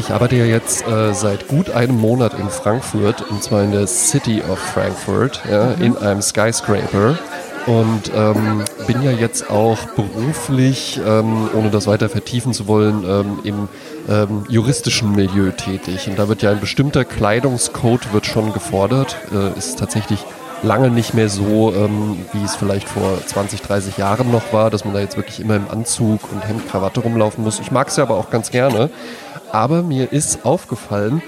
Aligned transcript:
Ich 0.09 0.15
arbeite 0.15 0.37
ja 0.37 0.45
jetzt 0.45 0.87
äh, 0.87 1.13
seit 1.13 1.47
gut 1.47 1.69
einem 1.69 1.95
Monat 2.01 2.33
in 2.33 2.49
Frankfurt, 2.49 3.21
und 3.29 3.43
zwar 3.43 3.61
in 3.61 3.71
der 3.71 3.85
City 3.85 4.41
of 4.41 4.57
Frankfurt, 4.57 5.39
ja, 5.47 5.73
in 5.73 5.95
einem 5.97 6.23
Skyscraper 6.23 7.19
und 7.67 8.11
ähm, 8.15 8.63
bin 8.87 9.03
ja 9.03 9.11
jetzt 9.11 9.51
auch 9.51 9.77
beruflich, 9.95 10.99
ähm, 11.05 11.47
ohne 11.53 11.69
das 11.69 11.85
weiter 11.85 12.09
vertiefen 12.09 12.53
zu 12.53 12.65
wollen, 12.65 13.03
ähm, 13.07 13.39
im 13.43 13.69
ähm, 14.09 14.45
juristischen 14.49 15.11
Milieu 15.11 15.51
tätig. 15.51 16.07
Und 16.07 16.17
da 16.17 16.27
wird 16.27 16.41
ja 16.41 16.49
ein 16.49 16.59
bestimmter 16.59 17.05
Kleidungscode 17.05 18.11
wird 18.11 18.25
schon 18.25 18.51
gefordert, 18.51 19.15
äh, 19.31 19.55
ist 19.59 19.77
tatsächlich 19.77 20.25
lange 20.63 20.89
nicht 20.89 21.13
mehr 21.13 21.29
so, 21.29 21.73
ähm, 21.73 22.17
wie 22.33 22.43
es 22.43 22.55
vielleicht 22.55 22.89
vor 22.89 23.23
20, 23.25 23.61
30 23.61 23.97
Jahren 23.97 24.31
noch 24.31 24.53
war, 24.53 24.69
dass 24.69 24.85
man 24.85 24.93
da 24.93 24.99
jetzt 24.99 25.17
wirklich 25.17 25.39
immer 25.39 25.55
im 25.55 25.69
Anzug 25.69 26.31
und 26.31 26.47
Hemd, 26.47 26.67
Krawatte 26.67 27.01
rumlaufen 27.01 27.43
muss. 27.43 27.59
Ich 27.59 27.71
mag 27.71 27.87
es 27.87 27.95
ja 27.97 28.03
aber 28.03 28.15
auch 28.15 28.29
ganz 28.29 28.51
gerne. 28.51 28.89
Aber 29.51 29.83
mir 29.83 30.11
ist 30.11 30.45
aufgefallen, 30.45 31.21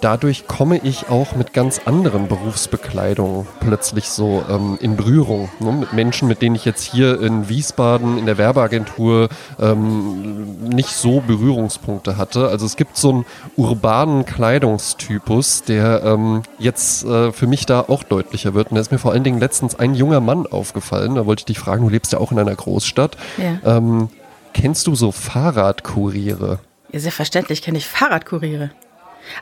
dadurch 0.00 0.46
komme 0.46 0.78
ich 0.78 1.08
auch 1.08 1.34
mit 1.34 1.52
ganz 1.52 1.80
anderen 1.84 2.28
Berufsbekleidungen 2.28 3.46
plötzlich 3.60 4.08
so 4.08 4.44
ähm, 4.48 4.78
in 4.80 4.96
Berührung. 4.96 5.48
Ne? 5.60 5.72
Mit 5.72 5.92
Menschen, 5.92 6.28
mit 6.28 6.42
denen 6.42 6.54
ich 6.54 6.64
jetzt 6.64 6.84
hier 6.84 7.20
in 7.20 7.48
Wiesbaden 7.48 8.18
in 8.18 8.26
der 8.26 8.38
Werbeagentur 8.38 9.28
ähm, 9.58 10.68
nicht 10.68 10.90
so 10.90 11.20
Berührungspunkte 11.20 12.16
hatte. 12.16 12.48
Also 12.48 12.66
es 12.66 12.76
gibt 12.76 12.96
so 12.96 13.10
einen 13.10 13.26
urbanen 13.56 14.24
Kleidungstypus, 14.24 15.62
der 15.64 16.02
ähm, 16.04 16.42
jetzt 16.58 17.04
äh, 17.04 17.32
für 17.32 17.46
mich 17.46 17.66
da 17.66 17.80
auch 17.80 18.02
deutlicher 18.02 18.54
wird. 18.54 18.70
Und 18.70 18.76
da 18.76 18.80
ist 18.80 18.92
mir 18.92 18.98
vor 18.98 19.12
allen 19.12 19.24
Dingen 19.24 19.40
letztens 19.40 19.78
ein 19.78 19.94
junger 19.94 20.20
Mann 20.20 20.46
aufgefallen. 20.46 21.14
Da 21.14 21.26
wollte 21.26 21.40
ich 21.40 21.46
dich 21.46 21.58
fragen, 21.58 21.82
du 21.82 21.88
lebst 21.88 22.12
ja 22.12 22.20
auch 22.20 22.32
in 22.32 22.38
einer 22.38 22.54
Großstadt. 22.54 23.16
Ja. 23.38 23.76
Ähm, 23.78 24.08
kennst 24.52 24.86
du 24.86 24.94
so 24.94 25.12
Fahrradkuriere? 25.12 26.58
Ja, 26.92 27.00
selbstverständlich 27.00 27.62
kenne 27.62 27.78
ich 27.78 27.86
Fahrradkuriere. 27.86 28.70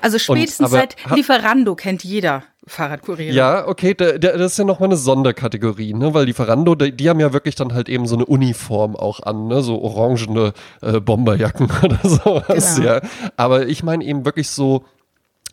Also 0.00 0.18
spätestens 0.18 0.66
und, 0.66 0.72
seit 0.72 0.96
Lieferando 1.14 1.74
kennt 1.74 2.04
jeder 2.04 2.42
Fahrradkuriere. 2.66 3.34
Ja, 3.34 3.68
okay, 3.68 3.94
da, 3.94 4.16
da, 4.16 4.36
das 4.36 4.52
ist 4.52 4.58
ja 4.58 4.64
nochmal 4.64 4.88
eine 4.88 4.96
Sonderkategorie, 4.96 5.92
ne? 5.92 6.14
Weil 6.14 6.24
Lieferando, 6.26 6.74
die, 6.74 6.92
die, 6.92 7.10
haben 7.10 7.20
ja 7.20 7.32
wirklich 7.32 7.54
dann 7.54 7.74
halt 7.74 7.88
eben 7.88 8.06
so 8.06 8.16
eine 8.16 8.24
Uniform 8.24 8.96
auch 8.96 9.20
an, 9.20 9.48
ne? 9.48 9.62
So 9.62 9.82
orangene 9.82 10.54
äh, 10.80 11.00
Bomberjacken 11.00 11.70
oder 11.82 11.98
sowas, 12.02 12.76
genau. 12.76 12.88
ja. 12.88 13.00
Aber 13.36 13.66
ich 13.66 13.82
meine 13.82 14.04
eben 14.04 14.24
wirklich 14.24 14.48
so 14.48 14.84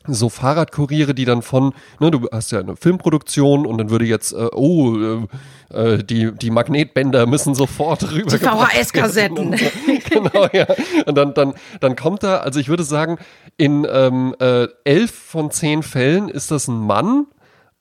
so 0.07 0.29
Fahrradkuriere, 0.29 1.13
die 1.13 1.25
dann 1.25 1.41
von, 1.41 1.73
ne, 2.00 2.12
du 2.12 2.28
hast 2.31 2.51
ja 2.51 2.59
eine 2.59 2.75
Filmproduktion 2.75 3.66
und 3.66 3.78
dann 3.78 3.89
würde 3.89 4.06
jetzt, 4.06 4.34
äh, 4.34 4.50
oh, 4.53 4.97
äh, 4.97 5.28
äh 5.73 6.03
die, 6.03 6.31
die 6.31 6.50
Magnetbänder 6.50 7.25
müssen 7.25 7.56
sofort 7.56 8.03
rüber. 8.11 8.31
Die 8.31 8.38
VHS-Kassetten. 8.38 9.56
Genau, 10.09 10.47
ja. 10.51 10.67
Und 11.06 11.16
dann, 11.16 11.34
dann, 11.34 11.53
dann 11.79 11.95
kommt 11.95 12.23
da, 12.23 12.38
also 12.38 12.59
ich 12.59 12.67
würde 12.67 12.84
sagen, 12.84 13.17
in 13.56 13.88
ähm, 13.90 14.35
äh, 14.40 14.67
elf 14.84 15.11
von 15.11 15.51
zehn 15.51 15.84
Fällen 15.84 16.28
ist 16.28 16.51
das 16.51 16.67
ein 16.67 16.79
Mann 16.79 17.28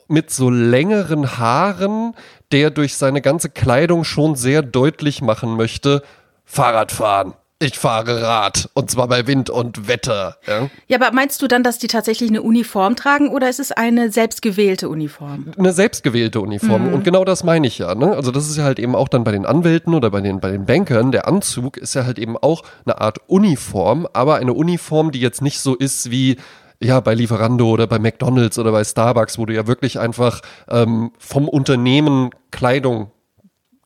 mit 0.06 0.30
so 0.30 0.48
längeren 0.48 1.38
Haaren, 1.38 2.14
der 2.52 2.70
durch 2.70 2.96
seine 2.96 3.20
ganze 3.20 3.50
Kleidung 3.50 4.04
schon 4.04 4.36
sehr 4.36 4.62
deutlich 4.62 5.22
machen 5.22 5.56
möchte, 5.56 6.02
Fahrradfahren 6.44 7.34
ich 7.62 7.78
fahre 7.78 8.22
Rad 8.22 8.70
und 8.72 8.90
zwar 8.90 9.06
bei 9.06 9.26
Wind 9.26 9.50
und 9.50 9.86
Wetter. 9.86 10.38
Ja? 10.46 10.70
ja, 10.88 11.00
aber 11.00 11.14
meinst 11.14 11.42
du 11.42 11.46
dann, 11.46 11.62
dass 11.62 11.78
die 11.78 11.88
tatsächlich 11.88 12.30
eine 12.30 12.40
Uniform 12.40 12.96
tragen 12.96 13.28
oder 13.28 13.50
ist 13.50 13.60
es 13.60 13.70
eine 13.70 14.10
selbstgewählte 14.10 14.88
Uniform? 14.88 15.52
Eine 15.58 15.72
selbstgewählte 15.72 16.40
Uniform 16.40 16.88
mhm. 16.88 16.94
und 16.94 17.04
genau 17.04 17.24
das 17.24 17.44
meine 17.44 17.66
ich 17.66 17.78
ja. 17.78 17.94
Ne? 17.94 18.16
Also 18.16 18.30
das 18.30 18.48
ist 18.48 18.56
ja 18.56 18.64
halt 18.64 18.78
eben 18.78 18.96
auch 18.96 19.08
dann 19.08 19.24
bei 19.24 19.32
den 19.32 19.44
Anwälten 19.44 19.94
oder 19.94 20.10
bei 20.10 20.22
den, 20.22 20.40
bei 20.40 20.50
den 20.50 20.64
Bankern, 20.64 21.12
der 21.12 21.28
Anzug 21.28 21.76
ist 21.76 21.94
ja 21.94 22.04
halt 22.04 22.18
eben 22.18 22.38
auch 22.38 22.62
eine 22.86 22.98
Art 23.00 23.18
Uniform, 23.26 24.08
aber 24.14 24.36
eine 24.36 24.54
Uniform, 24.54 25.10
die 25.10 25.20
jetzt 25.20 25.42
nicht 25.42 25.60
so 25.60 25.74
ist 25.74 26.10
wie 26.10 26.36
ja, 26.82 27.00
bei 27.00 27.14
Lieferando 27.14 27.68
oder 27.68 27.86
bei 27.86 27.98
McDonalds 27.98 28.58
oder 28.58 28.72
bei 28.72 28.84
Starbucks, 28.84 29.36
wo 29.38 29.44
du 29.44 29.54
ja 29.54 29.66
wirklich 29.66 29.98
einfach 29.98 30.40
ähm, 30.70 31.12
vom 31.18 31.46
Unternehmen 31.46 32.30
Kleidung 32.50 33.10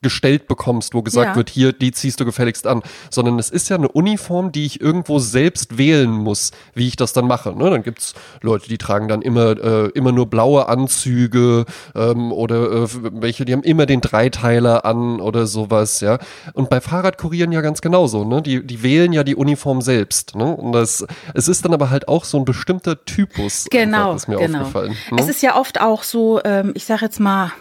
gestellt 0.04 0.47
bekommst, 0.47 0.94
wo 0.94 1.03
gesagt 1.03 1.31
ja. 1.31 1.37
wird, 1.37 1.50
hier, 1.50 1.72
die 1.72 1.91
ziehst 1.91 2.20
du 2.20 2.25
gefälligst 2.25 2.69
an, 2.69 2.82
sondern 3.10 3.41
es 3.41 3.50
ist 3.50 3.69
ja 3.70 3.76
eine 3.76 3.88
Uniform, 3.88 4.53
die 4.53 4.66
ich 4.66 4.81
irgendwo 4.81 5.19
selbst 5.19 5.78
wählen 5.78 6.10
muss, 6.10 6.53
wie 6.75 6.87
ich 6.87 6.94
das 6.94 7.12
dann 7.12 7.26
mache. 7.26 7.56
Ne? 7.56 7.70
Dann 7.70 7.82
gibt's 7.82 8.14
Leute, 8.43 8.69
die 8.69 8.78
tragen 8.78 9.09
dann 9.09 9.22
immer, 9.22 9.56
äh, 9.59 9.88
immer 9.94 10.12
nur 10.12 10.26
blaue 10.26 10.69
Anzüge 10.69 11.64
ähm, 11.97 12.31
oder 12.31 12.84
äh, 12.84 12.88
welche, 12.93 13.44
die 13.44 13.53
haben 13.53 13.62
immer 13.62 13.87
den 13.87 14.00
Dreiteiler 14.00 14.84
an 14.84 15.20
oder 15.20 15.47
sowas, 15.47 16.00
ja. 16.00 16.19
Und 16.53 16.70
bei 16.70 16.81
Fahrradkurieren 16.81 17.50
ja 17.50 17.62
ganz 17.62 17.81
genauso, 17.81 18.25
ne? 18.25 18.43
Die, 18.43 18.64
die 18.64 18.82
wählen 18.82 19.12
ja 19.12 19.25
die 19.25 19.34
Uniform 19.34 19.81
selbst. 19.81 20.37
Ne? 20.37 20.44
Und 20.54 20.72
das, 20.72 21.04
es 21.32 21.48
ist 21.48 21.64
dann 21.64 21.72
aber 21.72 21.91
halt 21.91 22.09
auch 22.09 22.25
so 22.25 22.38
ein 22.38 22.44
bestimmter 22.44 23.04
Typus. 23.04 23.66
Genau, 23.70 23.97
einfach, 23.97 24.16
ist 24.16 24.28
mir 24.28 24.37
genau. 24.37 24.60
aufgefallen. 24.60 24.97
Ne? 25.10 25.19
Es 25.19 25.28
ist 25.28 25.43
ja 25.43 25.56
oft 25.56 25.81
auch 25.81 26.03
so, 26.03 26.41
ähm, 26.44 26.72
ich 26.75 26.84
sag 26.84 27.00
jetzt 27.00 27.20
mal, 27.20 27.53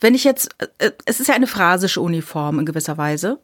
wenn 0.00 0.14
ich 0.14 0.24
jetzt, 0.24 0.50
äh, 0.78 0.90
es 1.04 1.20
ist 1.20 1.28
ja 1.28 1.34
eine 1.34 1.46
phrasische 1.46 2.00
Uniform 2.00 2.58
in 2.58 2.66
gewisser 2.66 2.98
Weise. 2.98 3.38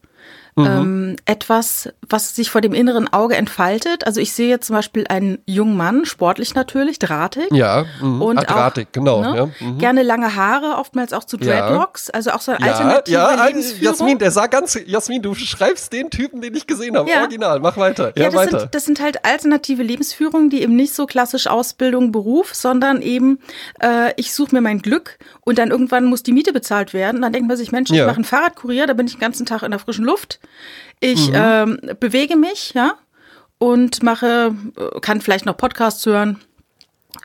Mhm. 0.58 0.66
Ähm, 0.66 1.16
etwas, 1.26 1.90
was 2.08 2.34
sich 2.34 2.50
vor 2.50 2.62
dem 2.62 2.72
inneren 2.72 3.12
Auge 3.12 3.36
entfaltet. 3.36 4.06
Also 4.06 4.22
ich 4.22 4.32
sehe 4.32 4.48
jetzt 4.48 4.68
zum 4.68 4.76
Beispiel 4.76 5.06
einen 5.06 5.36
jungen 5.44 5.76
Mann, 5.76 6.06
sportlich 6.06 6.54
natürlich, 6.54 6.98
drahtig. 6.98 7.48
Ja, 7.52 7.84
mh. 8.00 8.24
und 8.24 8.38
ah, 8.38 8.42
drahtig, 8.42 8.88
auch, 8.88 8.92
genau. 8.92 9.20
Ne, 9.20 9.36
ja, 9.36 9.66
mhm. 9.66 9.78
Gerne 9.78 10.02
lange 10.02 10.34
Haare, 10.34 10.78
oftmals 10.78 11.12
auch 11.12 11.24
zu 11.24 11.36
Dreadlocks, 11.36 12.06
ja. 12.06 12.14
also 12.14 12.30
auch 12.30 12.40
so 12.40 12.52
eine 12.52 12.72
alternative 12.72 13.14
ja, 13.14 13.36
ja, 13.36 13.46
Lebensführung. 13.46 13.84
Jasmin, 13.84 14.18
der 14.18 14.30
sah 14.30 14.46
ganz, 14.46 14.78
Jasmin, 14.86 15.20
du 15.20 15.34
schreibst 15.34 15.92
den 15.92 16.08
Typen, 16.08 16.40
den 16.40 16.54
ich 16.54 16.66
gesehen 16.66 16.96
habe, 16.96 17.10
ja. 17.10 17.20
original, 17.20 17.60
mach 17.60 17.76
weiter. 17.76 18.14
Ja, 18.16 18.22
ja 18.22 18.30
das, 18.30 18.34
weiter. 18.34 18.60
Sind, 18.60 18.74
das 18.74 18.84
sind 18.86 19.00
halt 19.00 19.26
alternative 19.26 19.82
Lebensführungen, 19.82 20.48
die 20.48 20.62
eben 20.62 20.74
nicht 20.74 20.94
so 20.94 21.04
klassisch 21.04 21.48
Ausbildung, 21.48 22.12
Beruf, 22.12 22.54
sondern 22.54 23.02
eben, 23.02 23.40
äh, 23.82 24.14
ich 24.16 24.32
suche 24.32 24.54
mir 24.54 24.62
mein 24.62 24.80
Glück 24.80 25.18
und 25.42 25.58
dann 25.58 25.70
irgendwann 25.70 26.06
muss 26.06 26.22
die 26.22 26.32
Miete 26.32 26.54
bezahlt 26.54 26.94
werden. 26.94 27.20
Dann 27.20 27.34
denkt 27.34 27.46
man 27.46 27.58
sich, 27.58 27.72
Mensch, 27.72 27.90
ich 27.90 28.00
mache 28.00 28.16
einen 28.16 28.24
Fahrradkurier, 28.24 28.86
da 28.86 28.94
bin 28.94 29.06
ich 29.06 29.16
den 29.16 29.20
ganzen 29.20 29.44
Tag 29.44 29.62
in 29.62 29.70
der 29.70 29.80
frischen 29.80 30.06
Luft. 30.06 30.40
Ich 31.00 31.28
mhm. 31.28 31.34
ähm, 31.36 31.80
bewege 32.00 32.36
mich, 32.36 32.72
ja, 32.74 32.94
und 33.58 34.02
mache, 34.02 34.54
äh, 34.76 35.00
kann 35.00 35.20
vielleicht 35.20 35.46
noch 35.46 35.56
Podcasts 35.56 36.04
hören, 36.06 36.40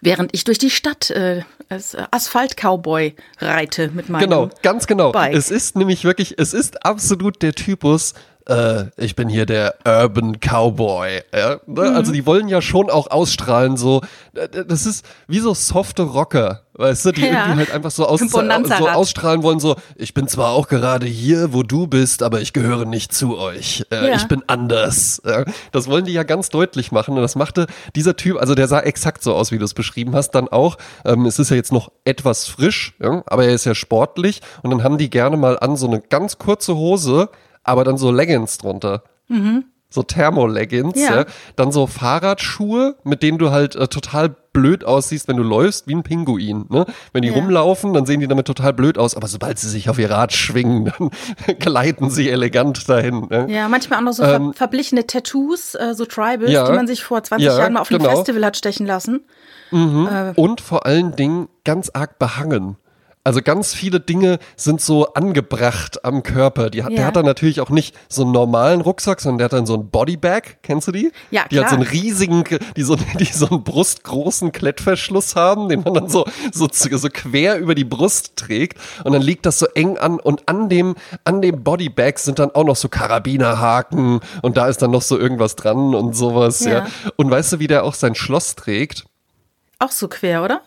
während 0.01 0.33
ich 0.33 0.43
durch 0.43 0.57
die 0.57 0.69
Stadt 0.69 1.09
äh, 1.09 1.43
als 1.69 1.95
Asphalt-Cowboy 1.95 3.15
reite 3.39 3.89
mit 3.93 4.09
meinem 4.09 4.23
Genau, 4.23 4.49
ganz 4.61 4.87
genau. 4.87 5.11
Bike. 5.11 5.35
Es 5.35 5.51
ist 5.51 5.75
nämlich 5.75 6.03
wirklich, 6.03 6.35
es 6.37 6.53
ist 6.53 6.85
absolut 6.85 7.41
der 7.41 7.53
Typus, 7.53 8.13
äh, 8.47 8.85
ich 8.97 9.15
bin 9.15 9.29
hier 9.29 9.45
der 9.45 9.75
Urban 9.85 10.39
Cowboy. 10.39 11.21
Ja? 11.33 11.59
Ne? 11.65 11.89
Mhm. 11.89 11.95
Also 11.95 12.11
die 12.11 12.25
wollen 12.25 12.47
ja 12.47 12.61
schon 12.61 12.89
auch 12.89 13.09
ausstrahlen, 13.11 13.77
so, 13.77 14.01
das 14.33 14.85
ist 14.85 15.05
wie 15.27 15.39
so 15.39 15.53
softe 15.53 16.03
Rocker 16.03 16.61
weißt 16.81 17.05
du, 17.05 17.11
die 17.11 17.21
ja. 17.21 17.27
irgendwie 17.27 17.59
halt 17.59 17.71
einfach 17.71 17.91
so, 17.91 18.05
aus, 18.05 18.19
so 18.19 18.39
ausstrahlen 18.39 19.43
wollen, 19.43 19.59
so, 19.59 19.75
ich 19.95 20.13
bin 20.13 20.27
zwar 20.27 20.51
auch 20.51 20.67
gerade 20.67 21.05
hier, 21.05 21.53
wo 21.53 21.63
du 21.63 21.87
bist, 21.87 22.23
aber 22.23 22.41
ich 22.41 22.53
gehöre 22.53 22.85
nicht 22.85 23.13
zu 23.13 23.37
euch. 23.37 23.85
Äh, 23.91 24.07
ja. 24.07 24.15
Ich 24.15 24.27
bin 24.27 24.43
anders. 24.47 25.21
Ja, 25.25 25.45
das 25.71 25.87
wollen 25.87 26.05
die 26.05 26.13
ja 26.13 26.23
ganz 26.23 26.49
deutlich 26.49 26.91
machen 26.91 27.15
und 27.15 27.21
das 27.21 27.35
machte 27.35 27.67
dieser 27.95 28.15
Typ, 28.15 28.37
also 28.37 28.55
der 28.55 28.67
sah 28.67 28.79
exakt 28.79 29.23
so 29.23 29.35
aus, 29.35 29.51
wie 29.51 29.57
du 29.57 29.65
es 29.65 29.73
beschrieben 29.73 30.15
hast, 30.15 30.31
dann 30.31 30.47
auch. 30.47 30.77
Ähm, 31.05 31.25
es 31.25 31.39
ist 31.39 31.49
ja 31.49 31.55
jetzt 31.55 31.71
noch 31.71 31.91
etwas 32.03 32.47
frisch, 32.47 32.95
ja, 33.01 33.23
aber 33.25 33.45
er 33.45 33.53
ist 33.53 33.65
ja 33.65 33.75
sportlich 33.75 34.41
und 34.63 34.71
dann 34.71 34.83
haben 34.83 34.97
die 34.97 35.09
gerne 35.09 35.37
mal 35.37 35.59
an 35.59 35.75
so 35.75 35.87
eine 35.87 36.01
ganz 36.01 36.37
kurze 36.37 36.75
Hose, 36.75 37.29
aber 37.63 37.83
dann 37.83 37.97
so 37.97 38.11
Leggings 38.11 38.57
drunter. 38.57 39.03
Mhm 39.27 39.65
so 39.91 40.03
Thermoleggings, 40.03 40.99
ja. 40.99 41.17
ja. 41.17 41.25
Dann 41.55 41.71
so 41.71 41.85
Fahrradschuhe, 41.85 42.95
mit 43.03 43.21
denen 43.21 43.37
du 43.37 43.51
halt 43.51 43.75
äh, 43.75 43.87
total 43.87 44.29
blöd 44.53 44.83
aussiehst, 44.83 45.27
wenn 45.27 45.37
du 45.37 45.43
läufst, 45.43 45.87
wie 45.87 45.95
ein 45.95 46.03
Pinguin. 46.03 46.65
Ne? 46.69 46.85
Wenn 47.13 47.21
die 47.21 47.29
ja. 47.29 47.35
rumlaufen, 47.35 47.93
dann 47.93 48.05
sehen 48.05 48.19
die 48.19 48.27
damit 48.27 48.47
total 48.47 48.73
blöd 48.73 48.97
aus, 48.97 49.15
aber 49.15 49.27
sobald 49.27 49.59
sie 49.59 49.69
sich 49.69 49.89
auf 49.89 49.99
ihr 49.99 50.09
Rad 50.09 50.33
schwingen, 50.33 50.91
dann 51.45 51.59
gleiten 51.59 52.09
sie 52.09 52.29
elegant 52.29 52.87
dahin. 52.89 53.27
Ne? 53.29 53.47
Ja, 53.49 53.67
manchmal 53.67 53.99
auch 53.99 54.03
noch 54.03 54.13
so 54.13 54.23
ähm, 54.23 54.53
ver 54.53 54.61
verblichene 54.71 55.05
Tattoos, 55.05 55.75
äh, 55.75 55.93
so 55.93 56.05
Tribals, 56.05 56.51
ja, 56.51 56.65
die 56.65 56.73
man 56.73 56.87
sich 56.87 57.03
vor 57.03 57.21
20 57.21 57.45
Jahren 57.45 57.73
mal 57.73 57.81
auf 57.81 57.91
einem 57.91 57.99
genau. 57.99 58.15
Festival 58.15 58.45
hat 58.45 58.57
stechen 58.57 58.85
lassen. 58.85 59.25
Mhm. 59.71 60.07
Äh, 60.09 60.33
Und 60.35 60.61
vor 60.61 60.85
allen 60.85 61.15
Dingen 61.15 61.49
ganz 61.63 61.89
arg 61.93 62.17
behangen. 62.19 62.77
Also 63.23 63.41
ganz 63.43 63.75
viele 63.75 63.99
Dinge 63.99 64.39
sind 64.55 64.81
so 64.81 65.13
angebracht 65.13 66.03
am 66.03 66.23
Körper. 66.23 66.71
Die 66.71 66.83
hat, 66.83 66.91
ja. 66.91 66.97
Der 66.97 67.05
hat 67.05 67.15
dann 67.15 67.25
natürlich 67.25 67.61
auch 67.61 67.69
nicht 67.69 67.95
so 68.09 68.23
einen 68.23 68.31
normalen 68.31 68.81
Rucksack, 68.81 69.21
sondern 69.21 69.37
der 69.37 69.45
hat 69.45 69.53
dann 69.53 69.67
so 69.67 69.75
einen 69.75 69.89
Bodybag. 69.89 70.41
Kennst 70.63 70.87
du 70.87 70.91
die? 70.91 71.11
Ja, 71.29 71.43
klar. 71.43 71.47
Die 71.49 71.59
hat 71.59 71.69
so 71.69 71.75
einen 71.75 71.83
riesigen, 71.83 72.43
die 72.75 72.81
so, 72.81 72.95
die 73.19 73.25
so 73.25 73.47
einen 73.47 73.63
brustgroßen 73.63 74.51
Klettverschluss 74.51 75.35
haben, 75.35 75.69
den 75.69 75.81
man 75.81 75.93
dann 75.93 76.09
so, 76.09 76.25
so, 76.51 76.67
so 76.71 77.09
quer 77.09 77.59
über 77.59 77.75
die 77.75 77.83
Brust 77.83 78.37
trägt. 78.37 78.79
Und 79.03 79.13
dann 79.13 79.21
liegt 79.21 79.45
das 79.45 79.59
so 79.59 79.67
eng 79.67 79.99
an 79.99 80.19
und 80.19 80.49
an 80.49 80.67
dem, 80.67 80.95
an 81.23 81.43
dem 81.43 81.63
Bodybag 81.63 82.17
sind 82.17 82.39
dann 82.39 82.49
auch 82.51 82.63
noch 82.63 82.75
so 82.75 82.89
Karabinerhaken 82.89 84.21
und 84.41 84.57
da 84.57 84.67
ist 84.67 84.81
dann 84.81 84.91
noch 84.91 85.03
so 85.03 85.17
irgendwas 85.17 85.55
dran 85.55 85.93
und 85.93 86.15
sowas, 86.15 86.61
ja. 86.61 86.71
ja. 86.71 86.87
Und 87.17 87.29
weißt 87.29 87.53
du, 87.53 87.59
wie 87.59 87.67
der 87.67 87.83
auch 87.83 87.93
sein 87.93 88.15
Schloss 88.15 88.55
trägt? 88.55 89.05
Auch 89.77 89.91
so 89.91 90.07
quer, 90.07 90.43
oder? 90.43 90.61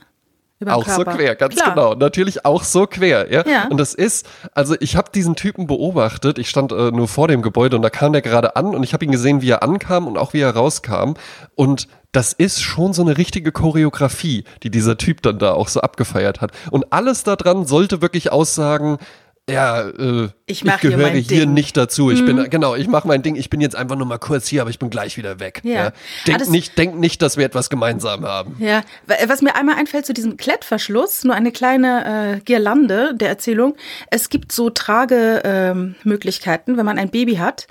Auch 0.69 0.89
so 0.89 1.05
quer, 1.05 1.35
ganz 1.35 1.57
Klar. 1.57 1.75
genau. 1.75 1.95
Natürlich 1.95 2.45
auch 2.45 2.63
so 2.63 2.87
quer, 2.87 3.33
ja. 3.33 3.47
ja. 3.47 3.69
Und 3.69 3.79
das 3.79 3.95
ist, 3.95 4.27
also 4.53 4.75
ich 4.81 4.97
habe 4.97 5.11
diesen 5.15 5.37
Typen 5.37 5.67
beobachtet. 5.67 6.39
Ich 6.39 6.49
stand 6.49 6.73
äh, 6.73 6.91
nur 6.91 7.09
vor 7.09 7.29
dem 7.29 7.43
Gebäude 7.43 7.77
und 7.77 7.83
da 7.83 7.91
kam 7.91 8.13
der 8.13 8.23
gerade 8.23 8.57
an 8.57 8.75
und 8.75 8.83
ich 8.83 8.93
habe 8.93 9.05
ihn 9.05 9.13
gesehen, 9.13 9.43
wie 9.43 9.51
er 9.51 9.63
ankam 9.63 10.07
und 10.07 10.19
auch 10.19 10.33
wie 10.33 10.41
er 10.41 10.51
rauskam. 10.51 11.15
Und 11.55 11.89
das 12.13 12.33
ist 12.33 12.63
schon 12.63 12.93
so 12.93 13.03
eine 13.03 13.19
richtige 13.19 13.51
Choreografie, 13.51 14.45
die 14.63 14.71
dieser 14.71 14.97
Typ 14.97 15.23
dann 15.23 15.39
da 15.39 15.53
auch 15.53 15.69
so 15.69 15.81
abgefeiert 15.81 16.41
hat. 16.41 16.53
Und 16.71 16.93
alles 16.93 17.25
daran 17.25 17.67
sollte 17.67 18.03
wirklich 18.03 18.31
aussagen, 18.31 18.99
ja, 19.49 19.88
äh, 19.88 20.29
ich, 20.46 20.64
ich 20.64 20.76
gehöre 20.79 21.11
hier, 21.11 21.20
hier 21.20 21.46
nicht 21.46 21.76
dazu. 21.76 22.11
Ich 22.11 22.23
mhm. 22.23 22.26
bin, 22.26 22.50
genau, 22.50 22.75
ich 22.76 22.88
mache 22.88 23.06
mein 23.06 23.23
Ding. 23.23 23.37
Ich 23.37 23.50
bin 23.50 23.61
jetzt 23.61 23.76
einfach 23.76 23.96
nur 23.96 24.06
mal 24.06 24.17
kurz 24.17 24.49
hier, 24.49 24.62
aber 24.62 24.70
ich 24.70 24.79
bin 24.79 24.88
gleich 24.88 25.19
wieder 25.19 25.38
weg. 25.38 25.61
Ja. 25.64 25.73
ja. 25.73 25.93
Denk, 26.26 26.41
ah, 26.41 26.50
nicht, 26.50 26.79
denk 26.79 26.96
nicht, 26.96 27.20
dass 27.20 27.37
wir 27.37 27.44
etwas 27.44 27.69
gemeinsam 27.69 28.25
haben. 28.25 28.56
Ja, 28.58 28.82
was 29.26 29.43
mir 29.43 29.55
einmal 29.55 29.76
einfällt 29.76 30.06
zu 30.06 30.14
diesem 30.14 30.38
Klettverschluss, 30.38 31.25
nur 31.25 31.35
eine 31.35 31.52
kleine 31.52 32.37
äh, 32.37 32.41
Girlande 32.41 33.14
der 33.14 33.29
Erzählung. 33.29 33.76
Es 34.11 34.31
gibt 34.31 34.50
so 34.50 34.70
Tragemöglichkeiten, 34.70 36.73
ähm, 36.73 36.79
wenn 36.79 36.87
man 36.87 36.99
ein 36.99 37.11
Baby 37.11 37.37
hat. 37.37 37.67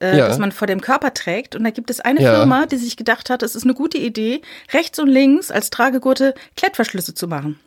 Äh, 0.00 0.16
ja. 0.16 0.28
das 0.28 0.38
man 0.38 0.50
vor 0.50 0.66
dem 0.66 0.80
Körper 0.80 1.12
trägt. 1.12 1.56
Und 1.56 1.64
da 1.64 1.70
gibt 1.70 1.90
es 1.90 2.00
eine 2.00 2.22
ja. 2.22 2.36
Firma, 2.36 2.64
die 2.64 2.76
sich 2.76 2.96
gedacht 2.96 3.28
hat, 3.28 3.42
es 3.42 3.54
ist 3.54 3.64
eine 3.64 3.74
gute 3.74 3.98
Idee, 3.98 4.40
rechts 4.72 4.98
und 4.98 5.08
links 5.08 5.50
als 5.50 5.68
Tragegurte 5.68 6.34
Klettverschlüsse 6.56 7.12
zu 7.12 7.28
machen. 7.28 7.60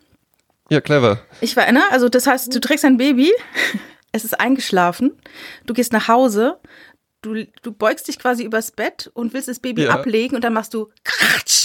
Ja, 0.69 0.81
clever. 0.81 1.19
Ich 1.42 1.56
war, 1.56 1.71
ne? 1.71 1.83
Also 1.92 2.10
das 2.10 2.27
heißt, 2.27 2.54
du 2.54 2.60
trägst 2.60 2.86
ein 2.86 2.98
Baby, 2.98 3.31
es 4.12 4.24
ist 4.24 4.39
eingeschlafen, 4.39 5.12
du 5.65 5.74
gehst 5.74 5.94
nach 5.94 6.07
Hause, 6.07 6.60
du, 7.21 7.45
du 7.62 7.71
beugst 7.71 8.07
dich 8.07 8.19
quasi 8.19 8.44
übers 8.44 8.71
Bett 8.71 9.12
und 9.13 9.33
willst 9.33 9.48
das 9.48 9.60
Baby 9.60 9.83
ja. 9.83 9.92
ablegen 9.92 10.36
und 10.36 10.44
dann 10.44 10.54
machst 10.54 10.74
du 10.74 10.89
kratsch, 11.04 11.33
kratsch. 11.33 11.62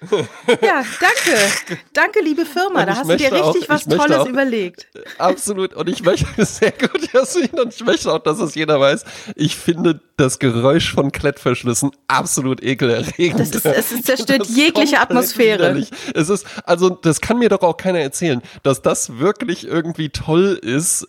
Ja, 0.62 0.82
danke. 1.00 1.78
Danke, 1.92 2.20
liebe 2.20 2.44
Firma. 2.44 2.84
Da 2.84 2.96
hast 2.96 3.10
du 3.10 3.16
dir 3.16 3.32
richtig 3.32 3.42
auch, 3.42 3.68
was 3.68 3.84
Tolles 3.84 4.18
auch, 4.18 4.28
überlegt. 4.28 4.86
Absolut. 5.18 5.74
Und 5.74 5.88
ich 5.88 6.02
möchte 6.02 6.26
sehr 6.44 6.72
gut, 6.72 7.12
Jasmin, 7.12 7.50
und 7.60 7.74
ich 7.74 7.84
möchte 7.84 8.12
auch, 8.12 8.18
dass 8.18 8.38
es 8.40 8.54
jeder 8.54 8.80
weiß. 8.80 9.04
Ich 9.36 9.56
finde 9.56 10.00
das 10.16 10.38
Geräusch 10.38 10.92
von 10.92 11.10
Klettverschlüssen 11.12 11.90
absolut 12.08 12.62
ekelerregend. 12.62 13.40
Das 13.40 13.50
ist, 13.50 13.66
es 13.66 14.02
zerstört 14.04 14.40
das 14.40 14.56
jegliche 14.56 15.00
Atmosphäre. 15.00 15.84
Es 16.14 16.28
ist, 16.28 16.46
also, 16.64 16.90
das 16.90 17.20
kann 17.20 17.38
mir 17.38 17.48
doch 17.48 17.62
auch 17.62 17.76
keiner 17.76 18.00
erzählen, 18.00 18.42
dass 18.62 18.82
das 18.82 19.18
wirklich 19.18 19.66
irgendwie 19.66 20.10
toll 20.10 20.58
ist. 20.62 21.06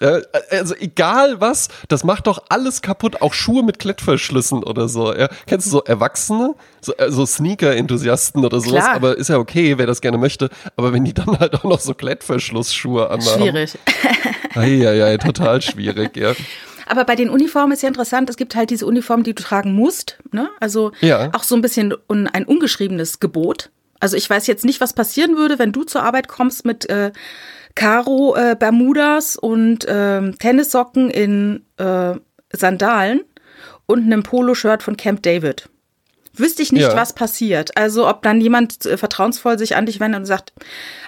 Also, 0.50 0.76
egal 0.76 1.42
was, 1.42 1.70
das 1.88 2.04
macht 2.04 2.28
doch 2.28 2.44
alles 2.50 2.82
kaputt. 2.82 3.22
Auch 3.22 3.34
Schuhe 3.34 3.64
mit 3.64 3.80
Klettverschlüssen 3.80 4.64
oder 4.64 4.88
so. 4.88 5.14
Kennst 5.46 5.68
du 5.68 5.72
so 5.72 5.84
Erwachsene? 5.84 6.56
So, 6.84 6.94
äh, 6.98 7.12
so 7.12 7.26
Sneaker-Enthusiasten 7.26 8.44
oder 8.44 8.60
sowas. 8.60 8.73
Klar. 8.82 8.96
Aber 8.96 9.18
ist 9.18 9.30
ja 9.30 9.38
okay, 9.38 9.78
wer 9.78 9.86
das 9.86 10.02
gerne 10.02 10.18
möchte. 10.18 10.50
Aber 10.76 10.94
wenn 10.94 11.06
die 11.06 11.14
dann 11.14 11.40
halt 11.40 11.56
auch 11.56 11.64
noch 11.64 11.80
so 11.80 11.94
Klettverschlussschuhe 11.94 13.10
anhaben. 13.10 13.42
Schwierig. 13.42 13.78
Eieiei, 14.56 15.18
total 15.18 15.62
schwierig, 15.62 16.16
ja. 16.18 16.34
Aber 16.86 17.06
bei 17.06 17.16
den 17.16 17.30
Uniformen 17.30 17.72
ist 17.72 17.82
ja 17.82 17.88
interessant, 17.88 18.30
es 18.30 18.38
gibt 18.38 18.56
halt 18.56 18.70
diese 18.70 18.86
Uniformen, 18.86 19.24
die 19.24 19.34
du 19.34 19.42
tragen 19.42 19.74
musst. 19.74 20.18
Ne? 20.32 20.50
Also 20.60 20.92
ja. 21.02 21.30
auch 21.34 21.44
so 21.44 21.56
ein 21.56 21.62
bisschen 21.62 21.94
ein 22.08 22.46
ungeschriebenes 22.46 23.20
Gebot. 23.20 23.70
Also 24.00 24.18
ich 24.18 24.30
weiß 24.30 24.48
jetzt 24.48 24.66
nicht, 24.66 24.82
was 24.82 24.94
passieren 24.94 25.38
würde, 25.38 25.60
wenn 25.60 25.72
du 25.72 25.84
zur 25.84 26.04
Arbeit 26.04 26.28
kommst 26.28 26.66
mit 26.66 26.90
äh, 26.90 27.12
Karo 27.76 28.36
äh, 28.36 28.56
Bermudas 28.60 29.38
und 29.38 29.86
äh, 29.86 30.32
Tennissocken 30.32 31.10
in 31.10 31.66
äh, 31.78 32.16
Sandalen 32.52 33.22
und 33.86 34.04
einem 34.04 34.24
Poloshirt 34.24 34.84
von 34.84 34.98
Camp 34.98 35.24
David. 35.24 35.70
Wüsste 36.36 36.62
ich 36.64 36.72
nicht, 36.72 36.82
ja. 36.82 36.96
was 36.96 37.14
passiert. 37.14 37.78
Also 37.78 38.08
ob 38.08 38.24
dann 38.24 38.42
jemand 38.42 38.86
äh, 38.86 38.98
vertrauensvoll 38.98 39.60
sich 39.60 39.76
an 39.76 39.86
dich 39.86 40.00
wendet 40.00 40.22
und 40.22 40.26
sagt, 40.26 40.54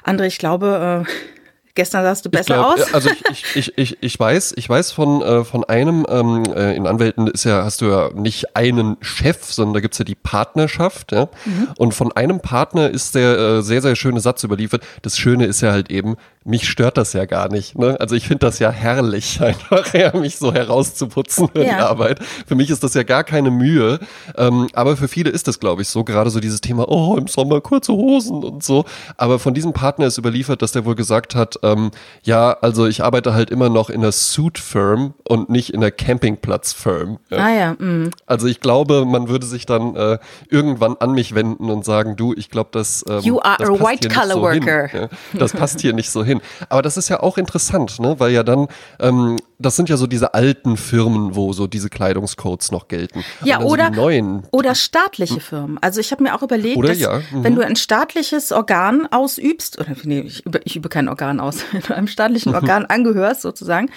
André, 0.04 0.26
ich 0.26 0.38
glaube, 0.38 1.06
äh, 1.08 1.12
Gestern 1.76 2.04
sahst 2.04 2.26
du 2.26 2.30
besser 2.30 2.54
glaub, 2.54 2.78
aus. 2.78 2.94
Also 2.94 3.10
ich, 3.30 3.44
ich, 3.54 3.78
ich, 3.78 3.98
ich 4.00 4.18
weiß, 4.18 4.54
ich 4.56 4.70
weiß 4.70 4.94
von, 4.94 5.22
äh, 5.22 5.44
von 5.44 5.66
einem, 5.66 6.06
ähm, 6.10 6.44
äh, 6.56 6.74
in 6.74 6.88
Anwälten 6.88 7.28
ist 7.28 7.44
ja, 7.44 7.66
hast 7.66 7.82
du 7.82 7.88
ja 7.88 8.12
nicht 8.14 8.56
einen 8.56 8.96
Chef, 9.02 9.44
sondern 9.44 9.74
da 9.74 9.80
gibt's 9.82 9.98
ja 9.98 10.06
die 10.06 10.16
Partnerschaft, 10.16 11.12
ja. 11.12 11.28
Mhm. 11.44 11.68
Und 11.78 11.94
von 11.94 12.14
einem 12.14 12.40
Partner 12.40 12.90
ist 12.90 13.14
der 13.14 13.38
äh, 13.38 13.62
sehr, 13.62 13.82
sehr 13.82 13.98
schöne 13.98 14.22
Satz 14.22 14.46
überliefert. 14.46 14.84
Das 15.02 15.18
Schöne 15.18 15.48
ist 15.48 15.60
ja 15.60 15.74
halt 15.74 15.92
eben, 15.92 16.16
mich 16.46 16.70
stört 16.70 16.98
das 16.98 17.14
ja 17.14 17.26
gar 17.26 17.50
nicht. 17.50 17.76
Ne? 17.76 18.00
Also 18.00 18.16
ich 18.16 18.28
finde 18.28 18.46
das 18.46 18.60
ja 18.60 18.70
herrlich, 18.70 19.42
einfach 19.42 19.94
ja, 19.94 20.16
mich 20.16 20.38
so 20.38 20.54
herauszuputzen 20.54 21.50
für 21.50 21.64
ja. 21.64 21.64
die 21.64 21.82
Arbeit. 21.82 22.20
Für 22.46 22.54
mich 22.54 22.70
ist 22.70 22.84
das 22.84 22.94
ja 22.94 23.02
gar 23.02 23.24
keine 23.24 23.50
Mühe. 23.50 24.00
Ähm, 24.38 24.68
aber 24.74 24.96
für 24.96 25.08
viele 25.08 25.32
ist 25.32 25.48
das, 25.48 25.60
glaube 25.60 25.82
ich, 25.82 25.90
so. 25.90 26.04
Gerade 26.04 26.30
so 26.30 26.40
dieses 26.40 26.62
Thema, 26.62 26.88
oh, 26.88 27.18
im 27.18 27.28
Sommer 27.28 27.62
kurze 27.62 27.94
Hosen 27.94 28.44
und 28.44 28.64
so. 28.64 28.86
Aber 29.18 29.40
von 29.40 29.56
diesem 29.56 29.74
Partner 29.74 30.06
ist 30.06 30.20
überliefert, 30.20 30.62
dass 30.62 30.72
der 30.72 30.86
wohl 30.86 30.94
gesagt 30.94 31.34
hat, 31.34 31.58
ähm, 31.64 31.90
ja, 32.22 32.56
also 32.62 32.86
ich 32.86 33.04
arbeite 33.04 33.34
halt 33.34 33.50
immer 33.50 33.70
noch 33.70 33.90
in 33.90 34.02
der 34.02 34.12
Suit-Firm 34.12 35.16
und 35.28 35.50
nicht 35.50 35.74
in 35.74 35.82
der 35.82 35.92
Campingplatz-Firm. 35.92 37.18
Ja. 37.32 37.38
Ah 37.38 37.50
ja. 37.52 37.74
Mm. 37.74 38.12
Also 38.28 38.46
ich 38.46 38.60
glaube, 38.60 39.06
man 39.06 39.30
würde 39.30 39.48
sich 39.48 39.66
dann 39.66 39.96
äh, 39.96 40.20
irgendwann 40.52 40.96
an 41.00 41.14
mich 41.14 41.34
wenden 41.34 41.72
und 41.72 41.84
sagen, 41.86 42.16
du, 42.16 42.34
ich 42.34 42.52
glaube, 42.52 42.70
das, 42.72 43.04
ähm, 43.10 43.22
you 43.22 43.40
are 43.40 43.58
das 43.58 43.70
a 43.70 43.74
white 43.74 44.10
collar 44.10 44.36
so 44.36 44.42
worker. 44.42 44.88
Hin, 44.88 45.02
ja? 45.34 45.40
Das 45.40 45.52
passt 45.52 45.82
hier 45.82 45.94
nicht 45.94 46.12
so 46.12 46.24
hin 46.24 46.35
hin. 46.40 46.66
Aber 46.70 46.82
das 46.82 46.98
ist 46.98 47.10
ja 47.10 47.22
auch 47.22 47.38
interessant, 47.38 48.00
ne? 48.00 48.20
weil 48.20 48.32
ja 48.32 48.44
dann, 48.44 48.68
ähm, 49.00 49.38
das 49.60 49.76
sind 49.76 49.90
ja 49.90 49.98
so 49.98 50.08
diese 50.08 50.34
alten 50.34 50.78
Firmen, 50.78 51.36
wo 51.36 51.54
so 51.54 51.68
diese 51.68 51.90
Kleidungscodes 51.90 52.72
noch 52.72 52.88
gelten. 52.88 53.24
Ja, 53.44 53.62
oder, 53.62 53.88
so 53.88 54.02
neuen, 54.02 54.44
oder 54.52 54.76
staatliche 54.76 55.40
Firmen. 55.40 55.78
Also 55.82 56.00
ich 56.00 56.12
habe 56.12 56.24
mir 56.24 56.36
auch 56.36 56.44
überlegt, 56.44 56.78
oder, 56.78 56.90
dass, 56.90 57.00
ja. 57.00 57.22
mhm. 57.32 57.44
wenn 57.44 57.56
du 57.56 57.66
ein 57.66 57.76
staatliches 57.76 58.52
Organ 58.52 59.08
ausübst, 59.12 59.80
oder 59.80 59.90
nee, 60.04 60.22
ich 60.22 60.46
übe, 60.46 60.62
ich 60.64 60.76
übe 60.76 60.90
kein 60.90 61.08
Organ 61.08 61.40
aus, 61.40 61.58
wenn 61.72 61.82
du 61.82 61.96
einem 61.96 62.08
staatlichen 62.08 62.52
mhm. 62.52 62.56
Organ 62.56 62.86
angehörst 62.86 63.42
sozusagen, 63.42 63.90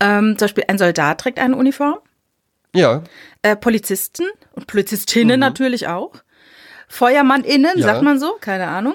ähm, 0.00 0.36
zum 0.38 0.46
Beispiel 0.46 0.64
ein 0.68 0.78
Soldat 0.78 1.20
trägt 1.20 1.38
eine 1.38 1.56
Uniform. 1.56 1.98
Ja. 2.74 3.02
Äh, 3.42 3.56
Polizisten 3.56 4.26
und 4.52 4.66
Polizistinnen 4.66 5.36
mhm. 5.36 5.40
natürlich 5.40 5.88
auch. 5.88 6.12
FeuermannInnen, 6.88 7.78
ja. 7.78 7.84
sagt 7.84 8.02
man 8.02 8.18
so, 8.18 8.36
keine 8.40 8.66
Ahnung. 8.66 8.94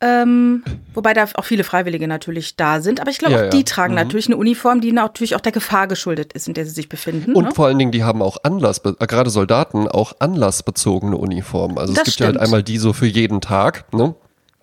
Ähm, 0.00 0.62
wobei 0.94 1.12
da 1.12 1.26
auch 1.34 1.44
viele 1.44 1.64
Freiwillige 1.64 2.06
natürlich 2.06 2.54
da 2.54 2.80
sind. 2.80 3.00
Aber 3.00 3.10
ich 3.10 3.18
glaube, 3.18 3.34
ja, 3.34 3.46
auch 3.46 3.50
die 3.50 3.58
ja. 3.58 3.64
tragen 3.64 3.94
mhm. 3.94 3.98
natürlich 4.00 4.26
eine 4.26 4.36
Uniform, 4.36 4.80
die 4.80 4.92
natürlich 4.92 5.34
auch 5.34 5.40
der 5.40 5.50
Gefahr 5.50 5.88
geschuldet 5.88 6.32
ist, 6.34 6.46
in 6.46 6.54
der 6.54 6.64
sie 6.66 6.70
sich 6.70 6.88
befinden. 6.88 7.34
Und 7.34 7.44
ne? 7.44 7.50
vor 7.52 7.66
allen 7.66 7.78
Dingen, 7.78 7.90
die 7.90 8.04
haben 8.04 8.22
auch 8.22 8.36
Anlass, 8.44 8.78
äh, 8.84 9.06
gerade 9.06 9.30
Soldaten, 9.30 9.88
auch 9.88 10.12
anlassbezogene 10.20 11.16
Uniformen. 11.16 11.78
Also 11.78 11.94
das 11.94 12.02
es 12.02 12.04
gibt 12.04 12.14
stimmt. 12.14 12.34
ja 12.34 12.40
halt 12.40 12.46
einmal 12.46 12.62
die 12.62 12.78
so 12.78 12.92
für 12.92 13.06
jeden 13.06 13.40
Tag, 13.40 13.92
ne? 13.92 14.14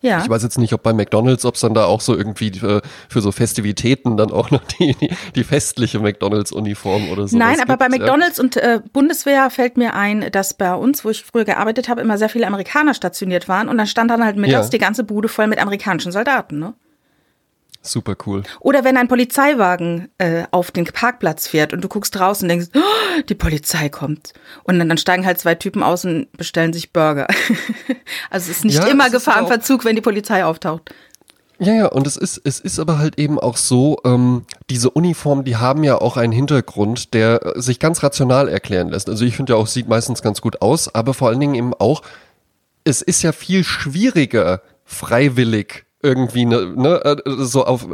Ja. 0.05 0.21
Ich 0.21 0.29
weiß 0.29 0.43
jetzt 0.43 0.57
nicht, 0.57 0.74
ob 0.74 0.83
bei 0.83 0.93
McDonalds, 0.93 1.45
ob 1.45 1.55
es 1.55 1.62
dann 1.62 1.74
da 1.74 1.85
auch 1.85 2.01
so 2.01 2.15
irgendwie 2.15 2.51
für, 2.51 2.81
für 3.09 3.21
so 3.21 3.31
Festivitäten 3.31 4.17
dann 4.17 4.31
auch 4.31 4.51
noch 4.51 4.63
die, 4.65 4.95
die, 4.95 5.09
die 5.35 5.43
festliche 5.43 6.00
McDonalds-Uniform 6.00 7.09
oder 7.09 7.27
so. 7.27 7.38
Nein, 7.38 7.59
aber 7.59 7.77
gibt, 7.77 7.79
bei 7.79 7.89
McDonalds 7.89 8.38
ja. 8.38 8.43
und 8.43 8.57
äh, 8.57 8.81
Bundeswehr 8.93 9.50
fällt 9.50 9.77
mir 9.77 9.95
ein, 9.95 10.31
dass 10.31 10.53
bei 10.53 10.74
uns, 10.75 11.03
wo 11.03 11.09
ich 11.09 11.24
früher 11.24 11.45
gearbeitet 11.45 11.89
habe, 11.89 12.01
immer 12.01 12.17
sehr 12.17 12.29
viele 12.29 12.45
Amerikaner 12.47 12.93
stationiert 12.93 13.47
waren 13.47 13.67
und 13.67 13.77
dann 13.77 13.88
stand 13.88 14.12
dann 14.12 14.24
halt 14.24 14.38
mittags 14.38 14.67
ja. 14.67 14.71
die 14.71 14.77
ganze 14.77 15.03
Bude 15.03 15.27
voll 15.27 15.47
mit 15.47 15.59
amerikanischen 15.59 16.12
Soldaten, 16.12 16.59
ne? 16.59 16.74
Super 17.88 18.15
cool. 18.25 18.44
Oder 18.60 18.84
wenn 18.84 18.98
ein 18.98 19.08
Polizeiwagen 19.08 20.10
äh, 20.18 20.44
auf 20.51 20.72
den 20.72 20.86
Parkplatz 20.86 21.48
fährt 21.48 21.74
und 21.74 21.82
du 21.82 21.88
guckst 21.88 22.20
raus 22.20 22.42
und 22.42 22.50
denkst, 22.50 22.68
oh, 22.75 23.22
die 23.30 23.36
Polizei 23.36 23.89
kommt. 23.89 24.34
Und 24.63 24.80
dann, 24.80 24.89
dann, 24.89 24.98
steigen 24.98 25.25
halt 25.25 25.39
zwei 25.39 25.56
Typen 25.56 25.84
aus 25.84 26.06
und 26.06 26.32
bestellen 26.34 26.74
sich 26.74 26.92
Burger. 26.92 27.27
also 28.30 28.51
es 28.51 28.58
ist 28.58 28.65
nicht 28.65 28.80
ja, 28.80 28.88
immer 28.88 29.10
Gefahrenverzug, 29.10 29.86
wenn 29.86 29.96
die 29.96 30.01
Polizei 30.01 30.44
auftaucht. 30.44 30.94
Ja, 31.60 31.74
ja, 31.74 31.86
und 31.88 32.06
es 32.06 32.18
ist, 32.18 32.42
es 32.44 32.60
ist 32.60 32.80
aber 32.80 32.98
halt 32.98 33.18
eben 33.18 33.39
auch 33.39 33.56
so, 33.56 33.98
ähm, 34.04 34.46
diese 34.70 34.89
Uniformen, 34.89 35.46
die 35.46 35.56
haben 35.56 35.84
ja 35.84 36.00
auch 36.01 36.18
einen 36.18 36.34
Hintergrund, 36.34 37.13
der 37.13 37.54
sich 37.56 37.80
ganz 37.80 38.04
rational 38.04 38.50
erklären 38.50 38.89
lässt. 38.89 39.08
Also 39.10 39.24
ich 39.24 39.38
finde 39.38 39.54
ja 39.54 39.60
auch, 39.60 39.68
sieht 39.68 39.88
meistens 39.88 40.22
ganz 40.22 40.42
gut 40.42 40.62
aus, 40.62 40.94
aber 40.94 41.13
vor 41.13 41.30
allen 41.30 41.39
Dingen 41.39 41.56
eben 41.56 41.74
auch, 41.74 42.01
es 42.84 43.01
ist 43.01 43.22
ja 43.24 43.32
viel 43.32 43.63
schwieriger, 43.63 44.62
freiwillig 44.84 45.86
irgendwie 46.05 46.45
ne, 46.45 46.74
ne, 46.75 47.01
äh, 47.03 47.15
so 47.25 47.65
auf 47.65 47.88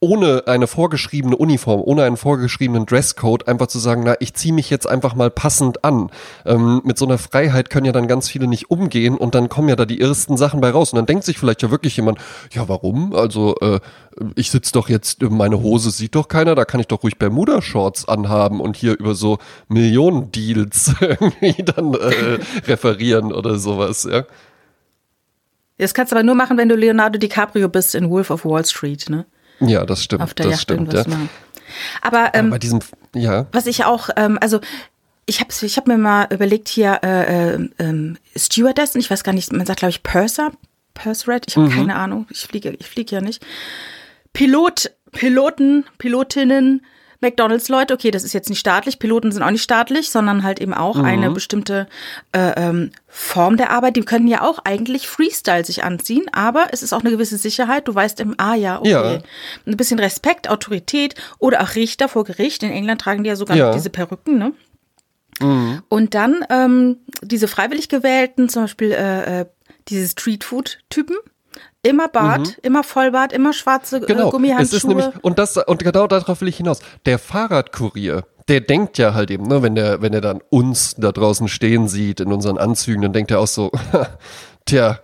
ohne 0.00 0.44
eine 0.46 0.68
vorgeschriebene 0.68 1.36
Uniform, 1.36 1.80
ohne 1.84 2.04
einen 2.04 2.16
vorgeschriebenen 2.16 2.86
Dresscode 2.86 3.48
einfach 3.48 3.66
zu 3.66 3.80
sagen, 3.80 4.02
na, 4.04 4.14
ich 4.20 4.32
ziehe 4.34 4.54
mich 4.54 4.70
jetzt 4.70 4.86
einfach 4.86 5.16
mal 5.16 5.28
passend 5.28 5.84
an. 5.84 6.10
Ähm, 6.46 6.82
mit 6.84 6.98
so 6.98 7.04
einer 7.04 7.18
Freiheit 7.18 7.68
können 7.68 7.86
ja 7.86 7.92
dann 7.92 8.06
ganz 8.06 8.28
viele 8.28 8.46
nicht 8.46 8.70
umgehen 8.70 9.16
und 9.16 9.34
dann 9.34 9.48
kommen 9.48 9.68
ja 9.68 9.74
da 9.74 9.86
die 9.86 10.00
ersten 10.00 10.36
Sachen 10.36 10.60
bei 10.60 10.70
raus. 10.70 10.92
Und 10.92 10.98
dann 10.98 11.06
denkt 11.06 11.24
sich 11.24 11.38
vielleicht 11.38 11.62
ja 11.62 11.72
wirklich 11.72 11.96
jemand, 11.96 12.18
ja, 12.52 12.68
warum? 12.68 13.12
Also, 13.12 13.56
äh, 13.60 13.80
ich 14.36 14.52
sitze 14.52 14.72
doch 14.72 14.88
jetzt, 14.88 15.20
meine 15.22 15.60
Hose 15.62 15.90
sieht 15.90 16.14
doch 16.14 16.28
keiner, 16.28 16.54
da 16.54 16.64
kann 16.64 16.80
ich 16.80 16.86
doch 16.86 17.02
ruhig 17.02 17.18
Bermuda-Shorts 17.18 18.06
anhaben 18.08 18.60
und 18.60 18.76
hier 18.76 18.98
über 18.98 19.16
so 19.16 19.38
Millionen-Deals 19.66 20.94
irgendwie 21.00 21.62
dann 21.64 21.94
äh, 21.94 22.38
referieren 22.68 23.32
oder 23.32 23.58
sowas, 23.58 24.06
ja. 24.10 24.24
Das 25.78 25.94
kannst 25.94 26.12
du 26.12 26.16
aber 26.16 26.24
nur 26.24 26.34
machen, 26.34 26.56
wenn 26.58 26.68
du 26.68 26.74
Leonardo 26.74 27.18
DiCaprio 27.18 27.68
bist 27.68 27.94
in 27.94 28.10
Wolf 28.10 28.30
of 28.30 28.44
Wall 28.44 28.64
Street, 28.64 29.08
ne? 29.08 29.26
Ja, 29.60 29.84
das 29.86 30.02
stimmt. 30.04 30.22
Auf 30.22 30.34
der 30.34 30.46
das 30.46 30.54
Yacht 30.54 30.62
stimmt, 30.62 30.92
ja. 30.92 31.04
Aber, 32.02 32.30
ähm, 32.34 32.50
bei 32.50 32.58
diesem, 32.58 32.80
ja. 33.14 33.46
was 33.52 33.66
ich 33.66 33.84
auch, 33.84 34.08
ähm, 34.16 34.38
also 34.40 34.60
ich 35.26 35.40
habe 35.40 35.50
ich 35.60 35.76
hab 35.76 35.86
mir 35.86 35.98
mal 35.98 36.26
überlegt 36.30 36.68
hier, 36.68 37.00
äh, 37.02 37.54
äh, 37.54 37.68
äh, 37.78 38.14
Stewardessen, 38.36 39.00
ich 39.00 39.10
weiß 39.10 39.22
gar 39.22 39.32
nicht, 39.32 39.52
man 39.52 39.66
sagt 39.66 39.80
glaube 39.80 39.90
ich 39.90 40.02
Purser, 40.02 40.52
Purse 40.94 41.40
ich 41.46 41.56
habe 41.56 41.68
mhm. 41.68 41.72
keine 41.72 41.96
Ahnung, 41.96 42.26
ich 42.30 42.40
fliege, 42.40 42.74
ich 42.78 42.86
fliege 42.86 43.16
ja 43.16 43.20
nicht. 43.20 43.44
Pilot, 44.32 44.90
Piloten, 45.12 45.84
Pilotinnen, 45.98 46.84
McDonalds-Leute, 47.20 47.94
okay, 47.94 48.10
das 48.10 48.22
ist 48.22 48.32
jetzt 48.32 48.48
nicht 48.48 48.60
staatlich, 48.60 48.98
Piloten 48.98 49.32
sind 49.32 49.42
auch 49.42 49.50
nicht 49.50 49.62
staatlich, 49.62 50.10
sondern 50.10 50.44
halt 50.44 50.60
eben 50.60 50.72
auch 50.72 50.96
mhm. 50.96 51.04
eine 51.04 51.30
bestimmte 51.30 51.88
äh, 52.32 52.52
ähm, 52.56 52.92
Form 53.08 53.56
der 53.56 53.70
Arbeit. 53.70 53.96
Die 53.96 54.02
können 54.02 54.28
ja 54.28 54.42
auch 54.42 54.60
eigentlich 54.64 55.08
Freestyle 55.08 55.64
sich 55.64 55.82
anziehen, 55.82 56.26
aber 56.32 56.68
es 56.70 56.82
ist 56.82 56.92
auch 56.92 57.00
eine 57.00 57.10
gewisse 57.10 57.36
Sicherheit. 57.36 57.88
Du 57.88 57.94
weißt 57.94 58.20
im, 58.20 58.34
ah 58.38 58.54
ja, 58.54 58.78
okay. 58.78 58.90
Ja. 58.90 59.20
Ein 59.66 59.76
bisschen 59.76 59.98
Respekt, 59.98 60.48
Autorität 60.48 61.14
oder 61.38 61.62
auch 61.62 61.74
Richter 61.74 62.08
vor 62.08 62.24
Gericht. 62.24 62.62
In 62.62 62.70
England 62.70 63.00
tragen 63.00 63.24
die 63.24 63.28
ja 63.28 63.36
sogar 63.36 63.56
ja. 63.56 63.72
diese 63.72 63.90
Perücken, 63.90 64.38
ne? 64.38 64.52
Mhm. 65.40 65.82
Und 65.88 66.14
dann 66.14 66.44
ähm, 66.50 66.98
diese 67.22 67.48
freiwillig 67.48 67.88
gewählten, 67.88 68.48
zum 68.48 68.64
Beispiel 68.64 68.92
äh, 68.92 69.40
äh 69.40 69.46
diese 69.88 70.06
Streetfood-Typen, 70.08 71.16
Immer 71.82 72.08
Bart, 72.08 72.40
mhm. 72.40 72.54
immer 72.62 72.82
Vollbart, 72.82 73.32
immer 73.32 73.52
schwarze 73.52 73.98
äh, 73.98 74.06
genau. 74.06 74.30
Gummihandschuhe. 74.30 74.64
Es 74.64 74.72
ist 74.72 74.88
nämlich, 74.88 75.06
und, 75.22 75.38
das, 75.38 75.56
und 75.56 75.84
genau 75.84 76.06
darauf 76.06 76.40
will 76.40 76.48
ich 76.48 76.56
hinaus. 76.56 76.80
Der 77.06 77.18
Fahrradkurier, 77.18 78.24
der 78.48 78.60
denkt 78.60 78.98
ja 78.98 79.14
halt 79.14 79.30
eben, 79.30 79.44
ne, 79.44 79.62
wenn 79.62 79.76
der, 79.76 80.02
wenn 80.02 80.12
er 80.12 80.20
dann 80.20 80.40
uns 80.50 80.96
da 80.96 81.12
draußen 81.12 81.46
stehen 81.48 81.86
sieht 81.86 82.20
in 82.20 82.32
unseren 82.32 82.58
Anzügen, 82.58 83.02
dann 83.02 83.12
denkt 83.12 83.30
er 83.30 83.38
auch 83.38 83.46
so, 83.46 83.70
tja, 84.66 84.98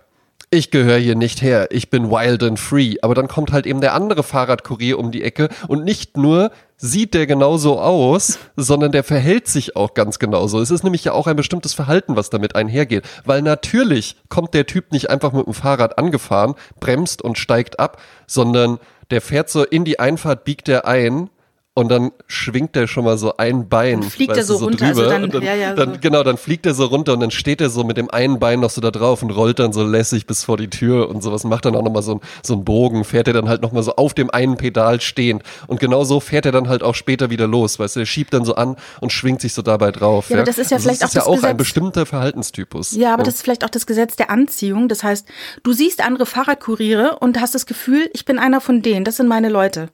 ich 0.49 0.71
gehöre 0.71 0.97
hier 0.97 1.15
nicht 1.15 1.41
her, 1.41 1.67
ich 1.71 1.89
bin 1.89 2.09
wild 2.09 2.43
and 2.43 2.59
free. 2.59 2.95
Aber 3.01 3.15
dann 3.15 3.27
kommt 3.27 3.51
halt 3.51 3.65
eben 3.65 3.81
der 3.81 3.93
andere 3.93 4.23
Fahrradkurier 4.23 4.97
um 4.99 5.11
die 5.11 5.23
Ecke 5.23 5.49
und 5.67 5.83
nicht 5.83 6.17
nur 6.17 6.51
sieht 6.77 7.13
der 7.13 7.25
genauso 7.25 7.79
aus, 7.79 8.39
sondern 8.55 8.91
der 8.91 9.03
verhält 9.03 9.47
sich 9.47 9.75
auch 9.75 9.93
ganz 9.93 10.19
genauso. 10.19 10.59
Es 10.59 10.71
ist 10.71 10.83
nämlich 10.83 11.05
ja 11.05 11.13
auch 11.13 11.27
ein 11.27 11.35
bestimmtes 11.35 11.73
Verhalten, 11.73 12.15
was 12.15 12.29
damit 12.29 12.55
einhergeht. 12.55 13.05
Weil 13.23 13.41
natürlich 13.41 14.17
kommt 14.29 14.53
der 14.53 14.65
Typ 14.65 14.91
nicht 14.91 15.09
einfach 15.09 15.31
mit 15.31 15.45
dem 15.45 15.53
Fahrrad 15.53 15.97
angefahren, 15.97 16.55
bremst 16.79 17.21
und 17.21 17.37
steigt 17.37 17.79
ab, 17.79 18.01
sondern 18.27 18.79
der 19.11 19.21
fährt 19.21 19.49
so 19.49 19.63
in 19.63 19.85
die 19.85 19.99
Einfahrt, 19.99 20.43
biegt 20.43 20.67
er 20.67 20.85
ein 20.85 21.29
und 21.77 21.89
dann 21.89 22.11
schwingt 22.27 22.75
er 22.77 22.87
schon 22.87 23.03
mal 23.03 23.17
so 23.17 23.35
ein 23.35 23.67
Bein. 23.67 23.99
Dann 23.99 24.09
fliegt 24.09 24.35
er 24.35 24.45
so, 24.45 24.57
so 24.57 24.65
runter. 24.65 24.85
Also 24.85 25.09
dann, 25.09 25.29
dann, 25.29 25.43
ja, 25.43 25.55
ja, 25.55 25.73
dann, 25.73 25.95
so. 25.95 25.99
Genau, 25.99 26.23
dann 26.23 26.37
fliegt 26.37 26.65
er 26.65 26.73
so 26.73 26.85
runter 26.85 27.11
und 27.13 27.19
dann 27.19 27.31
steht 27.31 27.59
er 27.59 27.69
so 27.69 27.83
mit 27.83 27.97
dem 27.97 28.09
einen 28.09 28.39
Bein 28.39 28.61
noch 28.61 28.69
so 28.69 28.79
da 28.79 28.91
drauf 28.91 29.21
und 29.21 29.31
rollt 29.31 29.59
dann 29.59 29.73
so 29.73 29.83
lässig 29.83 30.25
bis 30.25 30.45
vor 30.45 30.55
die 30.55 30.69
Tür 30.69 31.09
und 31.09 31.21
sowas. 31.21 31.43
Macht 31.43 31.65
dann 31.65 31.75
auch 31.75 31.83
nochmal 31.83 32.01
so, 32.01 32.21
so 32.41 32.53
einen 32.53 32.63
Bogen, 32.63 33.03
fährt 33.03 33.27
er 33.27 33.33
dann 33.33 33.49
halt 33.49 33.61
nochmal 33.61 33.83
so 33.83 33.93
auf 33.97 34.13
dem 34.13 34.29
einen 34.29 34.55
Pedal 34.55 35.01
stehend. 35.01 35.43
Und 35.67 35.81
genau 35.81 36.05
so 36.05 36.21
fährt 36.21 36.45
er 36.45 36.53
dann 36.53 36.69
halt 36.69 36.81
auch 36.81 36.95
später 36.95 37.29
wieder 37.29 37.45
los. 37.45 37.77
Weißt 37.77 37.97
du, 37.97 37.99
er 37.99 38.05
schiebt 38.05 38.33
dann 38.33 38.45
so 38.45 38.55
an 38.55 38.77
und 39.01 39.11
schwingt 39.11 39.41
sich 39.41 39.53
so 39.53 39.61
dabei 39.61 39.91
drauf. 39.91 40.29
Ja, 40.29 40.37
aber 40.37 40.45
das 40.45 40.57
ist 40.57 40.71
ja 40.71 40.77
also 40.77 40.87
vielleicht 40.87 41.01
das 41.01 41.09
ist 41.09 41.17
auch, 41.19 41.23
das 41.23 41.25
ja 41.25 41.29
auch 41.29 41.35
Gesetz. 41.35 41.49
ein 41.49 41.57
bestimmter 41.57 42.05
Verhaltenstypus. 42.05 42.91
Ja, 42.93 43.11
aber 43.11 43.23
ja. 43.23 43.25
das 43.25 43.35
ist 43.35 43.41
vielleicht 43.41 43.65
auch 43.65 43.69
das 43.69 43.85
Gesetz 43.85 44.15
der 44.15 44.29
Anziehung. 44.29 44.87
Das 44.87 45.03
heißt, 45.03 45.27
du 45.63 45.73
siehst 45.73 46.01
andere 46.01 46.25
Fahrradkuriere 46.25 47.17
und 47.19 47.41
hast 47.41 47.53
das 47.53 47.65
Gefühl, 47.65 48.09
ich 48.13 48.23
bin 48.23 48.39
einer 48.39 48.61
von 48.61 48.81
denen. 48.81 49.03
Das 49.03 49.17
sind 49.17 49.27
meine 49.27 49.49
Leute. 49.49 49.89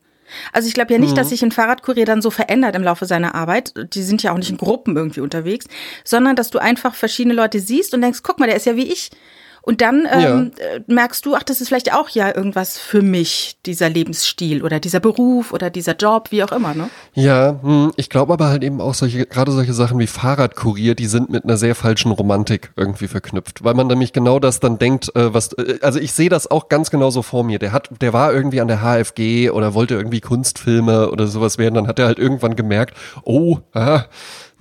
Also 0.52 0.68
ich 0.68 0.74
glaube 0.74 0.92
ja 0.92 0.98
nicht, 0.98 1.12
mhm. 1.12 1.16
dass 1.16 1.30
sich 1.30 1.42
ein 1.42 1.52
Fahrradkurier 1.52 2.04
dann 2.04 2.22
so 2.22 2.30
verändert 2.30 2.74
im 2.76 2.82
Laufe 2.82 3.06
seiner 3.06 3.34
Arbeit. 3.34 3.74
Die 3.94 4.02
sind 4.02 4.22
ja 4.22 4.32
auch 4.32 4.38
nicht 4.38 4.50
in 4.50 4.56
Gruppen 4.56 4.96
irgendwie 4.96 5.20
unterwegs, 5.20 5.66
sondern 6.04 6.36
dass 6.36 6.50
du 6.50 6.58
einfach 6.58 6.94
verschiedene 6.94 7.34
Leute 7.34 7.60
siehst 7.60 7.94
und 7.94 8.02
denkst, 8.02 8.20
guck 8.22 8.38
mal, 8.38 8.46
der 8.46 8.56
ist 8.56 8.66
ja 8.66 8.76
wie 8.76 8.92
ich. 8.92 9.10
Und 9.62 9.80
dann 9.80 10.06
ähm, 10.10 10.50
ja. 10.58 10.66
Äh, 10.66 10.80
merkst 10.88 11.24
du, 11.24 11.36
ach, 11.36 11.44
das 11.44 11.60
ist 11.60 11.68
vielleicht 11.68 11.94
auch 11.94 12.08
ja 12.08 12.34
irgendwas 12.34 12.78
für 12.78 13.00
mich, 13.00 13.56
dieser 13.64 13.88
Lebensstil 13.88 14.62
oder 14.62 14.80
dieser 14.80 14.98
Beruf 14.98 15.52
oder 15.52 15.70
dieser 15.70 15.94
Job, 15.94 16.30
wie 16.30 16.42
auch 16.42 16.50
immer, 16.50 16.74
ne? 16.74 16.90
Ja, 17.14 17.60
hm, 17.62 17.92
ich 17.96 18.10
glaube 18.10 18.32
aber 18.32 18.48
halt 18.48 18.64
eben 18.64 18.80
auch 18.80 18.94
solche, 18.94 19.24
gerade 19.24 19.52
solche 19.52 19.72
Sachen 19.72 20.00
wie 20.00 20.08
Fahrradkurier, 20.08 20.96
die 20.96 21.06
sind 21.06 21.30
mit 21.30 21.44
einer 21.44 21.56
sehr 21.56 21.76
falschen 21.76 22.10
Romantik 22.10 22.72
irgendwie 22.76 23.06
verknüpft, 23.06 23.62
weil 23.62 23.74
man 23.74 23.86
nämlich 23.86 24.12
genau 24.12 24.40
das 24.40 24.58
dann 24.58 24.78
denkt, 24.78 25.14
äh, 25.14 25.32
was, 25.32 25.52
äh, 25.52 25.78
also 25.80 26.00
ich 26.00 26.12
sehe 26.12 26.28
das 26.28 26.50
auch 26.50 26.68
ganz 26.68 26.90
genauso 26.90 27.22
vor 27.22 27.44
mir. 27.44 27.60
Der 27.60 27.70
hat, 27.70 27.88
der 28.00 28.12
war 28.12 28.32
irgendwie 28.32 28.60
an 28.60 28.68
der 28.68 28.82
HFG 28.82 29.50
oder 29.50 29.74
wollte 29.74 29.94
irgendwie 29.94 30.20
Kunstfilme 30.20 31.10
oder 31.10 31.28
sowas 31.28 31.58
werden, 31.58 31.74
dann 31.74 31.86
hat 31.86 32.00
er 32.00 32.06
halt 32.06 32.18
irgendwann 32.18 32.56
gemerkt, 32.56 32.96
oh, 33.24 33.58
ah, 33.74 34.04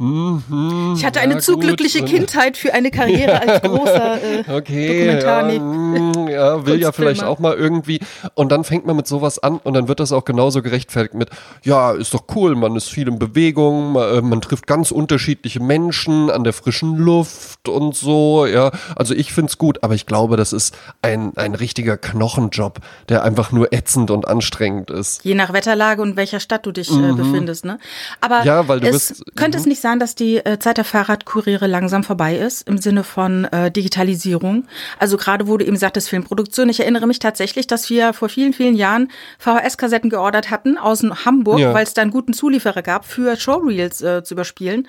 Mhm, 0.01 0.95
ich 0.97 1.05
hatte 1.05 1.19
eine 1.19 1.37
zu 1.37 1.53
gut. 1.53 1.61
glückliche 1.61 2.03
Kindheit 2.03 2.57
für 2.57 2.73
eine 2.73 2.89
Karriere 2.89 3.39
als 3.39 3.61
großer 3.69 4.17
äh, 4.23 4.43
okay, 4.51 4.87
Dokumentar. 4.87 5.47
Ja, 5.51 6.31
ja, 6.31 6.65
will 6.65 6.81
ja 6.81 6.91
vielleicht 6.91 7.23
auch 7.23 7.37
mal 7.37 7.53
irgendwie. 7.53 7.99
Und 8.33 8.51
dann 8.51 8.63
fängt 8.63 8.87
man 8.87 8.95
mit 8.95 9.05
sowas 9.05 9.37
an 9.37 9.57
und 9.57 9.75
dann 9.75 9.87
wird 9.87 9.99
das 9.99 10.11
auch 10.11 10.25
genauso 10.25 10.63
gerechtfertigt 10.63 11.13
mit, 11.13 11.29
ja, 11.61 11.91
ist 11.91 12.15
doch 12.15 12.23
cool, 12.35 12.55
man 12.55 12.75
ist 12.75 12.89
viel 12.89 13.07
in 13.07 13.19
Bewegung, 13.19 13.91
man, 13.91 14.17
äh, 14.17 14.21
man 14.23 14.41
trifft 14.41 14.65
ganz 14.65 14.89
unterschiedliche 14.89 15.59
Menschen 15.59 16.31
an 16.31 16.43
der 16.43 16.53
frischen 16.53 16.97
Luft 16.97 17.69
und 17.69 17.95
so, 17.95 18.47
ja. 18.47 18.71
Also 18.95 19.13
ich 19.13 19.33
find's 19.33 19.59
gut, 19.59 19.83
aber 19.83 19.93
ich 19.93 20.07
glaube, 20.07 20.35
das 20.35 20.51
ist 20.51 20.75
ein, 21.03 21.37
ein 21.37 21.53
richtiger 21.53 21.97
Knochenjob, 21.97 22.79
der 23.09 23.23
einfach 23.23 23.51
nur 23.51 23.71
ätzend 23.71 24.09
und 24.09 24.27
anstrengend 24.27 24.89
ist. 24.89 25.23
Je 25.23 25.35
nach 25.35 25.53
Wetterlage 25.53 26.01
und 26.01 26.15
welcher 26.15 26.39
Stadt 26.39 26.65
du 26.65 26.71
dich 26.71 26.89
äh, 26.89 26.95
mhm. 26.95 27.17
befindest, 27.17 27.65
ne? 27.65 27.77
Aber 28.19 28.43
ja, 28.43 28.67
weil 28.67 28.79
du 28.79 28.87
es 28.87 29.09
bist, 29.09 29.35
könnte 29.35 29.59
es 29.59 29.65
mhm. 29.65 29.69
nicht 29.69 29.81
sein, 29.81 29.90
dass 29.99 30.15
die 30.15 30.37
äh, 30.37 30.59
Zeit 30.59 30.77
der 30.77 30.83
Fahrradkuriere 30.83 31.67
langsam 31.67 32.03
vorbei 32.03 32.37
ist 32.37 32.67
im 32.67 32.77
Sinne 32.77 33.03
von 33.03 33.45
äh, 33.45 33.71
Digitalisierung. 33.71 34.65
Also 34.99 35.17
gerade 35.17 35.47
wo 35.47 35.57
du 35.57 35.65
eben 35.65 35.77
sagtest, 35.77 36.09
Filmproduktion. 36.09 36.69
Ich 36.69 36.79
erinnere 36.79 37.07
mich 37.07 37.19
tatsächlich, 37.19 37.67
dass 37.67 37.89
wir 37.89 38.13
vor 38.13 38.29
vielen, 38.29 38.53
vielen 38.53 38.75
Jahren 38.75 39.09
VHS-Kassetten 39.39 40.09
geordert 40.09 40.49
hatten 40.49 40.77
aus 40.77 41.01
Hamburg, 41.01 41.59
ja. 41.59 41.73
weil 41.73 41.83
es 41.83 41.93
da 41.93 42.01
einen 42.01 42.11
guten 42.11 42.33
Zulieferer 42.33 42.81
gab, 42.81 43.05
für 43.05 43.35
Showreels 43.35 44.01
äh, 44.01 44.23
zu 44.23 44.35
überspielen. 44.35 44.87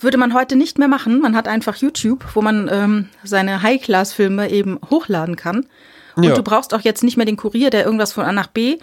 Würde 0.00 0.18
man 0.18 0.32
heute 0.32 0.54
nicht 0.54 0.78
mehr 0.78 0.88
machen. 0.88 1.20
Man 1.20 1.34
hat 1.34 1.48
einfach 1.48 1.76
YouTube, 1.76 2.24
wo 2.34 2.42
man 2.42 2.68
ähm, 2.70 3.08
seine 3.24 3.62
High-Class-Filme 3.62 4.50
eben 4.50 4.78
hochladen 4.90 5.34
kann. 5.34 5.66
Und 6.14 6.24
ja. 6.24 6.34
du 6.34 6.42
brauchst 6.42 6.74
auch 6.74 6.80
jetzt 6.80 7.02
nicht 7.02 7.16
mehr 7.16 7.26
den 7.26 7.36
Kurier, 7.36 7.70
der 7.70 7.84
irgendwas 7.84 8.12
von 8.12 8.24
A 8.24 8.32
nach 8.32 8.48
B 8.48 8.78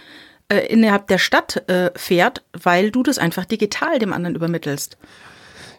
äh, 0.48 0.60
innerhalb 0.68 1.08
der 1.08 1.18
Stadt 1.18 1.68
äh, 1.70 1.92
fährt, 1.96 2.44
weil 2.54 2.92
du 2.92 3.04
das 3.04 3.18
einfach 3.18 3.46
digital 3.46 4.00
dem 4.00 4.14
anderen 4.14 4.36
übermittelst. 4.36 4.98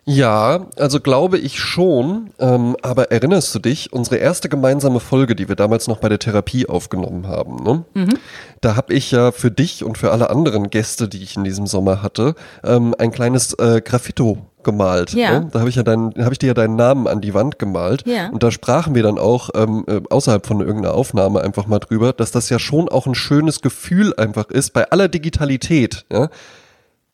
Ja, 0.08 0.66
also 0.76 1.00
glaube 1.00 1.36
ich 1.36 1.58
schon. 1.58 2.30
Ähm, 2.38 2.76
aber 2.80 3.10
erinnerst 3.10 3.52
du 3.54 3.58
dich, 3.58 3.92
unsere 3.92 4.16
erste 4.16 4.48
gemeinsame 4.48 5.00
Folge, 5.00 5.34
die 5.34 5.48
wir 5.48 5.56
damals 5.56 5.88
noch 5.88 5.98
bei 5.98 6.08
der 6.08 6.20
Therapie 6.20 6.68
aufgenommen 6.68 7.26
haben, 7.26 7.56
ne? 7.64 7.84
Mhm. 7.94 8.18
da 8.60 8.76
habe 8.76 8.94
ich 8.94 9.10
ja 9.10 9.32
für 9.32 9.50
dich 9.50 9.82
und 9.82 9.98
für 9.98 10.12
alle 10.12 10.30
anderen 10.30 10.70
Gäste, 10.70 11.08
die 11.08 11.22
ich 11.22 11.36
in 11.36 11.42
diesem 11.42 11.66
Sommer 11.66 12.02
hatte, 12.02 12.36
ähm, 12.62 12.94
ein 12.98 13.10
kleines 13.10 13.54
äh, 13.54 13.80
Graffito 13.80 14.38
gemalt. 14.62 15.12
Ja. 15.14 15.40
Ne? 15.40 15.48
Da 15.50 15.60
habe 15.60 15.70
ich 15.70 15.76
ja 15.76 15.82
deinen, 15.82 16.12
habe 16.22 16.32
ich 16.32 16.38
dir 16.38 16.48
ja 16.48 16.54
deinen 16.54 16.76
Namen 16.76 17.06
an 17.08 17.20
die 17.20 17.34
Wand 17.34 17.58
gemalt. 17.58 18.06
Ja. 18.06 18.28
Und 18.28 18.42
da 18.42 18.50
sprachen 18.50 18.94
wir 18.94 19.02
dann 19.02 19.18
auch 19.18 19.50
ähm, 19.54 19.84
äh, 19.88 20.00
außerhalb 20.10 20.46
von 20.46 20.60
irgendeiner 20.60 20.94
Aufnahme 20.94 21.40
einfach 21.40 21.66
mal 21.66 21.78
drüber, 21.78 22.12
dass 22.12 22.30
das 22.30 22.48
ja 22.48 22.58
schon 22.58 22.88
auch 22.88 23.06
ein 23.06 23.14
schönes 23.14 23.60
Gefühl 23.60 24.14
einfach 24.16 24.50
ist 24.50 24.72
bei 24.72 24.90
aller 24.90 25.08
Digitalität. 25.08 26.04
Ja? 26.12 26.28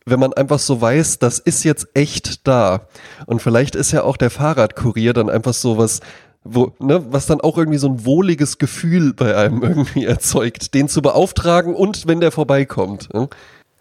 Wenn 0.06 0.20
man 0.20 0.32
einfach 0.32 0.58
so 0.58 0.80
weiß, 0.80 1.18
das 1.18 1.38
ist 1.38 1.64
jetzt 1.64 1.88
echt 1.94 2.46
da. 2.46 2.88
Und 3.26 3.40
vielleicht 3.42 3.74
ist 3.74 3.92
ja 3.92 4.02
auch 4.02 4.16
der 4.16 4.30
Fahrradkurier 4.30 5.12
dann 5.12 5.30
einfach 5.30 5.54
so 5.54 5.78
was, 5.78 6.00
wo, 6.44 6.72
ne, 6.80 7.04
was 7.12 7.26
dann 7.26 7.40
auch 7.40 7.56
irgendwie 7.56 7.78
so 7.78 7.88
ein 7.88 8.04
wohliges 8.04 8.58
Gefühl 8.58 9.12
bei 9.14 9.36
einem 9.36 9.62
irgendwie 9.62 10.04
erzeugt, 10.04 10.74
den 10.74 10.88
zu 10.88 11.02
beauftragen 11.02 11.74
und 11.74 12.06
wenn 12.06 12.20
der 12.20 12.32
vorbeikommt. 12.32 13.12
Ne? 13.14 13.28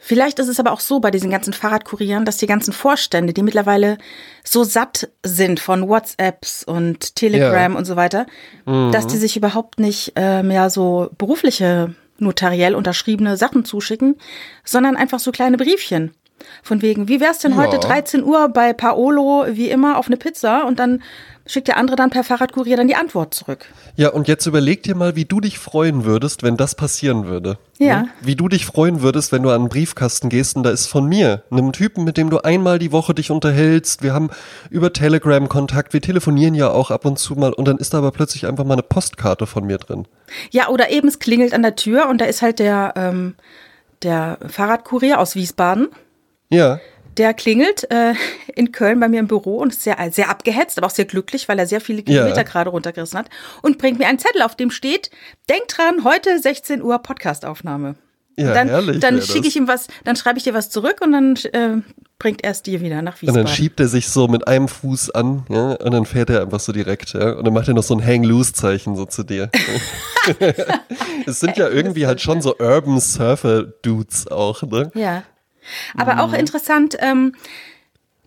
Vielleicht 0.03 0.39
ist 0.39 0.47
es 0.47 0.59
aber 0.59 0.71
auch 0.71 0.79
so 0.79 0.99
bei 0.99 1.11
diesen 1.11 1.29
ganzen 1.29 1.53
Fahrradkurieren, 1.53 2.25
dass 2.25 2.37
die 2.37 2.47
ganzen 2.47 2.73
Vorstände, 2.73 3.33
die 3.33 3.43
mittlerweile 3.43 3.99
so 4.43 4.63
satt 4.63 5.09
sind 5.23 5.59
von 5.59 5.87
WhatsApps 5.87 6.63
und 6.63 7.15
Telegram 7.15 7.73
Ja. 7.73 7.77
und 7.77 7.85
so 7.85 7.95
weiter, 7.95 8.25
Mhm. 8.65 8.91
dass 8.91 9.05
die 9.05 9.17
sich 9.17 9.37
überhaupt 9.37 9.79
nicht 9.79 10.13
äh, 10.15 10.41
mehr 10.41 10.71
so 10.71 11.11
berufliche, 11.19 11.93
notariell 12.21 12.75
unterschriebene 12.75 13.37
Sachen 13.37 13.65
zuschicken, 13.65 14.15
sondern 14.63 14.95
einfach 14.95 15.19
so 15.19 15.31
kleine 15.31 15.57
Briefchen. 15.57 16.11
Von 16.63 16.81
wegen, 16.81 17.07
wie 17.07 17.19
wär's 17.19 17.39
denn 17.39 17.55
heute 17.55 17.75
Ja. 17.75 17.81
13 17.81 18.23
Uhr 18.23 18.49
bei 18.49 18.73
Paolo 18.73 19.45
wie 19.49 19.69
immer 19.69 19.97
auf 19.97 20.07
eine 20.07 20.17
Pizza 20.17 20.65
und 20.65 20.79
dann 20.79 21.03
schickt 21.45 21.67
der 21.67 21.77
andere 21.77 21.95
dann 21.95 22.09
per 22.09 22.23
Fahrradkurier 22.23 22.77
dann 22.77 22.87
die 22.87 22.95
Antwort 22.95 23.33
zurück. 23.33 23.65
Ja, 23.95 24.09
und 24.09 24.27
jetzt 24.27 24.45
überleg 24.45 24.83
dir 24.83 24.95
mal, 24.95 25.15
wie 25.15 25.25
du 25.25 25.39
dich 25.39 25.59
freuen 25.59 26.05
würdest, 26.05 26.43
wenn 26.43 26.57
das 26.57 26.75
passieren 26.75 27.25
würde. 27.25 27.57
Ja. 27.77 28.05
Wie 28.21 28.35
du 28.35 28.47
dich 28.47 28.65
freuen 28.65 29.01
würdest, 29.01 29.31
wenn 29.31 29.43
du 29.43 29.49
an 29.49 29.61
einen 29.61 29.69
Briefkasten 29.69 30.29
gehst 30.29 30.55
und 30.55 30.63
da 30.63 30.69
ist 30.69 30.87
von 30.87 31.07
mir, 31.07 31.43
einem 31.49 31.71
Typen, 31.71 32.03
mit 32.03 32.17
dem 32.17 32.29
du 32.29 32.39
einmal 32.39 32.79
die 32.79 32.91
Woche 32.91 33.13
dich 33.13 33.31
unterhältst. 33.31 34.03
Wir 34.03 34.13
haben 34.13 34.29
über 34.69 34.93
Telegram 34.93 35.49
Kontakt, 35.49 35.93
wir 35.93 36.01
telefonieren 36.01 36.53
ja 36.53 36.69
auch 36.69 36.91
ab 36.91 37.05
und 37.05 37.17
zu 37.17 37.35
mal 37.35 37.53
und 37.53 37.67
dann 37.67 37.77
ist 37.77 37.93
da 37.93 37.97
aber 37.97 38.11
plötzlich 38.11 38.45
einfach 38.45 38.63
mal 38.63 38.73
eine 38.73 38.83
Postkarte 38.83 39.47
von 39.47 39.65
mir 39.65 39.77
drin. 39.77 40.07
Ja, 40.51 40.69
oder 40.69 40.91
eben 40.91 41.07
es 41.07 41.19
klingelt 41.19 41.53
an 41.53 41.63
der 41.63 41.75
Tür 41.75 42.07
und 42.07 42.21
da 42.21 42.25
ist 42.25 42.41
halt 42.41 42.59
der, 42.59 42.93
ähm, 42.95 43.35
der 44.03 44.37
Fahrradkurier 44.47 45.19
aus 45.19 45.35
Wiesbaden. 45.35 45.89
Ja. 46.49 46.79
Der 47.17 47.33
klingelt 47.33 47.89
äh, 47.91 48.13
in 48.55 48.71
Köln 48.71 48.99
bei 48.99 49.07
mir 49.09 49.19
im 49.19 49.27
Büro 49.27 49.57
und 49.57 49.73
ist 49.73 49.83
sehr, 49.83 49.97
sehr 50.11 50.29
abgehetzt, 50.29 50.77
aber 50.77 50.87
auch 50.87 50.91
sehr 50.91 51.05
glücklich, 51.05 51.49
weil 51.49 51.59
er 51.59 51.67
sehr 51.67 51.81
viele 51.81 52.03
Kilometer 52.03 52.37
Ja. 52.37 52.43
gerade 52.43 52.69
runtergerissen 52.69 53.19
hat 53.19 53.29
und 53.61 53.77
bringt 53.77 53.99
mir 53.99 54.07
einen 54.07 54.19
Zettel, 54.19 54.41
auf 54.43 54.55
dem 54.55 54.71
steht, 54.71 55.11
denk 55.49 55.67
dran, 55.67 56.03
heute 56.05 56.39
16 56.39 56.81
Uhr 56.81 56.99
Podcastaufnahme. 56.99 57.95
Ja, 58.37 58.47
Und 58.47 58.55
dann 58.55 58.67
herrlich 58.69 58.99
dann 59.01 59.21
schicke 59.21 59.47
ich 59.49 59.57
ihm 59.57 59.67
was, 59.67 59.87
dann 60.05 60.15
schreibe 60.15 60.37
ich 60.37 60.45
dir 60.45 60.53
was 60.53 60.69
zurück 60.69 60.99
und 61.01 61.11
dann 61.11 61.35
äh, 61.51 61.81
bringt 62.17 62.45
er 62.45 62.51
es 62.51 62.61
dir 62.63 62.79
wieder 62.79 63.01
nach 63.01 63.15
Und 63.15 63.23
Wiesbaden. 63.23 63.45
dann 63.45 63.53
schiebt 63.53 63.79
er 63.81 63.87
sich 63.89 64.07
so 64.07 64.29
mit 64.29 64.47
einem 64.47 64.69
Fuß 64.69 65.09
an, 65.11 65.43
ja, 65.49 65.73
und 65.73 65.91
dann 65.91 66.05
fährt 66.05 66.29
er 66.29 66.41
einfach 66.41 66.61
so 66.61 66.71
direkt, 66.71 67.11
ja, 67.13 67.33
und 67.33 67.43
dann 67.45 67.53
macht 67.53 67.67
er 67.67 67.73
noch 67.73 67.83
so 67.83 67.93
ein 67.93 68.03
Hang-Loose-Zeichen 68.05 68.95
so 68.95 69.05
zu 69.05 69.23
dir. 69.23 69.49
es 71.25 71.41
sind 71.41 71.57
ja 71.57 71.67
irgendwie 71.67 72.07
halt 72.07 72.21
schon 72.21 72.41
so 72.41 72.55
Urban 72.57 72.99
Surfer-Dudes 73.01 74.27
auch, 74.29 74.63
ne? 74.63 74.91
ja. 74.95 75.23
Aber 75.97 76.15
Mhm. 76.15 76.19
auch 76.19 76.33
interessant, 76.33 76.97
ähm, 76.99 77.35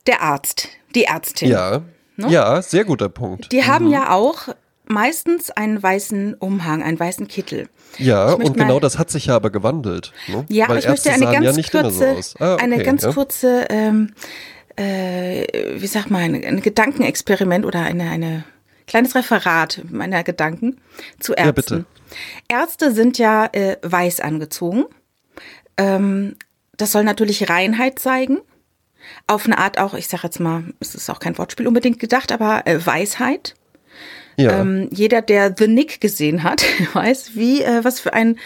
der 0.06 0.22
Arzt, 0.22 0.68
die 0.94 1.04
Ärztin. 1.04 1.48
Ja. 1.48 1.82
Ne? 2.16 2.28
Ja, 2.30 2.62
sehr 2.62 2.84
guter 2.84 3.08
Punkt. 3.08 3.50
Die 3.50 3.64
haben 3.64 3.88
ja 3.90 4.10
auch 4.10 4.48
meistens 4.86 5.50
einen 5.50 5.82
weißen 5.82 6.34
Umhang, 6.34 6.82
einen 6.82 6.98
weißen 7.00 7.26
Kittel. 7.26 7.68
Ja, 7.98 8.32
und 8.32 8.56
genau 8.56 8.80
das 8.80 8.98
hat 8.98 9.10
sich 9.10 9.26
ja 9.26 9.36
aber 9.36 9.50
gewandelt. 9.50 10.12
Ne? 10.28 10.44
Ja, 10.48 10.66
aber 10.66 10.74
Weil 10.74 10.80
ich 10.80 10.88
möchte 10.88 11.10
eine 11.10 11.24
ganz 11.24 11.56
ja 11.56 11.80
kurze, 11.80 12.22
so. 12.22 12.38
Ah, 12.38 12.54
okay, 12.54 12.62
eine 12.64 12.82
ganz 12.82 13.02
ja. 13.02 13.12
kurze, 13.12 13.66
ähm, 13.70 14.12
äh, 14.76 15.44
wie 15.80 15.86
sag 15.86 16.10
mal, 16.10 16.22
ein, 16.22 16.44
ein 16.44 16.60
Gedankenexperiment 16.60 17.64
oder 17.64 17.80
eine, 17.80 18.10
eine 18.10 18.44
kleines 18.86 19.14
Referat 19.14 19.80
meiner 19.90 20.22
Gedanken 20.22 20.80
zu 21.20 21.32
Ärzten. 21.32 21.46
Ja, 21.46 21.52
bitte. 21.52 21.84
Ärzte 22.48 22.92
sind 22.92 23.18
ja 23.18 23.46
äh, 23.52 23.76
weiß 23.82 24.20
angezogen. 24.20 24.84
Ähm, 25.76 26.36
das 26.76 26.92
soll 26.92 27.04
natürlich 27.04 27.48
Reinheit 27.48 27.98
zeigen. 27.98 28.40
Auf 29.26 29.46
eine 29.46 29.58
Art 29.58 29.78
auch, 29.78 29.94
ich 29.94 30.08
sag 30.08 30.24
jetzt 30.24 30.40
mal, 30.40 30.64
es 30.80 30.94
ist 30.94 31.10
auch 31.10 31.20
kein 31.20 31.36
Wortspiel 31.36 31.66
unbedingt 31.66 31.98
gedacht, 31.98 32.32
aber 32.32 32.66
äh, 32.66 32.84
Weisheit. 32.84 33.54
Ja. 34.36 34.60
Ähm, 34.60 34.88
jeder, 34.90 35.22
der 35.22 35.54
The 35.56 35.68
Nick 35.68 36.00
gesehen 36.00 36.42
hat, 36.42 36.64
weiß, 36.92 37.32
wie 37.34 37.62
äh, 37.62 37.84
was 37.84 38.00
für 38.00 38.12
ein 38.12 38.38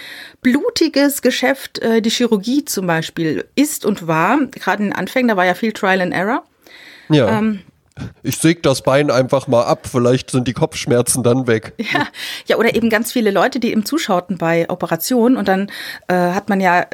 blutiges 0.43 1.23
Geschäft 1.23 1.79
äh, 1.79 2.03
die 2.03 2.11
Chirurgie 2.11 2.65
zum 2.65 2.87
Beispiel 2.87 3.47
ist 3.55 3.85
und 3.85 4.07
war. 4.07 4.39
Gerade 4.51 4.83
in 4.83 4.91
den 4.91 4.97
Anfängen, 4.97 5.29
da 5.29 5.37
war 5.37 5.47
ja 5.47 5.55
viel 5.55 5.73
Trial 5.73 6.01
and 6.01 6.13
Error. 6.13 6.45
ja. 7.09 7.39
ähm, 7.39 7.61
ich 8.23 8.39
säg 8.39 8.63
das 8.63 8.83
Bein 8.83 9.11
einfach 9.11 9.49
mal 9.49 9.65
ab, 9.65 9.89
vielleicht 9.91 10.31
sind 10.31 10.47
die 10.47 10.53
Kopfschmerzen 10.53 11.23
dann 11.23 11.47
weg. 11.47 11.73
Ja, 11.93 12.07
ja, 12.47 12.57
oder 12.59 12.75
eben 12.75 12.91
ganz 12.91 13.13
viele 13.13 13.31
Leute, 13.31 13.61
die 13.61 13.73
eben 13.73 13.85
zuschauten 13.85 14.37
bei 14.37 14.69
Operationen 14.69 15.37
und 15.37 15.49
dann 15.49 15.71
äh, 16.09 16.15
hat 16.15 16.49
man 16.49 16.61
ja 16.61 16.87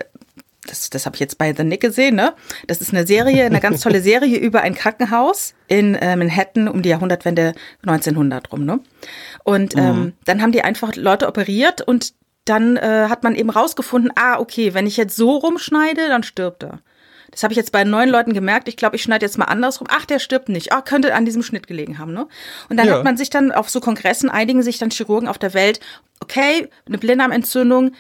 das, 0.67 0.91
das 0.91 1.07
habe 1.07 1.17
ich 1.17 1.21
jetzt 1.21 1.39
bei 1.39 1.53
The 1.55 1.65
Nick 1.65 1.81
gesehen, 1.81 2.17
ne? 2.17 2.35
Das 2.67 2.81
ist 2.81 2.93
eine 2.93 3.07
Serie, 3.07 3.45
eine 3.45 3.61
ganz 3.61 3.81
tolle 3.81 4.01
Serie 4.03 4.39
über 4.39 4.63
ein 4.63 4.75
Krankenhaus 4.75 5.55
in 5.69 5.95
äh, 5.95 6.17
Manhattan 6.17 6.69
um 6.69 6.83
die 6.83 6.89
Jahrhundertwende 6.89 7.55
1900 7.83 8.53
rum, 8.53 8.65
ne? 8.65 8.81
Und 9.45 9.77
ähm, 9.77 10.15
dann 10.25 10.43
haben 10.43 10.53
die 10.53 10.63
einfach 10.63 10.95
Leute 10.97 11.29
operiert 11.29 11.83
und 11.83 12.15
dann 12.45 12.77
äh, 12.77 13.07
hat 13.09 13.23
man 13.23 13.35
eben 13.35 13.51
rausgefunden, 13.51 14.13
ah, 14.17 14.39
okay, 14.39 14.75
wenn 14.75 14.87
ich 14.87 14.97
jetzt 14.97 15.17
so 15.17 15.37
rumschneide, 15.37 16.09
dann 16.09 16.23
stirbt 16.23 16.63
er. 16.63 16.81
Das 17.31 17.43
habe 17.43 17.53
ich 17.53 17.57
jetzt 17.57 17.73
bei 17.73 17.83
neun 17.83 18.11
Leuten 18.11 18.33
gemerkt. 18.33 18.69
Ich 18.69 18.77
glaube, 18.77 18.95
ich 18.95 19.03
schneide 19.03 19.27
jetzt 19.27 19.39
mal 19.39 19.47
andersrum. 19.47 19.89
Ach, 19.91 20.05
der 20.05 20.21
stirbt 20.21 20.49
nicht. 20.49 20.73
Ah, 20.73 20.83
könnte 20.83 21.15
an 21.15 21.25
diesem 21.25 21.43
Schnitt 21.43 21.67
gelegen 21.67 21.99
haben. 21.99 22.13
Ne? 22.13 22.29
Und 22.69 22.77
dann 22.77 22.87
Ja. 22.87 22.95
hat 22.99 23.05
man 23.05 23.17
sich 23.17 23.29
dann 23.29 23.51
auf 23.51 23.71
so 23.71 23.81
Kongressen 23.81 24.31
einigen 24.31 24.63
sich 24.63 24.79
dann 24.79 24.91
Chirurgen 24.91 25.27
auf 25.27 25.39
der 25.39 25.53
Welt. 25.53 25.81
Okay, 26.21 26.69
eine 26.87 26.99
Blinddarmentzündung 26.99 27.93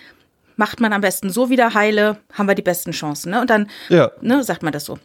macht 0.57 0.81
man 0.81 0.93
am 0.93 1.01
besten 1.01 1.31
so 1.31 1.51
wieder 1.51 1.75
heile, 1.75 2.19
haben 2.33 2.49
wir 2.49 2.55
die 2.55 2.63
besten 2.63 2.93
Chancen. 2.93 3.31
Ne? 3.31 3.41
Und 3.41 3.51
dann 3.51 3.69
Ja. 3.89 4.11
ne, 4.21 4.43
sagt 4.45 4.63
man 4.63 4.73
das 4.73 4.85
so. 4.85 4.99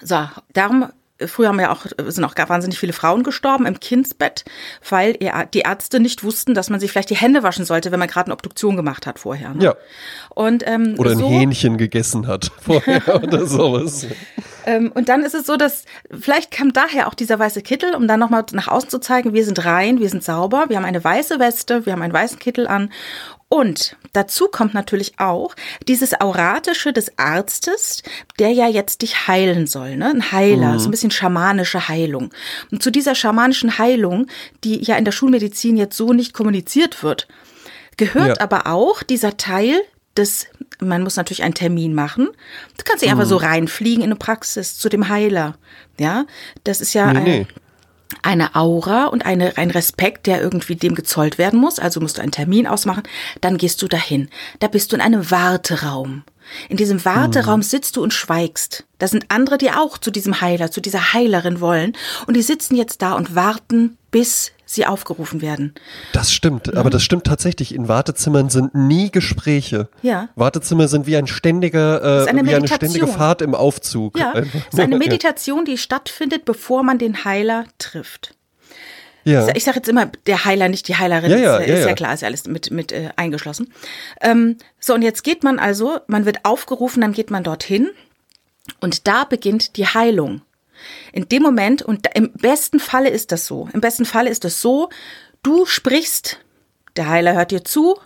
So, 0.00 0.18
darum, 0.54 0.88
äh, 1.18 1.26
früher 1.26 1.48
haben 1.48 1.60
ja 1.60 1.70
auch, 1.72 1.86
sind 2.06 2.24
auch 2.24 2.34
wahnsinnig 2.36 2.78
viele 2.78 2.92
Frauen 2.92 3.22
gestorben 3.22 3.66
im 3.66 3.78
Kindsbett, 3.80 4.44
weil 4.88 5.14
die 5.54 5.60
Ärzte 5.60 6.00
nicht 6.00 6.24
wussten, 6.24 6.54
dass 6.54 6.70
man 6.70 6.80
sich 6.80 6.90
vielleicht 6.90 7.10
die 7.10 7.16
Hände 7.16 7.42
waschen 7.42 7.64
sollte, 7.64 7.92
wenn 7.92 7.98
man 7.98 8.08
gerade 8.08 8.26
eine 8.26 8.34
Obduktion 8.34 8.76
gemacht 8.76 9.06
hat 9.06 9.18
vorher. 9.18 9.54
Ne? 9.54 9.64
Ja. 9.64 9.74
Und, 10.30 10.66
ähm, 10.66 10.94
Oder 10.98 11.12
ein 11.12 11.18
so, 11.18 11.28
Hähnchen 11.28 11.76
gegessen 11.76 12.26
hat 12.26 12.50
vorher 12.60 13.02
oder 13.22 13.46
sowas. 13.46 14.06
Ähm, 14.64 14.92
und 14.94 15.08
dann 15.08 15.22
ist 15.22 15.34
es 15.34 15.46
so, 15.46 15.56
dass 15.56 15.84
vielleicht 16.10 16.50
kam 16.50 16.72
daher 16.72 17.08
auch 17.08 17.14
dieser 17.14 17.38
weiße 17.38 17.62
Kittel, 17.62 17.94
um 17.94 18.06
dann 18.08 18.20
nochmal 18.20 18.44
nach 18.52 18.68
außen 18.68 18.88
zu 18.90 18.98
zeigen, 18.98 19.34
wir 19.34 19.44
sind 19.44 19.64
rein, 19.64 19.98
wir 20.00 20.08
sind 20.08 20.22
sauber, 20.24 20.66
wir 20.68 20.76
haben 20.76 20.84
eine 20.84 21.02
weiße 21.02 21.38
Weste, 21.40 21.84
wir 21.86 21.92
haben 21.92 22.02
einen 22.02 22.12
weißen 22.12 22.38
Kittel 22.38 22.66
an. 22.66 22.90
Und 23.52 23.96
dazu 24.14 24.48
kommt 24.48 24.72
natürlich 24.72 25.18
auch 25.18 25.54
dieses 25.86 26.18
Auratische 26.18 26.94
des 26.94 27.18
Arztes, 27.18 28.02
der 28.38 28.48
ja 28.50 28.66
jetzt 28.66 29.02
dich 29.02 29.28
heilen 29.28 29.66
soll, 29.66 29.96
ne? 29.98 30.08
Ein 30.08 30.32
Heiler, 30.32 30.78
so 30.78 30.88
ein 30.88 30.90
bisschen 30.90 31.10
schamanische 31.10 31.86
Heilung. 31.86 32.30
Und 32.70 32.82
zu 32.82 32.90
dieser 32.90 33.14
schamanischen 33.14 33.76
Heilung, 33.76 34.26
die 34.64 34.82
ja 34.82 34.96
in 34.96 35.04
der 35.04 35.12
Schulmedizin 35.12 35.76
jetzt 35.76 35.98
so 35.98 36.14
nicht 36.14 36.32
kommuniziert 36.32 37.02
wird, 37.02 37.28
gehört 37.98 38.38
Ja. 38.38 38.40
aber 38.40 38.68
auch 38.68 39.02
dieser 39.02 39.36
Teil 39.36 39.82
des, 40.16 40.46
man 40.80 41.02
muss 41.02 41.16
natürlich 41.16 41.42
einen 41.42 41.52
Termin 41.52 41.92
machen. 41.92 42.28
Du 42.78 42.84
kannst 42.86 43.02
nicht 43.02 43.10
einfach 43.10 43.26
so 43.26 43.36
reinfliegen 43.36 44.02
in 44.02 44.08
eine 44.12 44.16
Praxis 44.16 44.78
zu 44.78 44.88
dem 44.88 45.10
Heiler. 45.10 45.56
Ja, 45.98 46.24
das 46.64 46.80
ist 46.80 46.94
ja 46.94 47.12
Nee, 47.12 47.18
ein, 47.18 47.24
nee. 47.24 47.46
Eine 48.22 48.54
Aura 48.54 49.06
und 49.06 49.24
eine, 49.24 49.56
ein 49.56 49.70
Respekt, 49.70 50.26
der 50.26 50.40
irgendwie 50.40 50.76
dem 50.76 50.94
gezollt 50.94 51.38
werden 51.38 51.58
muss. 51.58 51.78
Also 51.78 52.00
musst 52.00 52.18
du 52.18 52.22
einen 52.22 52.32
Termin 52.32 52.66
ausmachen. 52.66 53.02
Dann 53.40 53.58
gehst 53.58 53.80
du 53.82 53.88
dahin. 53.88 54.28
Da 54.60 54.68
bist 54.68 54.92
du 54.92 54.96
in 54.96 55.02
einem 55.02 55.30
Warteraum. 55.30 56.24
In 56.68 56.76
diesem 56.76 57.04
Warteraum 57.04 57.62
sitzt 57.62 57.96
du 57.96 58.02
und 58.02 58.12
schweigst. 58.12 58.84
Da 58.98 59.08
sind 59.08 59.26
andere, 59.28 59.58
die 59.58 59.70
auch 59.70 59.98
zu 59.98 60.10
diesem 60.10 60.40
Heiler, 60.40 60.70
zu 60.70 60.80
dieser 60.80 61.12
Heilerin 61.12 61.60
wollen. 61.60 61.96
Und 62.26 62.34
die 62.36 62.42
sitzen 62.42 62.76
jetzt 62.76 63.02
da 63.02 63.14
und 63.14 63.34
warten, 63.34 63.96
bis 64.10 64.52
sie 64.72 64.86
aufgerufen 64.86 65.42
werden. 65.42 65.74
Das 66.12 66.32
stimmt, 66.32 66.74
aber 66.74 66.90
das 66.90 67.02
stimmt 67.02 67.24
tatsächlich. 67.24 67.74
In 67.74 67.88
Wartezimmern 67.88 68.50
sind 68.50 68.74
nie 68.74 69.10
Gespräche. 69.10 69.88
Ja. 70.02 70.28
Wartezimmer 70.34 70.88
sind 70.88 71.06
wie 71.06 71.16
ein 71.16 71.26
ständiger, 71.26 72.24
äh, 72.24 72.28
eine 72.28 72.44
wie 72.46 72.54
eine 72.54 72.68
ständige 72.68 73.06
Fahrt 73.06 73.42
im 73.42 73.54
Aufzug. 73.54 74.18
Ja, 74.18 74.32
es 74.34 74.46
ist 74.72 74.80
eine 74.80 74.98
Meditation, 74.98 75.64
die 75.64 75.78
stattfindet, 75.78 76.44
bevor 76.44 76.82
man 76.82 76.98
den 76.98 77.24
Heiler 77.24 77.64
trifft. 77.78 78.34
ja. 79.24 79.48
Ich 79.54 79.64
sage 79.64 79.78
jetzt 79.78 79.88
immer 79.88 80.06
der 80.26 80.44
Heiler, 80.44 80.68
nicht 80.68 80.88
die 80.88 80.96
Heilerin. 80.96 81.30
Ja, 81.30 81.36
ja, 81.36 81.56
ist, 81.58 81.68
ja, 81.68 81.74
ist 81.74 81.80
ja, 81.80 81.88
ja. 81.88 81.94
klar, 81.94 82.14
ist 82.14 82.20
ja 82.22 82.28
alles 82.28 82.46
mit, 82.46 82.70
mit 82.70 82.92
äh, 82.92 83.10
eingeschlossen. 83.16 83.72
Ähm, 84.20 84.56
so, 84.80 84.94
und 84.94 85.02
jetzt 85.02 85.22
geht 85.22 85.44
man 85.44 85.58
also, 85.58 85.98
man 86.06 86.24
wird 86.24 86.44
aufgerufen, 86.44 87.00
dann 87.00 87.12
geht 87.12 87.30
man 87.30 87.44
dorthin 87.44 87.90
und 88.80 89.06
da 89.06 89.24
beginnt 89.24 89.76
die 89.76 89.86
Heilung. 89.86 90.42
In 91.12 91.28
dem 91.28 91.42
Moment, 91.42 91.82
und 91.82 92.08
im 92.14 92.32
besten 92.32 92.80
Falle 92.80 93.10
ist 93.10 93.32
das 93.32 93.46
so, 93.46 93.68
im 93.72 93.80
besten 93.80 94.04
Falle 94.04 94.30
ist 94.30 94.44
das 94.44 94.60
so, 94.60 94.88
du 95.42 95.66
sprichst, 95.66 96.38
der 96.96 97.08
Heiler 97.08 97.34
hört 97.34 97.50
dir 97.50 97.64
zu 97.64 97.96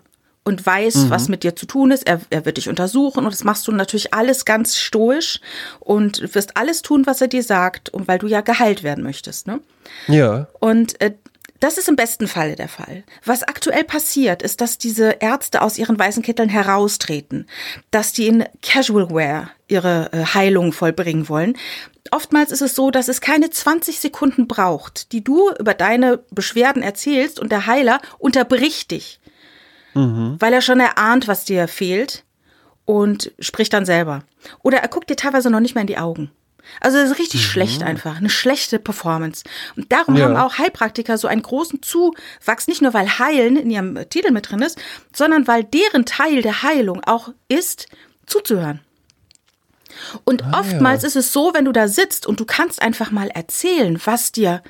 und 0.45 0.65
weiß, 0.65 0.97
mhm. 0.97 1.11
was 1.11 1.29
mit 1.29 1.43
dir 1.43 1.57
zu 1.57 1.67
tun 1.67 1.91
ist. 1.91 2.07
Er, 2.07 2.21
er 2.31 2.45
wird 2.45 2.57
dich 2.57 2.69
untersuchen 2.69 3.25
und 3.25 3.33
das 3.33 3.43
machst 3.43 3.67
du 3.67 3.73
natürlich 3.73 4.15
alles 4.15 4.45
ganz 4.45 4.77
stoisch 4.77 5.41
und 5.81 6.35
wirst 6.35 6.57
alles 6.57 6.83
tun, 6.83 7.05
was 7.05 7.21
er 7.21 7.27
dir 7.27 7.43
sagt, 7.43 7.89
und 7.89 8.07
weil 8.07 8.21
du 8.21 8.29
ja 8.29 8.43
geheilt 8.43 8.85
werden 8.85 9.03
möchtest. 9.03 9.49
Ne? 9.49 9.61
Ja. 10.07 10.47
Und 10.61 11.01
äh, 11.01 11.15
das 11.59 11.79
ist 11.79 11.89
im 11.89 11.97
besten 11.97 12.29
Falle 12.29 12.55
der 12.55 12.69
Fall. 12.69 13.03
Was 13.25 13.43
aktuell 13.43 13.83
passiert, 13.83 14.43
ist, 14.43 14.61
dass 14.61 14.79
diese 14.79 15.17
Ärzte 15.21 15.62
aus 15.62 15.79
ihren 15.79 15.99
weißen 15.99 16.23
Kitteln 16.23 16.49
heraustreten, 16.49 17.47
dass 17.91 18.12
die 18.12 18.29
in 18.29 18.45
Casual 18.62 19.11
Wear 19.11 19.51
ihre 19.67 20.12
äh, 20.12 20.25
Heilung 20.27 20.73
vollbringen 20.73 21.29
wollen. 21.29 21.57
Oftmals 22.12 22.53
ist 22.53 22.62
es 22.62 22.75
so, 22.75 22.90
dass 22.90 23.09
es 23.09 23.21
keine 23.21 23.51
20 23.51 24.01
Sekunden 24.01 24.47
braucht, 24.49 25.12
die 25.12 25.23
du 25.23 25.51
über 25.59 25.75
deine 25.75 26.19
Beschwerden 26.31 26.83
erzählst 26.83 27.40
und 27.40 27.51
der 27.51 27.66
Heiler 27.66 28.01
unterbricht 28.19 28.90
dich 28.90 29.21
mhm. 29.97 30.37
weil 30.38 30.53
er 30.53 30.61
schon 30.61 30.81
erahnt, 30.81 31.27
was 31.27 31.45
dir 31.45 31.66
fehlt 31.66 32.25
und 32.85 33.33
spricht 33.40 33.73
dann 33.73 33.87
selber. 33.87 34.23
Oder 34.62 34.79
er 34.79 34.88
guckt 34.88 35.11
dir 35.11 35.16
teilweise 35.16 35.51
noch 35.51 35.61
nicht 35.61 35.75
mehr 35.75 35.83
in 35.83 35.88
die 35.88 35.99
Augen. 35.99 36.31
Also 36.81 36.99
das 36.99 37.11
ist 37.11 37.19
richtig 37.19 37.42
mhm. 37.42 37.51
schlecht 37.51 37.83
einfach, 37.83 38.16
eine 38.16 38.29
schlechte 38.29 38.79
Performance. 38.79 39.45
Und 39.77 39.92
darum 39.92 40.16
ja. 40.16 40.25
haben 40.25 40.37
auch 40.37 40.59
Heilpraktiker 40.59 41.16
so 41.16 41.29
einen 41.29 41.42
großen 41.42 41.81
Zuwachs, 41.83 42.66
nicht 42.66 42.83
nur 42.83 42.92
weil 42.92 43.19
Heilen 43.19 43.57
in 43.57 43.71
ihrem 43.71 43.97
Titel 44.11 44.33
mit 44.33 44.51
drin 44.51 44.62
ist, 44.62 44.79
sondern 45.12 45.47
weil 45.47 45.64
deren 45.64 46.07
Teil 46.07 46.42
der 46.42 46.62
Heilung 46.62 47.03
auch 47.05 47.33
ist, 47.49 47.87
zuzuhören. 48.27 48.81
Und 50.25 50.45
ah, 50.45 50.61
oftmals 50.61 51.03
ja. 51.03 51.09
ist 51.09 51.17
es 51.17 51.33
so, 51.33 51.53
wenn 51.55 51.65
du 51.65 51.73
da 51.73 51.89
sitzt 51.89 52.27
und 52.27 52.41
du 52.41 52.45
kannst 52.45 52.83
einfach 52.83 53.11
mal 53.11 53.29
erzählen, 53.29 54.01
was 54.05 54.33
dir 54.33 54.63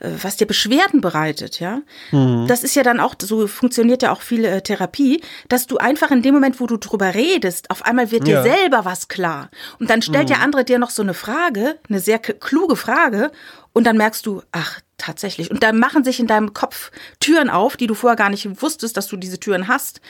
äh, 0.00 0.10
was 0.22 0.36
dir 0.36 0.46
Beschwerden 0.46 1.00
bereitet, 1.00 1.60
ja. 1.60 1.82
Mhm. 2.10 2.46
Das 2.48 2.64
ist 2.64 2.74
ja 2.74 2.82
dann 2.82 3.00
auch, 3.00 3.14
so 3.20 3.46
funktioniert 3.46 4.02
ja 4.02 4.12
auch 4.12 4.22
viel 4.22 4.44
äh, 4.44 4.62
Therapie, 4.62 5.20
dass 5.48 5.66
du 5.66 5.76
einfach 5.76 6.10
in 6.10 6.22
dem 6.22 6.34
Moment, 6.34 6.60
wo 6.60 6.66
du 6.66 6.76
drüber 6.76 7.14
redest, 7.14 7.70
auf 7.70 7.84
einmal 7.84 8.10
wird 8.10 8.26
ja. 8.26 8.42
dir 8.42 8.50
selber 8.50 8.84
was 8.84 9.08
klar. 9.08 9.50
Und 9.78 9.90
dann 9.90 10.02
stellt 10.02 10.24
mhm. 10.24 10.32
der 10.32 10.42
andere 10.42 10.64
dir 10.64 10.78
noch 10.78 10.90
so 10.90 11.02
eine 11.02 11.14
Frage, 11.14 11.78
eine 11.88 12.00
sehr 12.00 12.18
kluge 12.18 12.76
Frage, 12.76 13.30
und 13.72 13.84
dann 13.84 13.96
merkst 13.96 14.26
du, 14.26 14.42
ach, 14.50 14.80
tatsächlich. 14.98 15.50
Und 15.50 15.62
dann 15.62 15.78
machen 15.78 16.02
sich 16.02 16.18
in 16.18 16.26
deinem 16.26 16.54
Kopf 16.54 16.90
Türen 17.20 17.48
auf, 17.48 17.76
die 17.76 17.86
du 17.86 17.94
vorher 17.94 18.16
gar 18.16 18.30
nicht 18.30 18.60
wusstest, 18.60 18.96
dass 18.96 19.06
du 19.06 19.16
diese 19.16 19.38
Türen 19.38 19.68
hast. 19.68 20.00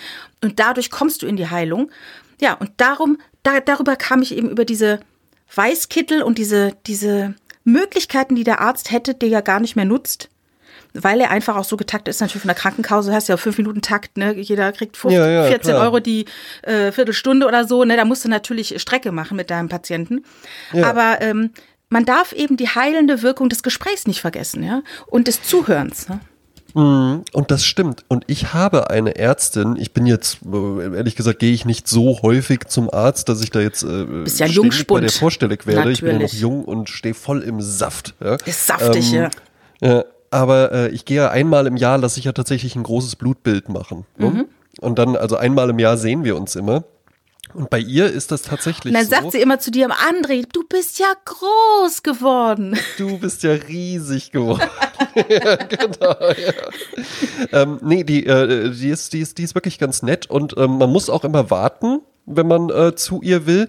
Und 0.42 0.58
dadurch 0.58 0.90
kommst 0.90 1.20
du 1.20 1.26
in 1.26 1.36
die 1.36 1.48
Heilung. 1.48 1.90
Ja, 2.40 2.54
und 2.54 2.72
darum, 2.78 3.18
da, 3.42 3.60
darüber 3.60 3.96
kam 3.96 4.22
ich 4.22 4.36
eben 4.36 4.50
über 4.50 4.64
diese 4.64 5.00
Weißkittel 5.54 6.22
und 6.22 6.38
diese, 6.38 6.76
diese 6.86 7.34
Möglichkeiten, 7.64 8.34
die 8.34 8.44
der 8.44 8.60
Arzt 8.60 8.90
hätte, 8.90 9.14
die 9.14 9.32
er 9.32 9.42
gar 9.42 9.60
nicht 9.60 9.76
mehr 9.76 9.84
nutzt. 9.84 10.28
Weil 10.92 11.20
er 11.20 11.30
einfach 11.30 11.56
auch 11.56 11.64
so 11.64 11.76
getaktet 11.76 12.12
ist, 12.12 12.20
natürlich 12.20 12.42
von 12.42 12.48
der 12.48 12.56
Krankenkasse, 12.56 13.12
hast 13.14 13.28
ja 13.28 13.36
fünf 13.36 13.58
Minuten 13.58 13.80
Takt, 13.80 14.16
ne? 14.16 14.34
Jeder 14.34 14.72
kriegt 14.72 14.96
15, 14.96 15.20
ja, 15.20 15.28
ja, 15.28 15.44
14 15.44 15.70
klar. 15.70 15.84
Euro 15.84 16.00
die 16.00 16.24
äh, 16.62 16.90
Viertelstunde 16.90 17.46
oder 17.46 17.64
so, 17.64 17.84
ne? 17.84 17.96
Da 17.96 18.04
musst 18.04 18.24
du 18.24 18.28
natürlich 18.28 18.80
Strecke 18.82 19.12
machen 19.12 19.36
mit 19.36 19.50
deinem 19.50 19.68
Patienten. 19.68 20.24
Ja. 20.72 20.90
Aber 20.90 21.20
ähm, 21.20 21.52
man 21.90 22.04
darf 22.04 22.32
eben 22.32 22.56
die 22.56 22.68
heilende 22.68 23.22
Wirkung 23.22 23.48
des 23.48 23.62
Gesprächs 23.62 24.08
nicht 24.08 24.20
vergessen, 24.20 24.64
ja, 24.64 24.82
und 25.06 25.28
des 25.28 25.44
Zuhörens. 25.44 26.08
Ne? 26.08 26.18
Mhm. 26.74 27.22
Und 27.32 27.50
das 27.50 27.64
stimmt. 27.64 28.04
Und 28.08 28.24
ich 28.26 28.52
habe 28.52 28.90
eine 28.90 29.16
Ärztin, 29.16 29.76
ich 29.76 29.92
bin 29.92 30.06
jetzt, 30.06 30.38
äh, 30.44 30.96
ehrlich 30.96 31.16
gesagt, 31.16 31.38
gehe 31.38 31.52
ich 31.52 31.64
nicht 31.64 31.88
so 31.88 32.20
häufig 32.22 32.66
zum 32.68 32.92
Arzt, 32.92 33.28
dass 33.28 33.42
ich 33.42 33.50
da 33.50 33.60
jetzt 33.60 33.82
äh, 33.82 34.04
Bist 34.24 34.40
ja 34.40 34.46
bei 34.86 35.00
der 35.00 35.10
vorstellig 35.10 35.66
werde. 35.66 35.80
Natürlich. 35.80 35.98
Ich 35.98 36.04
bin 36.04 36.20
ja 36.20 36.26
noch 36.26 36.32
jung 36.32 36.64
und 36.64 36.88
stehe 36.88 37.14
voll 37.14 37.42
im 37.42 37.60
Saft. 37.60 38.14
Ja. 38.22 38.36
Ist 38.44 38.66
saftig, 38.66 39.12
ähm, 39.12 39.30
ja. 39.80 39.88
ja. 39.88 40.04
Aber 40.30 40.72
äh, 40.72 40.88
ich 40.90 41.04
gehe 41.04 41.16
ja 41.16 41.30
einmal 41.30 41.66
im 41.66 41.76
Jahr, 41.76 41.98
lasse 41.98 42.18
ich 42.20 42.24
ja 42.24 42.32
tatsächlich 42.32 42.76
ein 42.76 42.84
großes 42.84 43.16
Blutbild 43.16 43.68
machen. 43.68 44.06
Ne? 44.16 44.30
Mhm. 44.30 44.44
Und 44.80 44.98
dann, 44.98 45.16
also 45.16 45.36
einmal 45.36 45.70
im 45.70 45.78
Jahr 45.78 45.96
sehen 45.96 46.24
wir 46.24 46.36
uns 46.36 46.54
immer. 46.54 46.84
Und 47.54 47.70
bei 47.70 47.78
ihr 47.78 48.06
ist 48.06 48.30
das 48.30 48.42
tatsächlich 48.42 48.92
so. 48.92 48.98
Und 48.98 49.04
dann 49.04 49.04
so, 49.04 49.10
sagt 49.10 49.32
sie 49.32 49.40
immer 49.40 49.58
zu 49.58 49.70
dir, 49.70 49.88
André, 49.88 50.46
du 50.52 50.62
bist 50.68 50.98
ja 50.98 51.12
groß 51.24 52.02
geworden. 52.02 52.78
Du 52.98 53.18
bist 53.18 53.42
ja 53.42 53.52
riesig 53.52 54.30
geworden. 54.30 54.68
ja, 55.28 55.56
genau, 55.56 56.16
ja. 56.20 57.62
Ähm, 57.62 57.78
nee, 57.82 58.04
die, 58.04 58.26
äh, 58.26 58.70
die, 58.70 58.88
ist, 58.88 59.12
die, 59.12 59.20
ist, 59.20 59.38
die 59.38 59.42
ist 59.42 59.54
wirklich 59.54 59.78
ganz 59.78 60.02
nett 60.02 60.28
und 60.28 60.56
ähm, 60.56 60.78
man 60.78 60.90
muss 60.90 61.10
auch 61.10 61.24
immer 61.24 61.50
warten, 61.50 62.00
wenn 62.26 62.46
man 62.46 62.70
äh, 62.70 62.94
zu 62.94 63.20
ihr 63.22 63.46
will, 63.46 63.68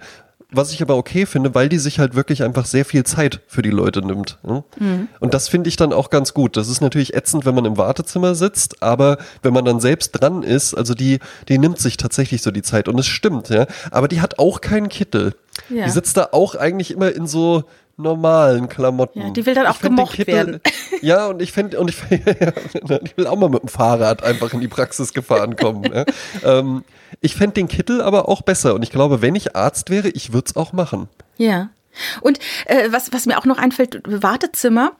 was 0.52 0.72
ich 0.72 0.82
aber 0.82 0.96
okay 0.96 1.26
finde, 1.26 1.54
weil 1.54 1.68
die 1.68 1.78
sich 1.78 1.98
halt 1.98 2.14
wirklich 2.14 2.42
einfach 2.42 2.66
sehr 2.66 2.84
viel 2.84 3.04
Zeit 3.04 3.40
für 3.46 3.62
die 3.62 3.70
Leute 3.70 4.00
nimmt. 4.00 4.38
Ne? 4.42 4.64
Mhm. 4.78 5.08
Und 5.18 5.34
das 5.34 5.48
finde 5.48 5.68
ich 5.68 5.76
dann 5.76 5.92
auch 5.92 6.10
ganz 6.10 6.34
gut. 6.34 6.56
Das 6.56 6.68
ist 6.68 6.80
natürlich 6.80 7.14
ätzend, 7.14 7.44
wenn 7.46 7.54
man 7.54 7.64
im 7.64 7.78
Wartezimmer 7.78 8.34
sitzt, 8.34 8.82
aber 8.82 9.18
wenn 9.42 9.52
man 9.54 9.64
dann 9.64 9.80
selbst 9.80 10.12
dran 10.12 10.42
ist, 10.42 10.74
also 10.74 10.94
die, 10.94 11.18
die 11.48 11.58
nimmt 11.58 11.78
sich 11.78 11.96
tatsächlich 11.96 12.42
so 12.42 12.50
die 12.50 12.62
Zeit 12.62 12.88
und 12.88 12.98
es 12.98 13.06
stimmt, 13.06 13.48
ja. 13.48 13.66
Aber 13.90 14.08
die 14.08 14.20
hat 14.20 14.38
auch 14.38 14.60
keinen 14.60 14.88
Kittel. 14.88 15.34
Ja. 15.68 15.84
Die 15.84 15.90
sitzt 15.90 16.16
da 16.16 16.28
auch 16.32 16.54
eigentlich 16.54 16.90
immer 16.90 17.12
in 17.12 17.26
so, 17.26 17.64
normalen 17.96 18.68
Klamotten. 18.68 19.20
Ja, 19.20 19.30
die 19.30 19.46
will 19.46 19.54
dann 19.54 19.66
auch 19.66 19.80
gemocht 19.80 20.14
Kittel, 20.14 20.34
werden. 20.34 20.60
Ja, 21.02 21.26
und 21.26 21.42
ich 21.42 21.52
finde, 21.52 21.80
und 21.80 21.90
ich, 21.90 21.96
ja, 22.10 22.98
ich 23.02 23.16
will 23.16 23.26
auch 23.26 23.36
mal 23.36 23.48
mit 23.48 23.62
dem 23.62 23.68
Fahrrad 23.68 24.22
einfach 24.22 24.52
in 24.52 24.60
die 24.60 24.68
Praxis 24.68 25.12
gefahren 25.12 25.56
kommen. 25.56 25.82
ne? 25.82 26.04
ähm, 26.44 26.84
ich 27.20 27.34
fände 27.34 27.54
den 27.54 27.68
Kittel 27.68 28.00
aber 28.00 28.28
auch 28.28 28.42
besser 28.42 28.74
und 28.74 28.82
ich 28.82 28.90
glaube, 28.90 29.22
wenn 29.22 29.34
ich 29.34 29.56
Arzt 29.56 29.90
wäre, 29.90 30.08
ich 30.08 30.32
würde 30.32 30.46
es 30.48 30.56
auch 30.56 30.72
machen. 30.72 31.08
Ja. 31.36 31.70
Und 32.20 32.38
äh, 32.66 32.88
was, 32.90 33.12
was 33.12 33.26
mir 33.26 33.38
auch 33.38 33.44
noch 33.44 33.58
einfällt, 33.58 34.00
Wartezimmer. 34.06 34.92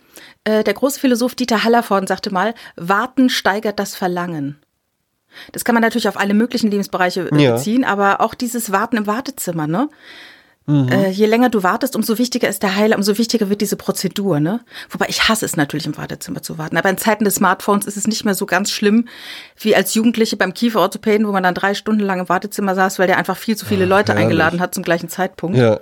Äh, 0.45 0.63
der 0.65 0.75
große 0.75 1.01
Philosoph 1.01 1.35
Dieter 1.35 1.65
Hallervorden 1.65 2.07
sagte 2.07 2.33
mal, 2.33 2.55
Warten 2.77 3.31
steigert 3.31 3.79
das 3.79 3.95
Verlangen. 3.95 4.59
Das 5.53 5.65
kann 5.65 5.75
man 5.75 5.83
natürlich 5.83 6.09
auf 6.09 6.19
alle 6.19 6.35
möglichen 6.35 6.71
Lebensbereiche 6.71 7.31
ja. 7.33 7.55
beziehen, 7.55 7.85
aber 7.85 8.21
auch 8.21 8.35
dieses 8.35 8.73
Warten 8.73 8.99
im 8.99 9.07
Wartezimmer, 9.07 9.67
ne? 9.67 9.89
Mhm. 10.67 10.89
Äh, 10.89 11.11
je 11.11 11.27
länger 11.27 11.49
du 11.51 11.63
wartest, 11.63 11.97
umso 11.97 12.19
wichtiger 12.19 12.49
ist 12.49 12.63
der 12.63 12.77
Heiler, 12.77 12.97
umso 12.97 13.19
wichtiger 13.19 13.49
wird 13.49 13.61
diese 13.61 13.77
Prozedur, 13.77 14.39
ne? 14.39 14.61
Wobei 14.91 15.07
ich 15.09 15.29
hasse 15.29 15.45
es 15.45 15.57
natürlich 15.57 15.87
im 15.87 15.97
Wartezimmer 15.97 16.43
zu 16.43 16.57
warten. 16.57 16.77
Aber 16.77 16.89
in 16.89 16.99
Zeiten 16.99 17.25
des 17.25 17.37
Smartphones 17.37 17.87
ist 17.87 17.97
es 17.97 18.07
nicht 18.07 18.25
mehr 18.25 18.35
so 18.35 18.47
ganz 18.47 18.71
schlimm 18.71 19.09
wie 19.59 19.75
als 19.75 19.95
Jugendliche 19.95 20.37
beim 20.37 20.55
Kieferorthopäden, 20.55 21.27
wo 21.27 21.33
man 21.33 21.43
dann 21.43 21.55
drei 21.55 21.75
Stunden 21.75 22.03
lang 22.03 22.21
im 22.21 22.29
Wartezimmer 22.29 22.75
saß, 22.77 22.99
weil 23.01 23.09
der 23.09 23.19
einfach 23.19 23.37
viel 23.37 23.57
zu 23.57 23.67
viele 23.67 23.85
Ach, 23.85 23.89
Leute 23.89 24.13
herrlich. 24.13 24.25
eingeladen 24.25 24.61
hat 24.61 24.73
zum 24.75 24.85
gleichen 24.85 25.09
Zeitpunkt. 25.09 25.57
Ja. 25.57 25.81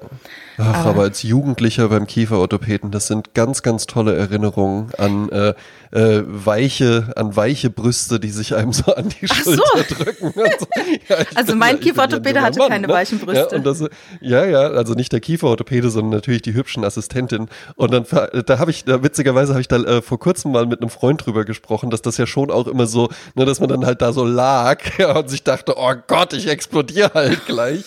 Ach, 0.57 0.75
aber, 0.75 0.91
aber 0.91 1.03
als 1.03 1.23
Jugendlicher 1.23 1.89
beim 1.89 2.07
Kieferorthopäden, 2.07 2.91
das 2.91 3.07
sind 3.07 3.35
ganz, 3.35 3.63
ganz 3.63 3.87
tolle 3.87 4.17
Erinnerungen 4.17 4.93
an 4.97 5.29
äh, 5.31 5.55
äh, 5.93 6.23
weiche, 6.25 7.13
an 7.17 7.35
weiche 7.35 7.69
Brüste, 7.71 8.21
die 8.21 8.31
sich 8.31 8.55
einem 8.55 8.73
so 8.73 8.95
an 8.95 9.09
die 9.09 9.27
Ach 9.29 9.35
Schulter 9.35 9.63
so. 9.89 9.95
drücken. 9.95 10.33
Also, 10.41 10.67
ja, 11.09 11.17
also 11.35 11.57
mein 11.57 11.81
Kieferorthopäde 11.81 12.41
hatte 12.41 12.59
Mann, 12.59 12.69
keine 12.69 12.87
ne? 12.87 12.93
weichen 12.93 13.19
Brüste. 13.19 13.49
Ja, 13.53 13.59
das, 13.59 13.85
ja, 14.21 14.45
ja, 14.45 14.61
also 14.61 14.95
nicht 14.95 15.13
der 15.13 15.21
Kieferorthopäde, 15.21 15.91
sondern 15.91 16.11
natürlich 16.11 16.43
die 16.43 16.55
hübschen 16.55 16.85
Assistentinnen. 16.85 17.49
Und 17.77 17.93
dann, 17.93 18.05
da 18.47 18.59
habe 18.59 18.71
ich, 18.71 18.85
da, 18.85 19.03
witzigerweise 19.03 19.53
habe 19.53 19.61
ich 19.61 19.69
da 19.69 19.77
äh, 19.77 20.03
vor 20.03 20.19
kurzem 20.19 20.53
mal 20.53 20.67
mit 20.67 20.81
einem 20.81 20.91
Freund 20.91 21.25
drüber 21.25 21.45
gesprochen, 21.45 21.91
dass 21.91 22.03
das 22.03 22.17
ja 22.17 22.27
schon 22.27 22.51
auch 22.51 22.67
immer 22.67 22.87
so, 22.87 23.09
ne, 23.35 23.45
dass 23.45 23.61
man 23.61 23.69
dann 23.69 23.87
halt 23.87 24.03
da 24.03 24.13
so 24.13 24.25
lag 24.25 24.81
ja, 24.99 25.17
und 25.19 25.29
sich 25.29 25.43
dachte, 25.43 25.75
oh 25.77 25.95
Gott, 26.07 26.33
ich 26.33 26.49
explodiere 26.49 27.13
halt 27.15 27.47
gleich. 27.47 27.85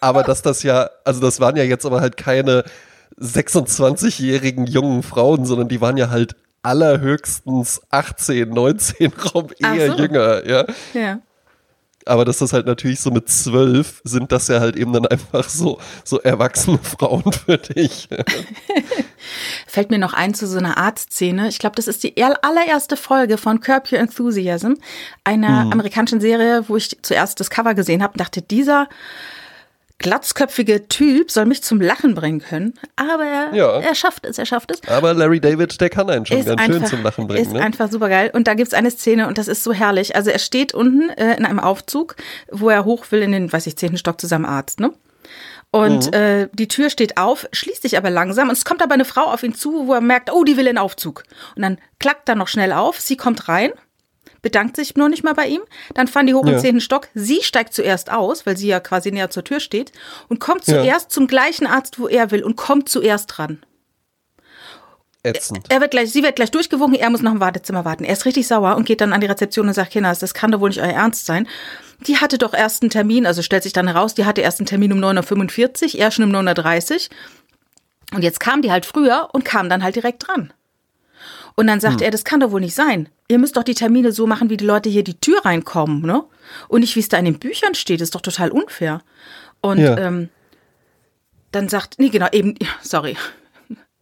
Aber 0.00 0.22
dass 0.22 0.42
das 0.42 0.62
ja, 0.62 0.90
also 1.04 1.20
das 1.20 1.40
waren 1.40 1.56
ja 1.56 1.64
jetzt 1.64 1.86
aber 1.86 2.00
halt 2.00 2.16
keine 2.16 2.64
26-jährigen 3.20 4.66
jungen 4.66 5.02
Frauen, 5.02 5.44
sondern 5.44 5.68
die 5.68 5.80
waren 5.80 5.96
ja 5.96 6.10
halt 6.10 6.36
allerhöchstens 6.64 7.82
18, 7.90 8.48
19 8.48 9.12
Raum 9.12 9.48
eher 9.58 9.92
so. 9.92 9.98
jünger, 9.98 10.46
ja. 10.46 10.64
Ja. 10.92 11.20
Aber 12.06 12.24
dass 12.24 12.38
das 12.38 12.52
halt 12.52 12.66
natürlich 12.66 13.00
so 13.00 13.10
mit 13.10 13.28
zwölf 13.28 14.02
sind 14.04 14.30
das 14.30 14.48
ja 14.48 14.60
halt 14.60 14.76
eben 14.76 14.92
dann 14.92 15.06
einfach 15.06 15.48
so, 15.48 15.80
so 16.04 16.20
erwachsene 16.20 16.78
Frauen 16.78 17.32
für 17.32 17.56
dich. 17.56 18.08
Fällt 19.66 19.90
mir 19.90 19.98
noch 19.98 20.12
ein 20.12 20.34
zu 20.34 20.46
so 20.46 20.58
einer 20.58 20.76
Arztszene. 20.76 21.48
Ich 21.48 21.58
glaube, 21.58 21.76
das 21.76 21.88
ist 21.88 22.02
die 22.02 22.14
allererste 22.22 22.96
Folge 22.96 23.38
von 23.38 23.60
Curb 23.60 23.90
Your 23.90 24.00
Enthusiasm, 24.00 24.74
einer 25.24 25.64
mhm. 25.64 25.72
amerikanischen 25.72 26.20
Serie, 26.20 26.68
wo 26.68 26.76
ich 26.76 26.94
zuerst 27.02 27.40
das 27.40 27.48
Cover 27.48 27.74
gesehen 27.74 28.02
habe 28.02 28.12
und 28.12 28.20
dachte, 28.20 28.42
dieser 28.42 28.88
glatzköpfige 30.04 30.86
Typ 30.86 31.30
soll 31.30 31.46
mich 31.46 31.62
zum 31.62 31.80
Lachen 31.80 32.14
bringen 32.14 32.40
können, 32.40 32.74
aber 32.94 33.24
er, 33.24 33.54
ja. 33.54 33.80
er 33.80 33.94
schafft 33.94 34.26
es, 34.26 34.36
er 34.36 34.44
schafft 34.44 34.70
es. 34.70 34.86
Aber 34.86 35.14
Larry 35.14 35.40
David, 35.40 35.80
der 35.80 35.88
kann 35.88 36.10
einen 36.10 36.26
schon 36.26 36.36
ist 36.36 36.46
ganz 36.46 36.60
einfach, 36.60 36.74
schön 36.74 36.86
zum 36.86 37.02
Lachen 37.02 37.26
bringen. 37.26 37.42
Ist 37.42 37.52
ne? 37.54 37.62
einfach 37.62 37.90
super 37.90 38.10
geil. 38.10 38.30
Und 38.34 38.46
da 38.46 38.52
gibt's 38.52 38.74
eine 38.74 38.90
Szene 38.90 39.26
und 39.28 39.38
das 39.38 39.48
ist 39.48 39.64
so 39.64 39.72
herrlich. 39.72 40.14
Also 40.14 40.28
er 40.28 40.38
steht 40.38 40.74
unten 40.74 41.08
äh, 41.08 41.36
in 41.36 41.46
einem 41.46 41.58
Aufzug, 41.58 42.16
wo 42.50 42.68
er 42.68 42.84
hoch 42.84 43.06
will 43.10 43.22
in 43.22 43.32
den, 43.32 43.50
weiß 43.50 43.66
ich, 43.66 43.78
zehnten 43.78 43.96
Stock 43.96 44.20
zu 44.20 44.26
seinem 44.26 44.44
Arzt, 44.44 44.78
ne? 44.78 44.92
Und 45.70 46.08
mhm. 46.08 46.12
äh, 46.12 46.48
die 46.52 46.68
Tür 46.68 46.90
steht 46.90 47.16
auf, 47.16 47.48
schließt 47.50 47.82
sich 47.82 47.96
aber 47.96 48.10
langsam 48.10 48.48
und 48.48 48.56
es 48.56 48.66
kommt 48.66 48.82
aber 48.82 48.94
eine 48.94 49.06
Frau 49.06 49.22
auf 49.22 49.42
ihn 49.42 49.54
zu, 49.54 49.88
wo 49.88 49.94
er 49.94 50.02
merkt, 50.02 50.30
oh, 50.30 50.44
die 50.44 50.58
will 50.58 50.66
in 50.66 50.76
den 50.76 50.78
Aufzug. 50.78 51.24
Und 51.56 51.62
dann 51.62 51.78
klackt 51.98 52.28
er 52.28 52.34
noch 52.34 52.48
schnell 52.48 52.72
auf, 52.72 53.00
sie 53.00 53.16
kommt 53.16 53.48
rein 53.48 53.72
bedankt 54.44 54.76
sich 54.76 54.94
nur 54.94 55.08
nicht 55.08 55.24
mal 55.24 55.32
bei 55.32 55.46
ihm. 55.46 55.62
Dann 55.94 56.06
fahren 56.06 56.26
die 56.26 56.34
hoch 56.34 56.46
ja. 56.46 56.58
zehnten 56.58 56.82
Stock. 56.82 57.08
Sie 57.14 57.42
steigt 57.42 57.72
zuerst 57.72 58.12
aus, 58.12 58.44
weil 58.44 58.56
sie 58.56 58.68
ja 58.68 58.78
quasi 58.78 59.10
näher 59.10 59.30
zur 59.30 59.42
Tür 59.42 59.58
steht 59.58 59.90
und 60.28 60.38
kommt 60.38 60.64
zuerst 60.66 61.06
ja. 61.06 61.08
zum 61.08 61.26
gleichen 61.26 61.66
Arzt, 61.66 61.98
wo 61.98 62.06
er 62.06 62.30
will 62.30 62.44
und 62.44 62.54
kommt 62.54 62.88
zuerst 62.88 63.32
dran. 63.34 63.64
ätzend. 65.22 65.64
Er 65.70 65.80
wird 65.80 65.92
gleich, 65.92 66.12
sie 66.12 66.22
wird 66.22 66.36
gleich 66.36 66.50
durchgewunken, 66.50 67.00
er 67.00 67.08
muss 67.08 67.22
noch 67.22 67.32
im 67.32 67.40
Wartezimmer 67.40 67.86
warten. 67.86 68.04
Er 68.04 68.12
ist 68.12 68.26
richtig 68.26 68.46
sauer 68.46 68.76
und 68.76 68.84
geht 68.84 69.00
dann 69.00 69.14
an 69.14 69.22
die 69.22 69.26
Rezeption 69.26 69.66
und 69.66 69.72
sagt, 69.72 69.92
Kinders, 69.92 70.18
das 70.18 70.34
kann 70.34 70.52
doch 70.52 70.60
wohl 70.60 70.68
nicht 70.68 70.82
euer 70.82 70.92
Ernst 70.92 71.24
sein. 71.24 71.48
Die 72.06 72.18
hatte 72.18 72.36
doch 72.36 72.52
erst 72.52 72.82
einen 72.82 72.90
Termin, 72.90 73.24
also 73.24 73.40
stellt 73.40 73.62
sich 73.62 73.72
dann 73.72 73.88
heraus, 73.88 74.14
die 74.14 74.26
hatte 74.26 74.42
erst 74.42 74.60
einen 74.60 74.66
Termin 74.66 74.92
um 74.92 74.98
9.45 74.98 75.94
Uhr, 75.94 76.00
er 76.00 76.10
schon 76.10 76.24
um 76.24 76.46
9.30 76.46 76.92
Uhr. 76.92 76.98
Und 78.16 78.22
jetzt 78.22 78.40
kam 78.40 78.60
die 78.60 78.70
halt 78.70 78.84
früher 78.84 79.30
und 79.32 79.46
kam 79.46 79.70
dann 79.70 79.82
halt 79.82 79.96
direkt 79.96 80.28
dran. 80.28 80.52
Und 81.56 81.66
dann 81.66 81.80
sagt 81.80 82.00
hm. 82.00 82.04
er, 82.04 82.10
das 82.10 82.24
kann 82.24 82.40
doch 82.40 82.50
wohl 82.50 82.60
nicht 82.60 82.74
sein. 82.74 83.08
Ihr 83.28 83.38
müsst 83.38 83.56
doch 83.56 83.62
die 83.62 83.74
Termine 83.74 84.12
so 84.12 84.26
machen, 84.26 84.50
wie 84.50 84.56
die 84.56 84.66
Leute 84.66 84.88
hier 84.88 85.04
die 85.04 85.18
Tür 85.18 85.44
reinkommen, 85.44 86.02
ne? 86.02 86.24
Und 86.68 86.80
nicht, 86.80 86.94
wie 86.96 87.00
es 87.00 87.08
da 87.08 87.16
in 87.16 87.24
den 87.24 87.38
Büchern 87.38 87.74
steht. 87.74 88.00
Das 88.00 88.06
ist 88.06 88.14
doch 88.14 88.20
total 88.20 88.50
unfair. 88.50 89.02
Und 89.60 89.78
ja. 89.78 89.96
ähm, 89.96 90.28
dann 91.52 91.68
sagt, 91.68 91.98
nee, 91.98 92.08
genau, 92.08 92.28
eben, 92.32 92.56
sorry, 92.82 93.16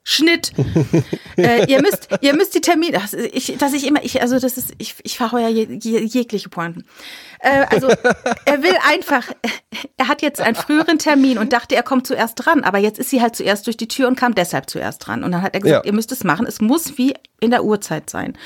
Schnitt. 0.05 0.53
äh, 1.37 1.71
ihr 1.71 1.81
müsst, 1.81 2.09
ihr 2.21 2.35
müsst 2.35 2.55
die 2.55 2.61
Termine, 2.61 2.99
das, 2.99 3.15
ich, 3.15 3.57
dass 3.59 3.73
ich 3.73 3.87
immer, 3.87 4.03
ich, 4.03 4.21
also 4.21 4.39
das 4.39 4.59
ist, 4.59 4.75
ich, 4.79 4.97
ich 5.05 5.17
verheuer 5.17 5.49
je, 5.49 5.69
je, 5.81 6.01
jegliche 6.01 6.49
Pointen. 6.49 6.85
Äh, 7.39 7.67
also 7.71 7.89
er 8.45 8.63
will 8.63 8.75
einfach, 8.89 9.29
er 9.97 10.09
hat 10.09 10.23
jetzt 10.23 10.41
einen 10.41 10.57
früheren 10.57 10.99
Termin 10.99 11.39
und 11.39 11.53
dachte, 11.53 11.77
er 11.77 11.85
kommt 11.85 12.07
zuerst 12.07 12.35
dran, 12.37 12.65
aber 12.65 12.79
jetzt 12.79 12.99
ist 12.99 13.11
sie 13.11 13.23
halt 13.23 13.37
zuerst 13.37 13.67
durch 13.67 13.77
die 13.77 13.89
Tür 13.89 14.09
und 14.09 14.17
kam 14.17 14.35
deshalb 14.35 14.69
zuerst 14.69 15.07
dran. 15.07 15.23
Und 15.23 15.31
dann 15.31 15.43
hat 15.43 15.55
er 15.55 15.61
gesagt, 15.61 15.85
ja. 15.85 15.91
ihr 15.91 15.95
müsst 15.95 16.11
es 16.11 16.25
machen, 16.25 16.47
es 16.47 16.61
muss 16.61 16.99
wie 16.99 17.15
in 17.39 17.51
der 17.51 17.65
Uhrzeit 17.65 18.11
sein. 18.11 18.37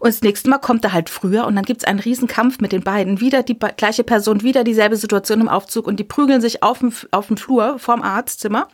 Und 0.00 0.08
das 0.08 0.22
nächste 0.22 0.50
Mal 0.50 0.58
kommt 0.58 0.84
er 0.84 0.92
halt 0.92 1.10
früher 1.10 1.46
und 1.46 1.54
dann 1.54 1.64
gibt 1.64 1.82
es 1.82 1.88
einen 1.88 1.98
Riesenkampf 1.98 2.60
mit 2.60 2.72
den 2.72 2.82
beiden. 2.82 3.20
Wieder 3.20 3.42
die 3.42 3.58
gleiche 3.58 4.04
Person, 4.04 4.42
wieder 4.42 4.64
dieselbe 4.64 4.96
Situation 4.96 5.40
im 5.40 5.48
Aufzug 5.48 5.86
und 5.86 5.98
die 5.98 6.04
prügeln 6.04 6.40
sich 6.40 6.62
auf 6.62 6.80
dem, 6.80 6.92
auf 7.12 7.28
dem 7.28 7.36
Flur 7.36 7.78
vorm 7.78 8.02
Arztzimmer. 8.02 8.68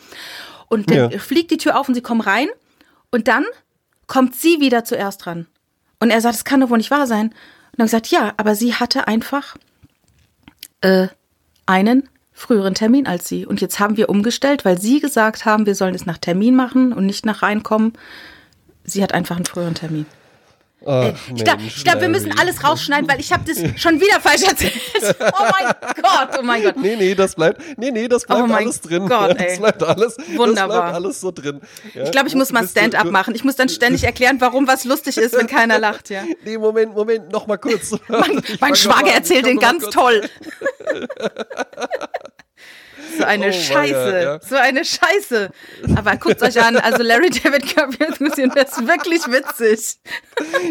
Und 0.71 0.91
dann 0.91 1.11
ja. 1.11 1.19
fliegt 1.19 1.51
die 1.51 1.59
Tür 1.59 1.79
auf 1.79 1.89
und 1.89 1.95
sie 1.95 2.01
kommen 2.01 2.23
rein. 2.23 2.49
Und 3.11 3.29
dann 3.29 3.45
kommt 4.07 4.35
sie 4.35 4.61
wieder 4.61 4.85
zuerst 4.85 5.27
ran. 5.27 5.47
Und 5.99 6.11
er 6.11 6.23
sagt, 6.23 6.37
das 6.37 6.45
kann 6.45 6.61
doch 6.61 6.71
wohl 6.71 6.79
nicht 6.79 6.91
wahr 6.91 7.07
sein. 7.07 7.27
Und 7.27 7.79
dann 7.79 7.87
gesagt, 7.87 8.07
ja, 8.07 8.33
aber 8.39 8.55
sie 8.55 8.75
hatte 8.75 9.07
einfach 9.07 9.57
äh, 10.81 11.09
einen 11.67 12.09
früheren 12.33 12.75
Termin 12.75 13.07
als 13.07 13.29
sie. 13.29 13.45
Und 13.45 13.61
jetzt 13.61 13.81
haben 13.81 13.97
wir 13.97 14.09
umgestellt, 14.09 14.65
weil 14.65 14.81
sie 14.81 15.01
gesagt 15.01 15.45
haben, 15.45 15.67
wir 15.67 15.75
sollen 15.75 15.95
es 15.95 16.07
nach 16.07 16.19
Termin 16.19 16.57
machen 16.57 16.93
und 16.93 17.05
nicht 17.05 17.27
nach 17.27 17.43
reinkommen. 17.43 17.93
Sie 18.85 19.03
hat 19.03 19.13
einfach 19.13 19.37
einen 19.37 19.45
früheren 19.45 19.75
Termin. 19.75 20.07
Ach, 20.87 21.12
ich 21.35 21.45
glaube, 21.45 21.62
glaub, 21.85 22.01
wir 22.01 22.09
müssen 22.09 22.37
alles 22.38 22.64
rausschneiden, 22.64 23.09
weil 23.09 23.21
ich 23.21 23.33
habe 23.33 23.45
das 23.47 23.59
schon 23.81 24.01
wieder 24.01 24.21
falsch 24.21 24.43
erzählt. 24.43 24.73
Oh 25.21 25.45
mein 25.53 25.75
Gott, 26.03 26.38
oh 26.38 26.43
mein 26.43 26.62
Gott. 26.62 26.77
Nee, 26.77 26.97
nee, 26.97 27.14
das 27.14 27.35
bleibt, 27.35 27.62
nee, 27.79 27.90
nee, 27.90 28.09
das 28.09 28.25
bleibt 28.25 28.51
oh 28.51 28.53
alles 28.53 28.81
drin. 28.81 29.09
Gott, 29.09 29.37
ey. 29.38 29.49
Das 29.49 29.59
bleibt 29.59 29.83
alles, 29.83 30.16
Wunderbar. 30.35 30.69
Das 30.69 30.81
bleibt 30.83 30.95
alles 30.95 31.21
so 31.21 31.31
drin. 31.31 31.61
Ja, 31.95 32.05
ich 32.05 32.11
glaube, 32.11 32.29
ich 32.29 32.35
muss 32.35 32.53
mal 32.53 32.66
Stand-up 32.66 33.11
machen. 33.11 33.35
Ich 33.35 33.45
muss 33.45 33.57
dann 33.57 33.69
ständig 33.69 34.05
erklären, 34.05 34.40
warum 34.40 34.66
was 34.66 34.85
lustig 34.85 35.16
ist, 35.16 35.37
wenn 35.37 35.47
keiner 35.47 35.79
lacht, 35.79 36.11
ja. 36.11 36.23
Nee, 36.45 36.59
Moment, 36.59 36.95
Moment, 36.95 37.33
noch 37.33 37.47
mal 37.47 37.57
kurz. 37.59 37.93
mein, 38.09 38.43
mein 38.61 38.77
Schwager 38.77 39.12
erzählt 39.12 39.47
den 39.47 39.59
ganz 39.59 39.88
toll. 39.90 40.23
So 43.21 43.27
eine 43.27 43.49
oh, 43.49 43.53
Scheiße. 43.53 44.23
Ja. 44.23 44.41
So 44.41 44.57
eine 44.57 44.85
Scheiße. 44.85 45.51
Aber 45.95 46.17
guckt 46.17 46.43
euch 46.43 46.63
an, 46.63 46.77
also 46.77 47.03
Larry 47.03 47.29
David 47.45 47.77
das 48.55 48.79
ist 48.79 48.87
wirklich 48.87 49.23
witzig. 49.27 49.99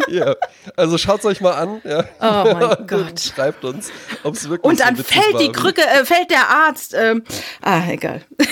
Ja, 0.08 0.36
also 0.76 0.98
schaut 0.98 1.20
es 1.20 1.26
euch 1.26 1.42
mal 1.42 1.54
an. 1.54 1.82
Ja. 1.84 2.06
Oh 2.20 2.54
mein 2.54 2.60
Gott. 2.88 3.20
Schreibt 3.20 3.64
uns, 3.66 3.92
ob 4.24 4.34
es 4.34 4.50
wirklich 4.50 4.64
Und 4.64 4.80
dann 4.80 4.96
so 4.96 5.04
fällt 5.04 5.34
war. 5.34 5.42
die 5.42 5.52
Krücke, 5.52 5.82
äh, 5.82 6.06
fällt 6.06 6.32
der 6.32 6.50
Arzt. 6.50 6.96
Ähm, 6.98 7.24
ah, 7.62 7.82
egal. 7.88 8.22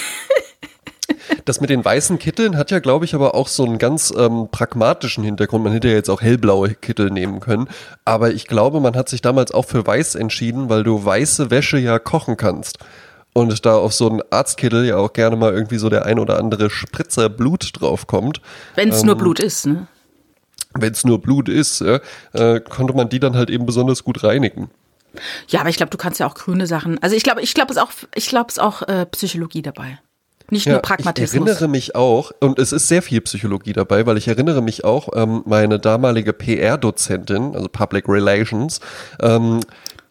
Das 1.46 1.62
mit 1.62 1.70
den 1.70 1.84
weißen 1.84 2.20
Kitteln 2.20 2.58
hat 2.58 2.72
ja, 2.72 2.80
glaube 2.80 3.06
ich, 3.06 3.16
aber 3.16 3.34
auch 3.36 3.48
so 3.48 3.66
einen 3.66 3.78
ganz 3.78 4.14
ähm, 4.16 4.50
pragmatischen 4.52 5.24
Hintergrund. 5.24 5.64
Man 5.64 5.74
hätte 5.74 5.88
ja 5.88 5.94
jetzt 5.94 6.10
auch 6.10 6.22
hellblaue 6.22 6.74
Kittel 6.76 7.10
nehmen 7.10 7.40
können. 7.40 7.70
Aber 8.06 8.32
ich 8.32 8.48
glaube, 8.48 8.80
man 8.82 8.96
hat 8.96 9.10
sich 9.10 9.22
damals 9.22 9.52
auch 9.52 9.66
für 9.66 9.86
weiß 9.86 10.16
entschieden, 10.16 10.70
weil 10.70 10.84
du 10.84 11.04
weiße 11.04 11.50
Wäsche 11.50 11.78
ja 11.78 12.00
kochen 12.00 12.38
kannst 12.38 12.80
und 13.34 13.66
da 13.66 13.76
auf 13.76 13.94
so 13.94 14.10
einen 14.10 14.22
Arztkittel 14.32 14.86
ja 14.86 14.98
auch 14.98 15.14
gerne 15.14 15.36
mal 15.36 15.54
irgendwie 15.54 15.78
so 15.78 15.90
der 15.90 16.06
ein 16.06 16.20
oder 16.20 16.40
andere 16.40 16.70
Spritzer 16.70 17.30
Blut 17.30 17.70
draufkommt. 17.74 18.42
Wenn 18.76 18.90
es 18.90 19.02
ähm, 19.02 19.08
nur 19.08 19.16
Blut 19.16 19.40
ist, 19.40 19.66
ne? 19.66 19.88
Wenn 20.74 20.94
es 20.94 21.04
nur 21.04 21.22
Blut 21.22 21.50
ist, 21.50 21.82
äh, 21.82 22.00
konnte 22.70 22.94
man 22.94 23.10
die 23.10 23.20
dann 23.20 23.36
halt 23.36 23.50
eben 23.50 23.66
besonders 23.66 24.04
gut 24.04 24.24
reinigen. 24.24 24.70
Ja, 25.48 25.62
aber 25.62 25.70
ich 25.70 25.78
glaube, 25.78 25.90
du 25.90 25.98
kannst 25.98 26.20
ja 26.20 26.28
auch 26.28 26.36
grüne 26.36 26.68
Sachen. 26.68 27.02
Also 27.02 27.16
ich 27.16 27.24
glaube, 27.24 27.42
ich 27.42 27.54
glaube 27.54 27.72
es 27.72 27.78
auch, 27.78 27.92
ich 28.14 28.28
glaube 28.28 28.50
es 28.50 28.60
auch 28.60 28.84
äh, 28.84 29.06
Psychologie 29.08 29.62
dabei. 29.62 30.00
Nicht 30.50 30.66
ja, 30.66 30.74
nur 30.74 30.82
Pragmatismus. 30.82 31.34
Ich 31.34 31.48
erinnere 31.48 31.68
mich 31.68 31.96
auch, 31.96 32.32
und 32.40 32.58
es 32.58 32.72
ist 32.72 32.88
sehr 32.88 33.02
viel 33.02 33.20
Psychologie 33.22 33.74
dabei, 33.74 34.06
weil 34.06 34.18
ich 34.18 34.30
erinnere 34.30 34.62
mich 34.62 34.86
auch, 34.86 35.10
ähm, 35.14 35.44
meine 35.46 35.78
damalige 35.78 36.32
PR-Dozentin, 36.32 37.54
also 37.54 37.68
Public 37.68 38.08
Relations, 38.08 38.80
ähm, 39.22 39.60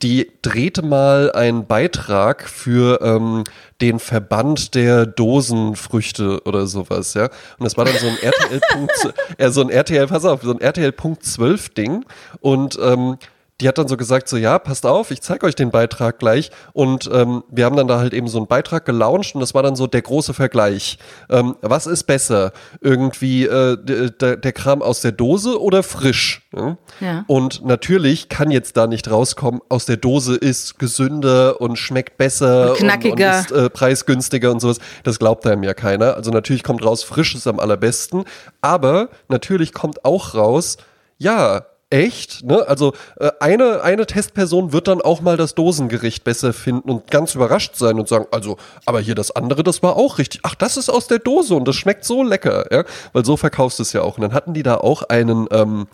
die 0.03 0.31
drehte 0.43 0.83
mal 0.83 1.33
einen 1.33 1.67
Beitrag 1.67 2.49
für 2.49 3.01
ähm, 3.03 3.45
den 3.81 3.99
Verband 3.99 4.75
der 4.75 5.07
Dosenfrüchte 5.07 6.43
oder 6.45 6.67
sowas, 6.67 7.15
ja. 7.15 7.25
Und 7.59 7.65
das 7.65 7.77
war 7.77 7.85
dann 7.85 7.97
so 7.99 8.07
ein 8.07 8.19
RTL 8.23 8.61
Punkt, 8.73 9.15
äh, 9.39 9.51
so 9.51 9.63
ein 9.63 9.71
RTL, 9.71 10.07
pass 10.07 10.25
auf, 10.25 10.43
so 10.43 10.53
ein 10.53 10.61
RTL 10.61 10.93
Punkt 10.93 11.25
12 11.25 11.71
Ding. 11.71 12.05
Und 12.41 12.79
ähm, 12.83 13.19
die 13.61 13.69
hat 13.69 13.79
dann 13.79 13.89
so 13.89 13.97
gesagt, 13.97 14.29
so 14.29 14.37
ja, 14.37 14.59
passt 14.59 14.85
auf, 14.85 15.11
ich 15.11 15.23
zeige 15.23 15.47
euch 15.47 15.55
den 15.55 15.71
Beitrag 15.71 16.19
gleich. 16.19 16.51
Und 16.75 17.09
ähm, 17.13 17.43
wir 17.49 17.65
haben 17.65 17.77
dann 17.77 17.89
da 17.89 17.99
halt 17.99 18.13
eben 18.13 18.29
so 18.29 18.37
einen 18.37 18.47
Beitrag 18.47 18.85
gelauncht 18.85 19.35
und 19.35 19.41
das 19.41 19.55
war 19.55 19.63
dann 19.63 19.77
so 19.77 19.87
der 19.87 20.03
große 20.03 20.35
Vergleich. 20.35 20.99
Ähm, 21.31 21.57
was 21.63 21.87
ist 21.87 22.05
besser? 22.05 22.53
Irgendwie 22.83 23.45
äh, 23.45 23.79
der, 23.83 24.37
der 24.37 24.53
Kram 24.53 24.83
aus 24.83 25.01
der 25.01 25.13
Dose 25.13 25.61
oder 25.61 25.83
frisch? 25.83 26.47
Ja? 26.55 26.77
ja? 27.01 27.25
Und 27.29 27.65
natürlich 27.65 28.29
kann 28.29 28.51
jetzt 28.51 28.77
da 28.77 28.87
nicht 28.87 29.11
rauskommen, 29.11 29.63
aus 29.71 29.87
der 29.87 29.97
Dose 29.97 30.37
ist 30.37 30.79
gesünder 30.79 31.59
und 31.59 31.79
schmeckt 31.79 32.19
besser 32.19 32.73
und, 32.73 32.79
knackiger. 32.79 33.39
und, 33.39 33.51
und 33.53 33.57
ist 33.57 33.65
äh, 33.67 33.71
preisgünstiger 33.71 34.51
und 34.51 34.61
sowas. 34.61 34.81
Das 35.03 35.19
glaubt 35.19 35.47
einem 35.47 35.63
ja 35.63 35.73
keiner. 35.73 36.15
Also 36.15 36.31
natürlich 36.31 36.63
kommt 36.63 36.85
raus, 36.85 37.03
frisch 37.05 37.35
ist 37.35 37.47
am 37.47 37.59
allerbesten. 37.59 38.25
Aber 38.61 39.09
natürlich 39.29 39.73
kommt 39.73 40.05
auch 40.05 40.35
raus, 40.35 40.77
ja, 41.17 41.65
echt, 41.97 42.45
ne? 42.45 42.69
Also 42.69 42.93
äh, 43.19 43.31
eine, 43.41 43.83
eine 43.83 44.07
Testperson 44.07 44.73
wird 44.73 44.87
dann 44.87 45.01
auch 45.01 45.23
mal 45.23 45.39
das 45.39 45.55
Dosengericht 45.55 46.25
besser 46.25 46.53
finden 46.53 46.91
und 46.91 47.11
ganz 47.11 47.35
überrascht 47.35 47.77
sein 47.77 47.99
und 47.99 48.07
sagen, 48.07 48.27
also, 48.31 48.59
aber 48.85 49.01
hier 49.01 49.15
das 49.15 49.31
andere, 49.31 49.63
das 49.63 49.83
war 49.83 49.97
auch 49.97 50.19
richtig. 50.19 50.41
Ach, 50.45 50.55
das 50.55 50.77
ist 50.77 50.91
aus 50.91 51.07
der 51.07 51.21
Dose 51.21 51.55
und 51.55 51.67
das 51.67 51.77
schmeckt 51.77 52.05
so 52.05 52.23
lecker, 52.23 52.67
ja? 52.71 52.85
Weil 53.15 53.25
so 53.25 53.39
verkaufst 53.39 53.79
du 53.79 53.83
es 53.83 53.95
ja 53.95 54.03
auch. 54.03 54.19
Und 54.19 54.23
dann 54.23 54.35
hatten 54.35 54.53
die 54.53 54.63
da 54.63 54.77
auch 54.77 55.05
einen, 55.05 55.47
ähm, 55.51 55.87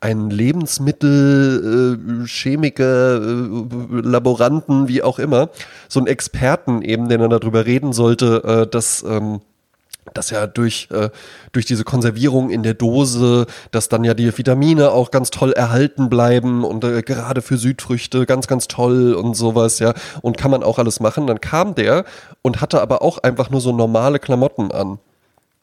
einen 0.00 0.30
Lebensmittel, 0.30 1.98
äh, 2.44 2.66
äh, 2.66 4.00
Laboranten, 4.02 4.86
wie 4.88 5.02
auch 5.02 5.18
immer, 5.18 5.48
so 5.88 5.98
einen 6.00 6.08
Experten 6.08 6.82
eben, 6.82 7.08
der 7.08 7.18
dann 7.18 7.30
darüber 7.30 7.64
reden 7.64 7.94
sollte, 7.94 8.44
äh, 8.44 8.66
dass 8.70 9.02
ähm, 9.02 9.40
dass 10.14 10.30
ja 10.30 10.46
durch, 10.46 10.88
äh, 10.90 11.10
durch 11.52 11.66
diese 11.66 11.84
Konservierung 11.84 12.50
in 12.50 12.62
der 12.62 12.74
Dose, 12.74 13.46
dass 13.70 13.88
dann 13.88 14.04
ja 14.04 14.14
die 14.14 14.36
Vitamine 14.36 14.90
auch 14.90 15.10
ganz 15.10 15.30
toll 15.30 15.52
erhalten 15.52 16.08
bleiben 16.08 16.64
und 16.64 16.84
äh, 16.84 17.02
gerade 17.02 17.42
für 17.42 17.56
Südfrüchte 17.56 18.26
ganz, 18.26 18.46
ganz 18.46 18.68
toll 18.68 19.14
und 19.14 19.34
sowas, 19.34 19.78
ja. 19.78 19.94
Und 20.22 20.36
kann 20.38 20.50
man 20.50 20.62
auch 20.62 20.78
alles 20.78 21.00
machen. 21.00 21.26
Dann 21.26 21.40
kam 21.40 21.74
der 21.74 22.04
und 22.42 22.60
hatte 22.60 22.80
aber 22.80 23.02
auch 23.02 23.18
einfach 23.18 23.50
nur 23.50 23.60
so 23.60 23.72
normale 23.72 24.18
Klamotten 24.18 24.70
an 24.72 24.98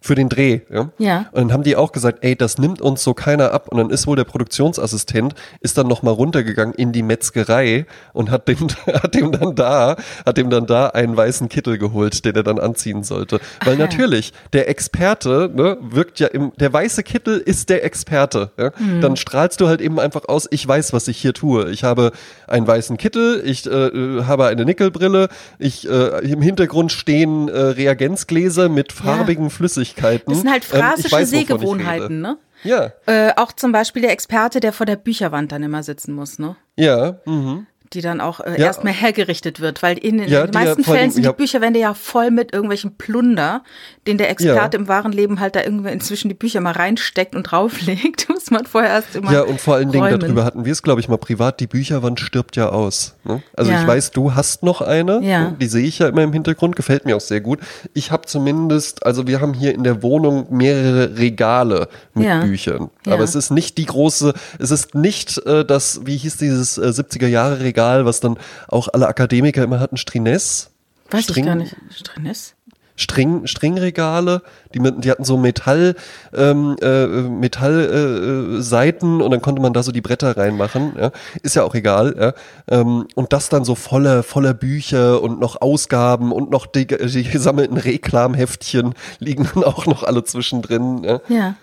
für 0.06 0.14
den 0.14 0.30
Dreh. 0.30 0.62
Ja? 0.72 0.92
ja. 1.00 1.18
Und 1.32 1.36
dann 1.36 1.54
haben 1.54 1.64
die 1.64 1.76
auch 1.76 1.92
gesagt, 1.92 2.20
ey, 2.22 2.36
das 2.36 2.60
nimmt 2.60 2.80
uns 2.80 3.04
so 3.04 3.16
keiner 3.16 3.52
ab. 3.52 3.70
Und 3.70 3.80
dann 3.80 3.90
ist 3.90 4.06
wohl 4.06 4.16
der 4.16 4.24
Produktionsassistent, 4.24 5.34
ist 5.62 5.80
dann 5.80 5.88
nochmal 5.88 6.14
runtergegangen 6.14 6.76
in 6.76 6.92
die 6.92 7.02
Metzgerei 7.02 7.88
und 8.14 8.30
hat 8.30 8.48
dem, 8.48 8.68
hat 8.86 9.16
dem 9.16 9.32
dann 9.32 9.56
da, 9.56 9.96
hat 10.24 10.38
dem 10.38 10.52
dann 10.52 10.68
da 10.68 10.88
einen 10.88 11.18
weißen 11.18 11.50
Kittel 11.50 11.80
geholt, 11.80 12.24
den 12.24 12.36
er 12.36 12.44
dann 12.44 12.60
anziehen 12.60 13.04
sollte. 13.04 13.40
Weil 13.64 13.76
Ach, 13.76 13.80
natürlich, 13.80 14.32
der 14.54 14.70
Experte, 14.70 15.50
ne, 15.52 15.78
wirkt 15.82 16.20
ja 16.20 16.28
im, 16.28 16.52
der 16.60 16.72
weiße 16.72 17.02
Kittel 17.02 17.40
ist 17.40 17.70
der 17.70 17.84
Experte. 17.84 18.52
Ja? 18.60 18.72
Mhm. 18.78 19.02
Dann 19.02 19.16
strahlst 19.16 19.60
du 19.60 19.68
halt 19.68 19.82
eben 19.82 20.00
einfach 20.00 20.26
aus, 20.28 20.48
ich 20.52 20.68
weiß, 20.68 20.94
was 20.94 21.08
ich 21.08 21.18
hier 21.18 21.34
tue. 21.34 21.72
Ich 21.72 21.84
habe 21.84 22.12
einen 22.48 22.68
weißen 22.68 22.98
Kittel, 22.98 23.42
ich 23.44 23.66
äh, 23.66 24.22
habe 24.24 24.46
eine 24.46 24.66
Nickelbrille, 24.66 25.30
ich 25.58 25.90
äh, 25.90 26.32
im 26.32 26.44
Hintergrund 26.44 26.92
stehen 26.92 27.50
äh, 27.50 27.60
Reagenzgläser 27.60 28.70
mit 28.70 28.92
farbigen 28.92 29.46
ja. 29.46 29.50
Flüssigkeiten. 29.50 29.95
Möglichkeiten. 29.96 30.32
Das 30.32 30.42
sind 30.42 30.52
halt 30.52 30.64
ähm, 30.72 30.80
phrasische 30.80 31.16
weiß, 31.16 31.30
Sehgewohnheiten, 31.30 32.22
ne? 32.22 32.38
Ja. 32.64 32.92
Äh, 33.06 33.34
auch 33.36 33.52
zum 33.52 33.72
Beispiel 33.72 34.02
der 34.02 34.12
Experte, 34.12 34.60
der 34.60 34.74
vor 34.74 34.86
der 34.86 34.96
Bücherwand 34.96 35.52
dann 35.52 35.64
immer 35.64 35.84
sitzen 35.84 36.14
muss, 36.14 36.40
ne? 36.40 36.56
Ja. 36.78 37.20
Mhm. 37.26 37.68
Die 37.96 38.02
dann 38.02 38.22
auch 38.22 38.40
äh, 38.40 38.52
ja. 38.52 38.68
erstmal 38.68 38.94
hergerichtet 38.94 39.60
wird, 39.60 39.82
weil 39.82 39.98
in, 39.98 40.20
in 40.20 40.30
ja, 40.30 40.46
den 40.46 40.54
meisten 40.54 40.82
ja, 40.82 40.94
Fällen 40.94 41.12
sind 41.12 41.26
die 41.26 41.32
Bücherwände 41.32 41.80
ja 41.80 41.94
voll 41.94 42.30
mit 42.30 42.54
irgendwelchen 42.54 42.98
Plunder, 42.98 43.64
den 44.06 44.18
der 44.18 44.30
Experte 44.30 44.78
im 44.78 44.88
wahren 44.88 45.12
Leben 45.12 45.40
halt 45.40 45.56
da 45.56 45.64
irgendwie 45.64 45.90
inzwischen 45.90 46.28
die 46.30 46.36
Bücher 46.36 46.62
mal 46.62 46.74
reinsteckt 46.74 47.36
und 47.36 47.44
drauflegt, 47.52 48.30
muss 48.30 48.52
man 48.52 48.66
vorher 48.66 48.92
erst 48.92 49.16
immer 49.16 49.32
Ja, 49.32 49.42
und 49.42 49.60
vor 49.60 49.76
allen 49.76 49.92
Dingen 49.92 50.20
darüber 50.20 50.44
hatten 50.44 50.66
wir 50.66 50.72
es, 50.72 50.84
glaube 50.84 51.02
ich, 51.02 51.08
mal 51.08 51.18
privat, 51.18 51.60
die 51.60 51.68
Bücherwand 51.68 52.20
stirbt 52.20 52.56
ja 52.56 52.70
aus. 52.70 53.16
Ne? 53.24 53.42
Also 53.56 53.72
ich 53.72 53.88
weiß, 53.88 54.12
du 54.12 54.36
hast 54.36 54.64
noch 54.64 54.82
eine, 54.82 55.22
ne? 55.22 55.56
die 55.60 55.68
sehe 55.68 55.86
ich 55.86 56.00
ja 56.00 56.10
immer 56.10 56.24
im 56.24 56.34
Hintergrund, 56.34 56.76
gefällt 56.76 57.06
mir 57.06 57.16
auch 57.16 57.22
sehr 57.22 57.42
gut. 57.42 57.60
Ich 57.94 58.12
habe 58.12 58.26
zumindest, 58.26 59.06
also 59.06 59.28
wir 59.28 59.42
haben 59.42 59.54
hier 59.54 59.74
in 59.74 59.84
der 59.84 60.04
Wohnung 60.04 60.48
mehrere 60.50 61.18
Regale 61.18 61.88
mit 62.14 62.42
Büchern, 62.42 62.90
aber 63.08 63.24
es 63.24 63.36
ist 63.36 63.52
nicht 63.52 63.78
die 63.78 63.86
große, 63.86 64.34
es 64.60 64.72
ist 64.72 64.96
nicht 64.96 65.38
äh, 65.46 65.64
das, 65.64 66.02
wie 66.06 66.18
hieß 66.18 66.38
dieses 66.38 66.78
äh, 66.78 66.88
70er 66.88 67.28
Jahre 67.28 67.60
Regal, 67.60 67.85
was 68.06 68.20
dann 68.20 68.38
auch 68.68 68.88
alle 68.92 69.08
Akademiker 69.08 69.64
immer 69.64 69.80
hatten, 69.80 69.98
Strines. 69.98 70.72
Weiß 71.12 71.24
String, 71.24 71.44
ich 71.44 71.48
gar 71.48 71.56
nicht. 71.56 71.76
Strines? 71.92 72.56
String, 72.98 73.46
Stringregale, 73.46 74.42
die, 74.74 74.80
die 74.80 75.12
hatten 75.12 75.26
so 75.26 75.36
Metall, 75.38 75.96
ähm, 76.34 76.78
äh, 76.82 77.08
Metallseiten 77.08 79.20
äh, 79.20 79.24
und 79.24 79.32
dann 79.32 79.42
konnte 79.42 79.62
man 79.62 79.74
da 79.74 79.84
so 79.84 79.92
die 79.92 80.00
Bretter 80.02 80.38
reinmachen. 80.38 80.94
Ja. 80.98 81.12
Ist 81.44 81.56
ja 81.56 81.64
auch 81.64 81.76
egal. 81.76 82.16
Ja. 82.18 82.34
Ähm, 82.80 83.06
und 83.16 83.34
das 83.34 83.50
dann 83.50 83.66
so 83.66 83.76
voller, 83.76 84.24
voller 84.24 84.54
Bücher 84.54 85.22
und 85.22 85.42
noch 85.42 85.60
Ausgaben 85.62 86.32
und 86.32 86.52
noch 86.52 86.66
die, 86.66 86.88
die 86.88 87.24
gesammelten 87.24 87.78
Reklamheftchen 87.78 88.94
liegen 89.20 89.50
dann 89.54 89.66
auch 89.66 89.86
noch 89.86 90.04
alle 90.04 90.24
zwischendrin. 90.24 91.04
Ja. 91.04 91.20
ja. 91.28 91.56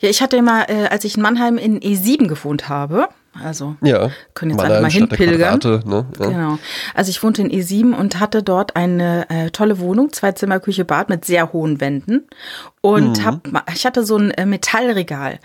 Ja, 0.00 0.08
ich 0.08 0.20
hatte 0.20 0.36
immer, 0.36 0.68
äh, 0.68 0.88
als 0.88 1.04
ich 1.04 1.16
in 1.16 1.22
Mannheim 1.22 1.56
in 1.56 1.78
E7 1.78 2.26
gewohnt 2.26 2.68
habe, 2.68 3.08
also 3.32 3.76
ja, 3.80 4.10
können 4.34 4.52
jetzt 4.52 4.60
einfach 4.60 4.82
mal 4.82 4.90
hinpilgern. 4.90 5.60
Ne? 5.84 6.06
Ja. 6.18 6.26
Genau. 6.26 6.58
Also 6.94 7.10
ich 7.10 7.22
wohnte 7.22 7.42
in 7.42 7.50
E7 7.50 7.94
und 7.94 8.18
hatte 8.18 8.42
dort 8.42 8.76
eine 8.76 9.28
äh, 9.30 9.50
tolle 9.50 9.78
Wohnung, 9.78 10.12
zwei 10.12 10.32
Zimmer, 10.32 10.58
Küche, 10.58 10.84
Bad 10.84 11.08
mit 11.08 11.24
sehr 11.24 11.52
hohen 11.52 11.80
Wänden 11.80 12.26
und 12.80 13.18
mhm. 13.18 13.24
hab, 13.24 13.72
ich 13.72 13.86
hatte 13.86 14.04
so 14.04 14.16
ein 14.16 14.30
äh, 14.32 14.46
Metallregal. 14.46 15.38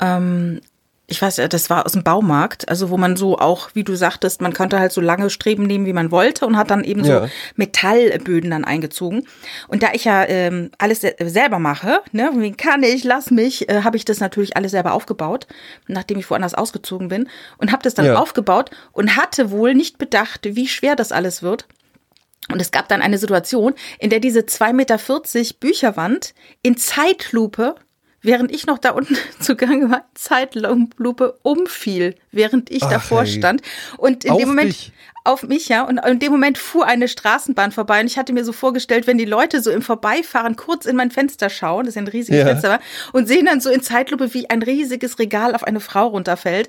Ähm, 0.00 0.60
ich 1.08 1.22
weiß, 1.22 1.36
das 1.48 1.70
war 1.70 1.86
aus 1.86 1.92
dem 1.92 2.02
Baumarkt, 2.02 2.68
also 2.68 2.90
wo 2.90 2.96
man 2.96 3.16
so 3.16 3.38
auch, 3.38 3.70
wie 3.74 3.84
du 3.84 3.94
sagtest, 3.94 4.40
man 4.40 4.52
konnte 4.52 4.80
halt 4.80 4.90
so 4.90 5.00
lange 5.00 5.30
Streben 5.30 5.64
nehmen, 5.64 5.86
wie 5.86 5.92
man 5.92 6.10
wollte 6.10 6.46
und 6.46 6.56
hat 6.56 6.70
dann 6.70 6.82
eben 6.82 7.04
ja. 7.04 7.22
so 7.22 7.28
Metallböden 7.54 8.50
dann 8.50 8.64
eingezogen. 8.64 9.26
Und 9.68 9.84
da 9.84 9.92
ich 9.92 10.04
ja 10.04 10.24
ähm, 10.24 10.70
alles 10.78 11.00
selber 11.00 11.60
mache, 11.60 12.00
ne, 12.10 12.32
wie 12.34 12.52
kann 12.52 12.82
ich, 12.82 13.04
lass 13.04 13.30
mich, 13.30 13.68
äh, 13.68 13.82
habe 13.82 13.96
ich 13.96 14.04
das 14.04 14.18
natürlich 14.18 14.56
alles 14.56 14.72
selber 14.72 14.94
aufgebaut, 14.94 15.46
nachdem 15.86 16.18
ich 16.18 16.28
woanders 16.28 16.54
ausgezogen 16.54 17.06
bin 17.06 17.28
und 17.58 17.70
habe 17.70 17.84
das 17.84 17.94
dann 17.94 18.06
ja. 18.06 18.16
aufgebaut 18.16 18.70
und 18.90 19.16
hatte 19.16 19.52
wohl 19.52 19.74
nicht 19.74 19.98
bedacht, 19.98 20.40
wie 20.42 20.66
schwer 20.66 20.96
das 20.96 21.12
alles 21.12 21.40
wird. 21.40 21.66
Und 22.50 22.60
es 22.60 22.70
gab 22.70 22.88
dann 22.88 23.02
eine 23.02 23.18
Situation, 23.18 23.74
in 23.98 24.10
der 24.10 24.20
diese 24.20 24.40
2,40 24.40 24.72
Meter 24.72 25.54
Bücherwand 25.60 26.34
in 26.62 26.76
Zeitlupe 26.76 27.76
während 28.26 28.52
ich 28.52 28.66
noch 28.66 28.78
da 28.78 28.90
unten 28.90 29.16
zugange 29.40 29.90
war, 29.90 30.04
Zeitlupe 30.14 31.38
umfiel, 31.42 32.16
während 32.32 32.70
ich 32.70 32.82
Ach, 32.82 32.90
davor 32.90 33.24
hey. 33.24 33.38
stand. 33.38 33.62
Und 33.96 34.24
in 34.24 34.32
auf 34.32 34.38
dem 34.38 34.48
Moment 34.48 34.70
dich. 34.70 34.92
auf 35.24 35.42
mich, 35.44 35.68
ja, 35.68 35.82
und 35.84 35.98
in 35.98 36.18
dem 36.18 36.32
Moment 36.32 36.58
fuhr 36.58 36.86
eine 36.86 37.08
Straßenbahn 37.08 37.72
vorbei 37.72 38.00
und 38.00 38.06
ich 38.06 38.18
hatte 38.18 38.32
mir 38.32 38.44
so 38.44 38.52
vorgestellt, 38.52 39.06
wenn 39.06 39.16
die 39.16 39.24
Leute 39.24 39.62
so 39.62 39.70
im 39.70 39.80
Vorbeifahren 39.80 40.56
kurz 40.56 40.86
in 40.86 40.96
mein 40.96 41.10
Fenster 41.10 41.48
schauen, 41.48 41.86
das 41.86 41.94
ist 41.94 41.98
ein 41.98 42.08
riesiges 42.08 42.40
ja. 42.40 42.46
Fenster 42.46 42.80
und 43.12 43.26
sehen 43.28 43.46
dann 43.46 43.60
so 43.60 43.70
in 43.70 43.80
Zeitlupe, 43.80 44.34
wie 44.34 44.50
ein 44.50 44.62
riesiges 44.62 45.18
Regal 45.18 45.54
auf 45.54 45.64
eine 45.64 45.80
Frau 45.80 46.08
runterfällt. 46.08 46.68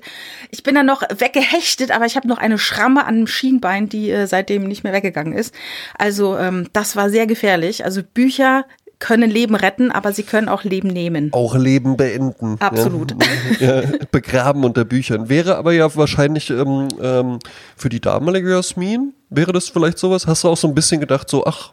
Ich 0.50 0.62
bin 0.62 0.74
dann 0.74 0.86
noch 0.86 1.02
weggehechtet, 1.02 1.90
aber 1.90 2.06
ich 2.06 2.16
habe 2.16 2.28
noch 2.28 2.38
eine 2.38 2.58
Schramme 2.58 3.04
an 3.04 3.16
dem 3.16 3.26
Schienbein, 3.26 3.88
die 3.88 4.10
äh, 4.10 4.26
seitdem 4.26 4.64
nicht 4.64 4.84
mehr 4.84 4.92
weggegangen 4.92 5.32
ist. 5.32 5.54
Also 5.98 6.36
ähm, 6.38 6.68
das 6.72 6.96
war 6.96 7.10
sehr 7.10 7.26
gefährlich. 7.26 7.84
Also 7.84 8.02
Bücher 8.02 8.64
können 8.98 9.30
Leben 9.30 9.54
retten, 9.54 9.90
aber 9.90 10.12
sie 10.12 10.24
können 10.24 10.48
auch 10.48 10.64
Leben 10.64 10.88
nehmen. 10.88 11.32
Auch 11.32 11.54
Leben 11.54 11.96
beenden. 11.96 12.56
Absolut. 12.60 13.14
Ja, 13.60 13.82
begraben 14.10 14.64
unter 14.64 14.84
Büchern. 14.84 15.28
Wäre 15.28 15.56
aber 15.56 15.72
ja 15.72 15.94
wahrscheinlich 15.96 16.50
ähm, 16.50 16.88
ähm, 17.00 17.38
für 17.76 17.88
die 17.88 18.00
damalige 18.00 18.50
Jasmin, 18.50 19.14
wäre 19.30 19.52
das 19.52 19.68
vielleicht 19.68 19.98
sowas? 19.98 20.26
Hast 20.26 20.44
du 20.44 20.48
auch 20.48 20.56
so 20.56 20.68
ein 20.68 20.74
bisschen 20.74 21.00
gedacht, 21.00 21.28
so, 21.28 21.44
ach, 21.44 21.72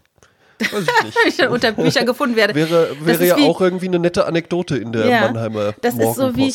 Weiß 0.59 0.85
ich 1.25 1.37
nicht. 1.37 1.49
unter 1.49 1.71
Büchern 1.73 2.05
gefunden 2.05 2.35
werde. 2.35 2.55
Wäre, 2.55 2.95
wäre 3.01 3.25
ja 3.25 3.37
wie, 3.37 3.43
auch 3.43 3.59
irgendwie 3.61 3.87
eine 3.87 3.99
nette 3.99 4.25
Anekdote 4.25 4.77
in 4.77 4.91
der 4.91 5.07
ja, 5.07 5.21
Mannheimer 5.21 5.73
Das 5.81 5.95
ist 5.95 6.15
so 6.15 6.35
wie 6.35 6.53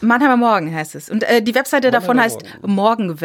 Mannheimer 0.00 0.36
Morgen 0.36 0.74
heißt 0.74 0.94
es. 0.94 1.10
Und 1.10 1.22
äh, 1.24 1.42
die 1.42 1.54
Webseite 1.54 1.88
Mannheimer 1.88 2.00
davon 2.00 2.20
heißt 2.20 2.42
Morgen. 2.62 3.20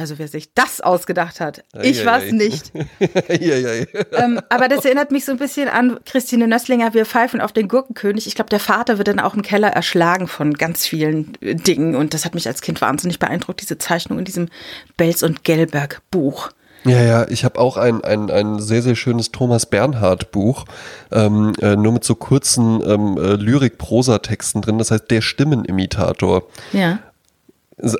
Also 0.00 0.18
wer 0.18 0.28
sich 0.28 0.54
das 0.54 0.80
ausgedacht 0.80 1.40
hat. 1.40 1.62
Ich 1.82 2.06
war 2.06 2.22
es 2.22 2.32
nicht. 2.32 2.72
ähm, 3.28 4.40
aber 4.48 4.68
das 4.68 4.86
erinnert 4.86 5.10
mich 5.10 5.26
so 5.26 5.32
ein 5.32 5.36
bisschen 5.36 5.68
an 5.68 6.00
Christine 6.06 6.48
Nösslinger, 6.48 6.94
wir 6.94 7.04
pfeifen 7.04 7.42
auf 7.42 7.52
den 7.52 7.68
Gurkenkönig. 7.68 8.26
Ich 8.26 8.34
glaube, 8.34 8.48
der 8.48 8.60
Vater 8.60 8.96
wird 8.96 9.08
dann 9.08 9.20
auch 9.20 9.34
im 9.34 9.42
Keller 9.42 9.68
erschlagen 9.68 10.26
von 10.26 10.54
ganz 10.54 10.86
vielen 10.86 11.34
äh, 11.42 11.54
Dingen. 11.54 11.94
Und 11.96 12.14
das 12.14 12.24
hat 12.24 12.34
mich 12.34 12.48
als 12.48 12.62
Kind 12.62 12.80
wahnsinnig 12.80 13.18
beeindruckt, 13.18 13.60
diese 13.60 13.76
Zeichnung 13.76 14.18
in 14.18 14.24
diesem 14.24 14.48
Belz 14.96 15.22
und 15.22 15.44
Gelberg 15.44 16.00
Buch. 16.10 16.48
Ja, 16.84 17.02
ja, 17.02 17.28
ich 17.28 17.44
habe 17.44 17.60
auch 17.60 17.76
ein, 17.76 18.02
ein, 18.02 18.30
ein 18.30 18.58
sehr, 18.58 18.80
sehr 18.80 18.96
schönes 18.96 19.32
Thomas 19.32 19.66
Bernhard 19.66 20.30
Buch, 20.30 20.64
ähm, 21.12 21.52
äh, 21.60 21.76
nur 21.76 21.92
mit 21.92 22.04
so 22.04 22.14
kurzen 22.14 22.80
ähm, 22.88 23.18
äh, 23.18 23.34
Lyrik-Prosa-Texten 23.34 24.62
drin, 24.62 24.78
das 24.78 24.90
heißt 24.90 25.10
Der 25.10 25.20
Stimmenimitator. 25.20 26.44
Ja. 26.72 27.00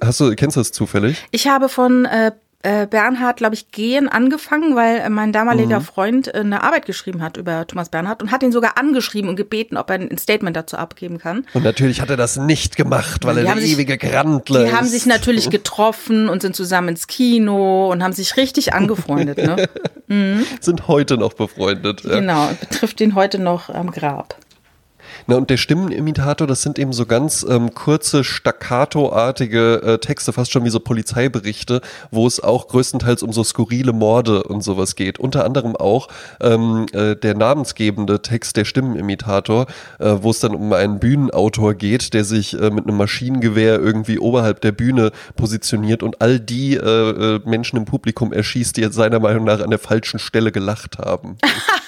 Hast 0.03 0.21
du, 0.21 0.35
kennst 0.35 0.57
du 0.57 0.61
das 0.61 0.73
zufällig? 0.73 1.25
Ich 1.31 1.49
habe 1.49 1.69
von 1.69 2.05
äh, 2.05 2.33
äh, 2.63 2.87
Bernhard, 2.87 3.39
glaube 3.39 3.55
ich, 3.55 3.71
gehen 3.71 4.07
angefangen, 4.07 4.77
weil 4.77 4.99
äh, 4.99 5.09
mein 5.09 5.33
damaliger 5.33 5.81
mhm. 5.81 5.85
Freund 5.85 6.35
äh, 6.35 6.41
eine 6.41 6.63
Arbeit 6.63 6.85
geschrieben 6.85 7.23
hat 7.23 7.39
über 7.39 7.67
Thomas 7.67 7.89
Bernhard 7.89 8.23
und 8.23 8.31
hat 8.31 8.43
ihn 8.43 8.53
sogar 8.53 8.77
angeschrieben 8.77 9.31
und 9.31 9.37
gebeten, 9.37 9.79
ob 9.79 9.89
er 9.89 9.97
ein 9.97 10.19
Statement 10.19 10.55
dazu 10.55 10.77
abgeben 10.77 11.19
kann. 11.19 11.47
Und 11.55 11.65
natürlich 11.65 12.03
hat 12.03 12.11
er 12.11 12.19
das 12.19 12.37
nicht 12.37 12.77
gemacht, 12.77 13.25
weil 13.25 13.37
die 13.37 13.47
er 13.47 13.55
der 13.55 13.63
sich, 13.63 13.73
ewige 13.73 13.97
Grandler 13.97 14.65
Die 14.65 14.73
haben 14.75 14.87
sich 14.87 15.07
natürlich 15.07 15.49
getroffen 15.51 16.29
und 16.29 16.43
sind 16.43 16.55
zusammen 16.55 16.91
ins 16.91 17.07
Kino 17.07 17.91
und 17.91 18.03
haben 18.03 18.13
sich 18.13 18.37
richtig 18.37 18.75
angefreundet. 18.75 19.39
ne? 19.39 19.69
Mhm. 20.07 20.45
Sind 20.61 20.89
heute 20.89 21.17
noch 21.17 21.35
befreundet. 21.35 22.03
Genau, 22.03 22.49
betrifft 22.59 23.01
ihn 23.01 23.15
heute 23.15 23.39
noch 23.39 23.71
am 23.71 23.93
Grab. 23.93 24.35
Na, 25.27 25.37
und 25.37 25.51
der 25.51 25.57
Stimmenimitator, 25.57 26.47
das 26.47 26.63
sind 26.63 26.79
eben 26.79 26.93
so 26.93 27.07
ganz 27.07 27.45
ähm, 27.49 27.75
kurze, 27.75 28.25
staccato-artige 28.25 29.83
äh, 29.83 29.99
Texte, 29.99 30.33
fast 30.33 30.53
schon 30.53 30.65
wie 30.65 30.71
so 30.71 30.81
Polizeiberichte, 30.81 31.81
wo 32.11 32.27
es 32.27 32.41
auch 32.41 32.69
größtenteils 32.69 33.23
um 33.23 33.33
so 33.33 33.45
skurrile 33.45 33.93
Morde 33.93 34.43
und 34.45 34.63
sowas 34.63 34.97
geht. 34.97 35.19
Unter 35.19 35.45
anderem 35.45 35.77
auch 35.77 36.09
ähm, 36.41 36.87
äh, 36.93 37.17
der 37.17 37.35
namensgebende 37.35 38.23
Text 38.23 38.57
der 38.57 38.65
Stimmenimitator, 38.65 39.67
äh, 39.99 40.17
wo 40.21 40.31
es 40.31 40.41
dann 40.41 40.55
um 40.55 40.73
einen 40.73 40.99
Bühnenautor 40.99 41.75
geht, 41.75 42.15
der 42.15 42.25
sich 42.25 42.59
äh, 42.59 42.71
mit 42.71 42.87
einem 42.87 42.97
Maschinengewehr 42.97 43.79
irgendwie 43.79 44.19
oberhalb 44.19 44.61
der 44.61 44.73
Bühne 44.73 45.13
positioniert 45.37 46.03
und 46.03 46.21
all 46.21 46.41
die 46.41 46.77
äh, 46.77 46.81
äh, 46.81 47.41
Menschen 47.45 47.77
im 47.77 47.85
Publikum 47.85 48.33
erschießt, 48.33 48.77
die 48.77 48.83
jetzt 48.83 48.95
seiner 48.95 49.21
Meinung 49.21 49.45
nach 49.45 49.61
an 49.61 49.71
der 49.71 49.79
falschen 49.79 50.19
Stelle 50.19 50.53
gelacht 50.53 50.99
haben. 50.99 51.39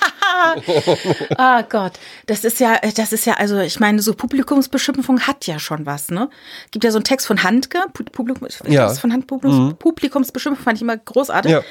oh 1.39 1.63
Gott, 1.69 1.93
das 2.27 2.45
ist 2.45 2.61
ja, 2.61 2.79
das 2.97 3.13
ist 3.13 3.27
ja, 3.27 3.35
also 3.35 3.59
ich 3.59 3.81
meine, 3.81 4.01
so 4.01 4.15
Publikumsbeschimpfung 4.15 5.21
hat 5.21 5.47
ja 5.47 5.59
schon 5.59 5.87
was, 5.87 6.11
ne? 6.11 6.29
Gibt 6.71 6.85
ja 6.85 6.91
so 6.91 6.99
einen 6.99 7.05
Text 7.05 7.27
von 7.27 7.43
Handke, 7.43 7.81
Publikum, 7.93 8.49
ja. 8.67 8.89
von 8.89 9.13
Hand, 9.13 9.27
Publikums, 9.27 9.73
mhm. 9.73 9.77
Publikumsbeschimpfung 9.77 10.63
fand 10.65 10.79
ich 10.79 10.83
immer 10.83 10.97
großartig. 10.97 11.53
Ja. 11.53 11.63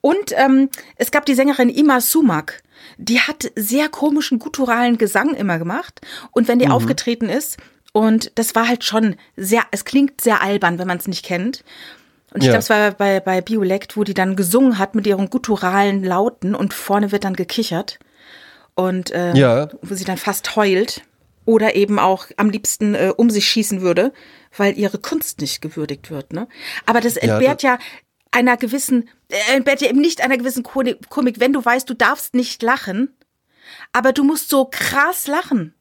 Und 0.00 0.32
ähm, 0.36 0.70
es 0.96 1.10
gab 1.10 1.26
die 1.26 1.34
Sängerin 1.34 1.68
Ima 1.68 2.00
Sumak, 2.00 2.62
die 2.96 3.20
hat 3.20 3.50
sehr 3.56 3.88
komischen 3.88 4.38
gutturalen 4.38 4.98
Gesang 4.98 5.34
immer 5.34 5.58
gemacht. 5.58 6.00
Und 6.32 6.48
wenn 6.48 6.58
die 6.58 6.66
mhm. 6.66 6.72
aufgetreten 6.72 7.28
ist, 7.28 7.56
und 7.92 8.32
das 8.36 8.54
war 8.54 8.68
halt 8.68 8.84
schon 8.84 9.16
sehr, 9.36 9.62
es 9.70 9.84
klingt 9.84 10.20
sehr 10.20 10.42
albern, 10.42 10.78
wenn 10.78 10.86
man 10.86 10.98
es 10.98 11.08
nicht 11.08 11.24
kennt. 11.24 11.64
Und 12.32 12.42
ich 12.42 12.46
ja. 12.46 12.52
glaube, 12.52 12.62
es 12.62 12.70
war 12.70 12.90
bei, 12.92 13.20
bei 13.20 13.40
Biolekt, 13.40 13.96
wo 13.96 14.04
die 14.04 14.14
dann 14.14 14.36
gesungen 14.36 14.78
hat 14.78 14.94
mit 14.94 15.06
ihren 15.06 15.30
gutturalen 15.30 16.04
Lauten 16.04 16.54
und 16.54 16.74
vorne 16.74 17.10
wird 17.10 17.24
dann 17.24 17.34
gekichert 17.34 17.98
und 18.78 19.10
äh, 19.10 19.34
ja. 19.34 19.68
wo 19.82 19.96
sie 19.96 20.04
dann 20.04 20.18
fast 20.18 20.54
heult 20.54 21.02
oder 21.44 21.74
eben 21.74 21.98
auch 21.98 22.26
am 22.36 22.48
liebsten 22.48 22.94
äh, 22.94 23.12
um 23.16 23.28
sich 23.28 23.48
schießen 23.48 23.80
würde, 23.80 24.12
weil 24.56 24.78
ihre 24.78 24.98
Kunst 24.98 25.40
nicht 25.40 25.60
gewürdigt 25.60 26.12
wird. 26.12 26.32
Ne? 26.32 26.46
Aber 26.86 27.00
das 27.00 27.16
entbehrt 27.16 27.64
ja, 27.64 27.72
ja 27.72 27.78
einer 28.30 28.56
gewissen, 28.56 29.08
äh, 29.30 29.56
entbehrt 29.56 29.80
ja 29.80 29.88
eben 29.88 30.00
nicht 30.00 30.20
einer 30.20 30.38
gewissen 30.38 30.62
Komik, 30.62 31.40
wenn 31.40 31.52
du 31.52 31.64
weißt, 31.64 31.90
du 31.90 31.94
darfst 31.94 32.34
nicht 32.34 32.62
lachen, 32.62 33.16
aber 33.92 34.12
du 34.12 34.22
musst 34.22 34.48
so 34.48 34.68
krass 34.70 35.26
lachen. 35.26 35.74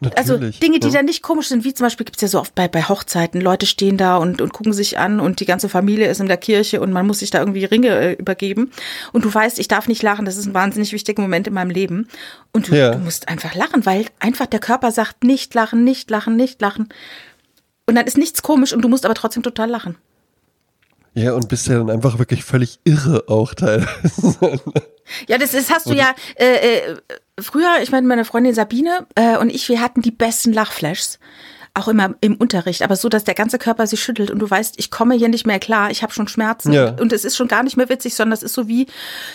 Also 0.00 0.34
Natürlich, 0.34 0.54
also 0.54 0.60
Dinge, 0.60 0.78
die 0.78 0.86
ja. 0.88 0.92
dann 0.92 1.06
nicht 1.06 1.22
komisch 1.22 1.48
sind, 1.48 1.64
wie 1.64 1.74
zum 1.74 1.84
Beispiel 1.84 2.04
gibt's 2.04 2.22
ja 2.22 2.28
so 2.28 2.38
oft 2.38 2.54
bei, 2.54 2.68
bei 2.68 2.84
Hochzeiten, 2.84 3.40
Leute 3.40 3.66
stehen 3.66 3.96
da 3.96 4.16
und, 4.16 4.40
und 4.40 4.52
gucken 4.52 4.72
sich 4.72 4.96
an 4.96 5.18
und 5.18 5.40
die 5.40 5.44
ganze 5.44 5.68
Familie 5.68 6.08
ist 6.08 6.20
in 6.20 6.28
der 6.28 6.36
Kirche 6.36 6.80
und 6.80 6.92
man 6.92 7.04
muss 7.04 7.18
sich 7.18 7.30
da 7.30 7.40
irgendwie 7.40 7.64
Ringe 7.64 7.88
äh, 7.88 8.12
übergeben. 8.12 8.70
Und 9.12 9.24
du 9.24 9.34
weißt, 9.34 9.58
ich 9.58 9.66
darf 9.66 9.88
nicht 9.88 10.02
lachen, 10.02 10.24
das 10.24 10.36
ist 10.36 10.46
ein 10.46 10.54
wahnsinnig 10.54 10.92
wichtiger 10.92 11.20
Moment 11.20 11.48
in 11.48 11.54
meinem 11.54 11.70
Leben. 11.70 12.06
Und 12.52 12.68
du, 12.68 12.76
ja. 12.76 12.92
du 12.92 12.98
musst 12.98 13.28
einfach 13.28 13.56
lachen, 13.56 13.86
weil 13.86 14.06
einfach 14.20 14.46
der 14.46 14.60
Körper 14.60 14.92
sagt, 14.92 15.24
nicht 15.24 15.52
lachen, 15.54 15.82
nicht 15.82 16.08
lachen, 16.10 16.36
nicht 16.36 16.60
lachen. 16.60 16.90
Und 17.86 17.96
dann 17.96 18.06
ist 18.06 18.18
nichts 18.18 18.42
komisch 18.42 18.72
und 18.72 18.82
du 18.82 18.88
musst 18.88 19.04
aber 19.04 19.14
trotzdem 19.14 19.42
total 19.42 19.68
lachen. 19.68 19.96
Ja, 21.14 21.32
und 21.32 21.48
bist 21.48 21.66
ja 21.66 21.78
dann 21.78 21.90
einfach 21.90 22.20
wirklich 22.20 22.44
völlig 22.44 22.78
irre 22.84 23.24
auch 23.26 23.54
teilweise. 23.54 24.60
Ja, 25.26 25.38
das 25.38 25.54
ist, 25.54 25.72
hast 25.72 25.88
du 25.88 25.94
ja 25.94 26.14
äh, 26.36 26.76
äh, 26.76 26.96
früher, 27.40 27.80
ich 27.82 27.90
meine, 27.90 28.06
meine 28.06 28.24
Freundin 28.24 28.54
Sabine 28.54 29.06
äh, 29.14 29.36
und 29.36 29.50
ich, 29.50 29.68
wir 29.68 29.80
hatten 29.80 30.02
die 30.02 30.10
besten 30.10 30.52
Lachflashs 30.52 31.18
auch 31.74 31.88
immer 31.88 32.14
im 32.20 32.36
Unterricht, 32.36 32.82
aber 32.82 32.96
so, 32.96 33.08
dass 33.08 33.24
der 33.24 33.34
ganze 33.34 33.58
Körper 33.58 33.86
sich 33.86 34.02
schüttelt 34.02 34.30
und 34.30 34.38
du 34.38 34.50
weißt, 34.50 34.74
ich 34.78 34.90
komme 34.90 35.14
hier 35.14 35.28
nicht 35.28 35.46
mehr 35.46 35.58
klar, 35.58 35.90
ich 35.90 36.02
habe 36.02 36.12
schon 36.12 36.28
Schmerzen 36.28 36.72
ja. 36.72 36.94
und 37.00 37.12
es 37.12 37.24
ist 37.24 37.36
schon 37.36 37.48
gar 37.48 37.62
nicht 37.62 37.76
mehr 37.76 37.88
witzig, 37.88 38.14
sondern 38.14 38.34
es 38.34 38.42
ist 38.42 38.54
so 38.54 38.68
wie 38.68 38.86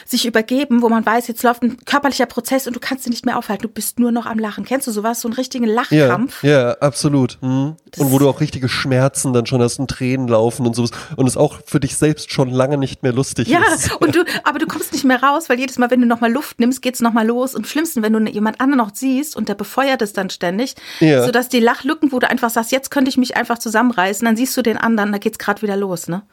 sich 0.06 0.26
übergeben, 0.26 0.82
wo 0.82 0.90
man 0.90 1.06
weiß, 1.06 1.28
jetzt 1.28 1.44
läuft 1.44 1.64
ein 1.64 1.78
körperlicher 1.86 2.26
Prozess 2.26 2.68
und 2.68 2.76
du 2.76 2.80
kannst 2.80 3.06
dich 3.06 3.12
nicht 3.12 3.26
mehr 3.26 3.38
aufhalten, 3.38 3.64
du 3.64 3.70
bist 3.70 4.00
nur 4.00 4.12
noch 4.12 4.26
am 4.26 4.40
Lachen. 4.40 4.66
Kennst 4.66 4.88
du 4.88 4.92
sowas, 4.92 5.22
so 5.22 5.28
einen 5.28 5.36
richtigen 5.36 5.66
Lachkrampf? 5.66 6.44
Ja, 6.44 6.50
ja 6.50 6.72
absolut. 6.80 7.38
Mhm. 7.42 7.76
Und 7.98 8.12
wo 8.12 8.20
du 8.20 8.28
auch 8.28 8.42
richtige 8.42 8.70
Schmerzen 8.70 9.34
dann 9.34 9.46
schon 9.46 9.62
hast 9.62 9.80
und 9.80 9.90
Tränen 9.90 10.28
laufen 10.28 10.66
und 10.66 10.76
sowas 10.76 10.92
und 11.16 11.28
es 11.28 11.38
auch 11.38 11.60
für 11.66 11.80
dich 11.80 11.96
selbst 11.96 12.32
schon 12.32 12.50
lange 12.50 12.78
nicht 12.78 13.04
mehr 13.04 13.14
lustig 13.14 13.48
ja, 13.48 13.60
ist. 13.74 13.88
Ja, 13.88 13.96
und 14.00 14.16
du, 14.16 14.24
aber 14.44 14.60
du 14.60 14.66
kommst 14.66 14.94
nicht 14.94 15.06
mehr 15.06 15.22
raus, 15.22 15.50
weil 15.50 15.60
jedes 15.60 15.78
Mal, 15.78 15.92
wenn 15.92 16.02
du 16.02 16.08
nochmal 16.08 16.32
Luft 16.32 16.60
nimmst, 16.60 16.82
geht's 16.82 17.02
nochmal 17.02 17.28
los 17.28 17.56
und 17.56 17.68
schlimmsten, 17.68 18.02
wenn 18.02 18.14
du 18.14 18.20
jemand 18.32 18.60
anderen 18.60 18.78
noch 18.78 18.92
siehst 18.94 19.36
und 19.36 19.50
der 19.50 19.56
befeuert 19.56 20.02
es 20.02 20.14
dann 20.14 20.30
ständig, 20.30 20.76
ja. 21.00 21.26
sodass 21.26 21.50
die 21.50 21.60
Lachlücken, 21.60 22.12
wo 22.12 22.20
du 22.24 22.30
einfach 22.30 22.50
sagst, 22.50 22.72
jetzt 22.72 22.92
könnte 22.92 23.10
ich 23.10 23.18
mich 23.18 23.38
einfach 23.38 23.60
zusammenreißen, 23.60 24.26
dann 24.26 24.36
siehst 24.36 24.56
du 24.58 24.62
den 24.62 24.78
anderen, 24.78 25.12
da 25.12 25.18
geht's 25.18 25.38
gerade 25.38 25.62
wieder 25.62 25.78
los, 25.78 26.08
ne? 26.08 26.24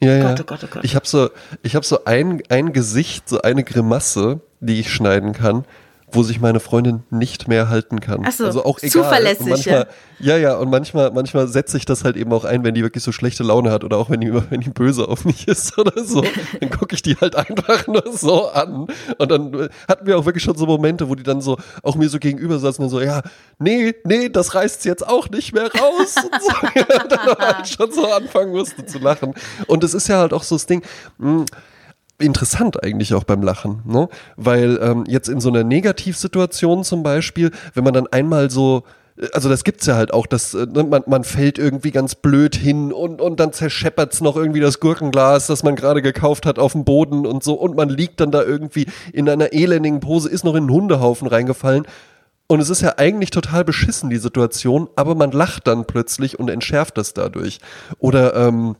Ja, 0.00 0.16
ja. 0.16 0.28
Gott, 0.28 0.40
oh 0.40 0.44
Gott, 0.44 0.60
oh 0.64 0.68
Gott. 0.70 0.84
Ich 0.84 0.96
habe 0.96 1.06
so, 1.06 1.30
ich 1.62 1.76
habe 1.76 1.86
so 1.86 2.04
ein, 2.04 2.42
ein 2.48 2.72
Gesicht, 2.72 3.28
so 3.28 3.40
eine 3.42 3.62
Grimasse, 3.62 4.40
die 4.60 4.80
ich 4.80 4.92
schneiden 4.92 5.32
kann, 5.32 5.64
wo 6.12 6.22
sich 6.22 6.40
meine 6.40 6.60
Freundin 6.60 7.02
nicht 7.10 7.48
mehr 7.48 7.68
halten 7.68 8.00
kann. 8.00 8.22
Ach 8.26 8.32
so, 8.32 8.44
also 8.44 8.64
auch 8.64 8.78
egal. 8.78 8.90
zuverlässig. 8.90 9.46
manchmal, 9.46 9.88
ja. 10.18 10.36
ja, 10.36 10.38
ja, 10.38 10.56
und 10.56 10.70
manchmal, 10.70 11.10
manchmal 11.10 11.48
setze 11.48 11.76
ich 11.76 11.84
das 11.84 12.04
halt 12.04 12.16
eben 12.16 12.32
auch 12.32 12.44
ein, 12.44 12.64
wenn 12.64 12.74
die 12.74 12.82
wirklich 12.82 13.02
so 13.02 13.12
schlechte 13.12 13.42
Laune 13.42 13.70
hat 13.70 13.82
oder 13.84 13.96
auch 13.96 14.10
wenn 14.10 14.20
die, 14.20 14.32
wenn 14.50 14.60
die 14.60 14.70
böse 14.70 15.08
auf 15.08 15.24
mich 15.24 15.48
ist 15.48 15.76
oder 15.78 16.04
so. 16.04 16.22
Dann 16.60 16.70
gucke 16.70 16.94
ich 16.94 17.02
die 17.02 17.16
halt 17.16 17.36
einfach 17.36 17.86
nur 17.86 18.04
so 18.12 18.48
an. 18.48 18.86
Und 19.18 19.30
dann 19.30 19.54
äh, 19.54 19.68
hatten 19.88 20.06
wir 20.06 20.18
auch 20.18 20.26
wirklich 20.26 20.44
schon 20.44 20.56
so 20.56 20.66
Momente, 20.66 21.08
wo 21.08 21.14
die 21.14 21.22
dann 21.22 21.40
so 21.40 21.56
auch 21.82 21.96
mir 21.96 22.08
so 22.08 22.18
gegenüber 22.18 22.58
saßen 22.58 22.84
und 22.84 22.90
so, 22.90 23.00
ja, 23.00 23.22
nee, 23.58 23.94
nee, 24.04 24.28
das 24.28 24.54
reißt 24.54 24.84
jetzt 24.84 25.06
auch 25.06 25.30
nicht 25.30 25.54
mehr 25.54 25.70
raus. 25.72 26.16
und 26.16 26.42
so. 26.42 26.52
ja, 26.74 27.04
dann 27.08 27.38
halt 27.38 27.68
schon 27.68 27.90
so 27.90 28.06
anfangen 28.12 28.52
musste 28.52 28.84
zu 28.84 28.98
lachen. 28.98 29.34
Und 29.66 29.84
es 29.84 29.94
ist 29.94 30.08
ja 30.08 30.18
halt 30.18 30.32
auch 30.32 30.42
so 30.42 30.54
das 30.54 30.66
Ding, 30.66 30.82
mh, 31.18 31.30
hm, 31.30 31.46
interessant 32.22 32.82
eigentlich 32.82 33.14
auch 33.14 33.24
beim 33.24 33.42
Lachen, 33.42 33.82
ne? 33.84 34.08
Weil 34.36 34.78
ähm, 34.82 35.04
jetzt 35.06 35.28
in 35.28 35.40
so 35.40 35.48
einer 35.48 35.64
Negativsituation 35.64 36.84
zum 36.84 37.02
Beispiel, 37.02 37.50
wenn 37.74 37.84
man 37.84 37.94
dann 37.94 38.06
einmal 38.06 38.50
so 38.50 38.84
also 39.34 39.50
das 39.50 39.62
gibt's 39.62 39.84
ja 39.84 39.94
halt 39.94 40.14
auch, 40.14 40.26
dass 40.26 40.54
äh, 40.54 40.66
ne, 40.66 40.84
man, 40.84 41.02
man 41.06 41.22
fällt 41.22 41.58
irgendwie 41.58 41.90
ganz 41.90 42.14
blöd 42.14 42.56
hin 42.56 42.92
und, 42.92 43.20
und 43.20 43.38
dann 43.38 43.52
zerscheppert's 43.52 44.22
noch 44.22 44.36
irgendwie 44.36 44.60
das 44.60 44.80
Gurkenglas, 44.80 45.48
das 45.48 45.62
man 45.62 45.76
gerade 45.76 46.00
gekauft 46.00 46.46
hat, 46.46 46.58
auf 46.58 46.72
dem 46.72 46.84
Boden 46.84 47.26
und 47.26 47.44
so 47.44 47.52
und 47.52 47.76
man 47.76 47.90
liegt 47.90 48.20
dann 48.20 48.30
da 48.30 48.42
irgendwie 48.42 48.86
in 49.12 49.28
einer 49.28 49.52
elendigen 49.52 50.00
Pose, 50.00 50.30
ist 50.30 50.44
noch 50.44 50.54
in 50.54 50.62
einen 50.62 50.70
Hundehaufen 50.70 51.28
reingefallen 51.28 51.86
und 52.52 52.60
es 52.60 52.68
ist 52.68 52.82
ja 52.82 52.98
eigentlich 52.98 53.30
total 53.30 53.64
beschissen, 53.64 54.10
die 54.10 54.18
Situation, 54.18 54.88
aber 54.94 55.14
man 55.14 55.32
lacht 55.32 55.66
dann 55.66 55.86
plötzlich 55.86 56.38
und 56.38 56.50
entschärft 56.50 56.98
das 56.98 57.14
dadurch. 57.14 57.60
Oder 57.98 58.34
ähm, 58.34 58.76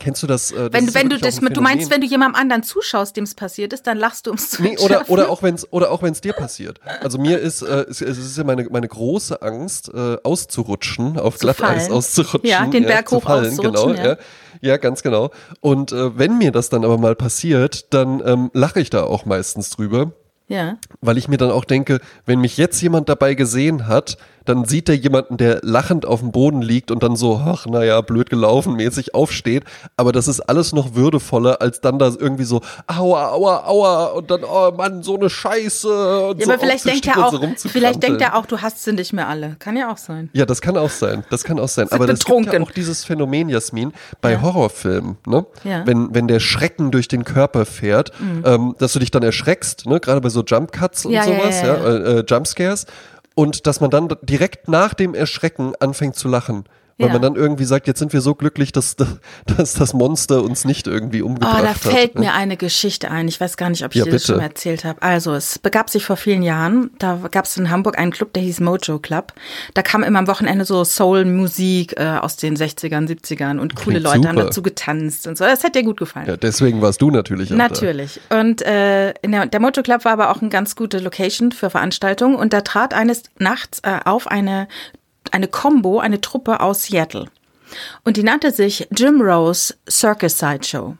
Kennst 0.00 0.22
du 0.22 0.26
das? 0.26 0.50
Äh, 0.50 0.70
das 0.70 0.72
wenn 0.72 0.94
wenn 0.94 1.08
du 1.10 1.18
das, 1.18 1.36
du 1.36 1.60
meinst, 1.60 1.90
wenn 1.90 2.00
du 2.00 2.06
jemandem 2.06 2.40
anderen 2.40 2.62
zuschaust, 2.62 3.16
dem 3.16 3.24
es 3.24 3.34
passiert 3.34 3.72
ist, 3.72 3.86
dann 3.86 3.98
lachst 3.98 4.26
du 4.26 4.30
ums 4.30 4.50
zu 4.50 4.62
nee, 4.62 4.76
oder 4.78 5.08
oder 5.08 5.30
auch 5.30 5.42
wenn 5.42 5.54
es 5.54 5.72
oder 5.72 5.90
auch 5.90 6.02
wenn 6.02 6.12
es 6.12 6.20
dir 6.20 6.32
passiert. 6.32 6.80
Also 7.02 7.18
mir 7.18 7.38
ist 7.38 7.62
äh, 7.62 7.84
es, 7.88 8.00
es 8.00 8.18
ist 8.18 8.36
ja 8.36 8.44
meine 8.44 8.66
meine 8.70 8.88
große 8.88 9.40
Angst 9.42 9.90
äh, 9.94 10.16
auszurutschen, 10.24 11.18
auf 11.18 11.34
zu 11.36 11.40
Glatteis 11.40 11.84
fallen. 11.84 11.92
auszurutschen, 11.92 12.50
ja, 12.50 12.66
den 12.66 12.84
Berg 12.84 13.12
ja, 13.12 13.16
hoch 13.16 13.22
fallen, 13.22 13.56
genau, 13.56 13.90
ja. 13.90 14.04
ja. 14.04 14.16
ja. 14.62 14.76
ganz 14.78 15.02
genau. 15.02 15.30
Und 15.60 15.92
äh, 15.92 16.18
wenn 16.18 16.38
mir 16.38 16.50
das 16.50 16.70
dann 16.70 16.84
aber 16.84 16.98
mal 16.98 17.14
passiert, 17.14 17.92
dann 17.92 18.22
ähm, 18.24 18.50
lache 18.54 18.80
ich 18.80 18.90
da 18.90 19.04
auch 19.04 19.26
meistens 19.26 19.70
drüber. 19.70 20.12
Ja. 20.50 20.78
Weil 21.00 21.16
ich 21.16 21.28
mir 21.28 21.36
dann 21.36 21.52
auch 21.52 21.64
denke, 21.64 22.00
wenn 22.26 22.40
mich 22.40 22.56
jetzt 22.56 22.82
jemand 22.82 23.08
dabei 23.08 23.34
gesehen 23.34 23.86
hat, 23.86 24.18
dann 24.44 24.64
sieht 24.64 24.88
er 24.88 24.94
jemanden, 24.94 25.36
der 25.36 25.60
lachend 25.62 26.06
auf 26.06 26.20
dem 26.20 26.32
Boden 26.32 26.62
liegt 26.62 26.90
und 26.90 27.02
dann 27.02 27.16
so, 27.16 27.40
ach, 27.44 27.66
naja, 27.66 28.00
blöd 28.00 28.30
gelaufen, 28.30 28.74
mäßig 28.74 29.14
aufsteht. 29.14 29.64
Aber 29.96 30.12
das 30.12 30.28
ist 30.28 30.40
alles 30.40 30.72
noch 30.72 30.94
würdevoller, 30.94 31.60
als 31.60 31.80
dann 31.80 31.98
da 31.98 32.12
irgendwie 32.18 32.44
so, 32.44 32.60
aua, 32.86 33.30
aua, 33.32 33.66
aua, 33.66 34.04
und 34.06 34.30
dann, 34.30 34.44
oh 34.44 34.72
Mann, 34.76 35.02
so 35.02 35.16
eine 35.16 35.30
Scheiße. 35.30 36.28
Und 36.28 36.40
ja, 36.40 36.46
so 36.46 36.52
aber 36.52 36.60
vielleicht 36.60 36.84
denkt 36.84 37.06
er 37.06 37.26
auch, 37.26 37.42
vielleicht 37.56 38.02
denkt 38.02 38.22
er 38.22 38.36
auch, 38.36 38.46
du 38.46 38.58
hast 38.58 38.82
sie 38.84 38.92
nicht 38.92 39.12
mehr 39.12 39.28
alle. 39.28 39.56
Kann 39.58 39.76
ja 39.76 39.92
auch 39.92 39.98
sein. 39.98 40.30
Ja, 40.32 40.46
das 40.46 40.60
kann 40.60 40.76
auch 40.76 40.90
sein. 40.90 41.24
Das 41.30 41.44
kann 41.44 41.58
auch 41.58 41.68
sein. 41.68 41.90
aber 41.90 42.06
das 42.06 42.24
gibt 42.24 42.52
ja 42.52 42.60
auch 42.60 42.70
dieses 42.70 43.04
Phänomen, 43.04 43.48
Jasmin, 43.48 43.92
bei 44.20 44.32
ja. 44.32 44.42
Horrorfilmen, 44.42 45.18
ne? 45.26 45.46
Ja. 45.64 45.86
Wenn, 45.86 46.14
wenn 46.14 46.28
der 46.28 46.40
Schrecken 46.40 46.90
durch 46.90 47.08
den 47.08 47.24
Körper 47.24 47.66
fährt, 47.66 48.12
mhm. 48.20 48.42
ähm, 48.46 48.74
dass 48.78 48.92
du 48.92 48.98
dich 48.98 49.10
dann 49.10 49.22
erschreckst, 49.22 49.86
ne? 49.86 50.00
Gerade 50.00 50.20
bei 50.20 50.28
so 50.28 50.42
Jump 50.42 50.72
Cuts 50.72 51.04
und 51.04 51.12
ja, 51.12 51.24
sowas, 51.24 51.62
ja, 51.62 51.74
äh, 51.74 52.18
äh, 52.18 52.24
Jumpscares 52.26 52.86
und 53.34 53.66
dass 53.66 53.80
man 53.80 53.90
dann 53.90 54.08
direkt 54.22 54.68
nach 54.68 54.94
dem 54.94 55.14
Erschrecken 55.14 55.74
anfängt 55.80 56.16
zu 56.16 56.28
lachen. 56.28 56.64
Weil 57.00 57.08
ja. 57.08 57.12
man 57.14 57.22
dann 57.22 57.34
irgendwie 57.34 57.64
sagt, 57.64 57.86
jetzt 57.86 57.98
sind 57.98 58.12
wir 58.12 58.20
so 58.20 58.34
glücklich, 58.34 58.72
dass, 58.72 58.94
dass 59.46 59.72
das 59.72 59.94
Monster 59.94 60.42
uns 60.42 60.66
nicht 60.66 60.86
irgendwie 60.86 61.22
umgebracht 61.22 61.54
hat. 61.54 61.62
Oh, 61.62 61.66
da 61.66 61.72
fällt 61.72 62.10
hat, 62.10 62.14
ne? 62.16 62.20
mir 62.20 62.34
eine 62.34 62.58
Geschichte 62.58 63.10
ein. 63.10 63.26
Ich 63.26 63.40
weiß 63.40 63.56
gar 63.56 63.70
nicht, 63.70 63.84
ob 63.86 63.92
ich 63.92 64.00
ja, 64.00 64.04
dir 64.04 64.10
das 64.10 64.26
schon 64.26 64.36
mal 64.36 64.42
erzählt 64.42 64.84
habe. 64.84 65.00
Also, 65.00 65.32
es 65.32 65.58
begab 65.58 65.88
sich 65.88 66.04
vor 66.04 66.18
vielen 66.18 66.42
Jahren. 66.42 66.90
Da 66.98 67.18
gab 67.30 67.46
es 67.46 67.56
in 67.56 67.70
Hamburg 67.70 67.98
einen 67.98 68.10
Club, 68.10 68.34
der 68.34 68.42
hieß 68.42 68.60
Mojo 68.60 68.98
Club. 68.98 69.32
Da 69.72 69.80
kam 69.80 70.02
immer 70.02 70.18
am 70.18 70.26
Wochenende 70.26 70.66
so 70.66 70.84
Soul-Musik 70.84 71.98
äh, 71.98 72.18
aus 72.20 72.36
den 72.36 72.54
60ern, 72.54 73.08
70ern 73.08 73.58
und 73.58 73.76
coole 73.76 74.00
Klingt 74.00 74.02
Leute 74.02 74.16
super. 74.18 74.28
haben 74.28 74.36
dazu 74.36 74.62
getanzt 74.62 75.26
und 75.26 75.38
so. 75.38 75.44
Das 75.44 75.64
hat 75.64 75.74
dir 75.74 75.82
gut 75.82 75.98
gefallen. 75.98 76.26
Ja, 76.26 76.36
deswegen 76.36 76.82
warst 76.82 77.00
du 77.00 77.10
natürlich 77.10 77.50
auch 77.50 77.56
Natürlich. 77.56 78.20
Da. 78.28 78.40
Und 78.40 78.60
äh, 78.60 79.14
der, 79.24 79.46
der 79.46 79.60
Mojo 79.60 79.82
Club 79.82 80.04
war 80.04 80.12
aber 80.12 80.30
auch 80.30 80.42
eine 80.42 80.50
ganz 80.50 80.76
gute 80.76 80.98
Location 80.98 81.52
für 81.52 81.70
Veranstaltungen. 81.70 82.34
Und 82.34 82.52
da 82.52 82.60
trat 82.60 82.92
eines 82.92 83.22
Nachts 83.38 83.80
äh, 83.84 84.00
auf 84.04 84.26
eine 84.26 84.68
eine 85.30 85.48
Combo, 85.48 85.98
eine 85.98 86.20
Truppe 86.20 86.60
aus 86.60 86.84
Seattle. 86.84 87.26
Und 88.04 88.16
die 88.16 88.22
nannte 88.22 88.50
sich 88.50 88.88
Jim 88.96 89.20
Rose 89.20 89.74
Circus 89.88 90.38
Sideshow. 90.38 90.96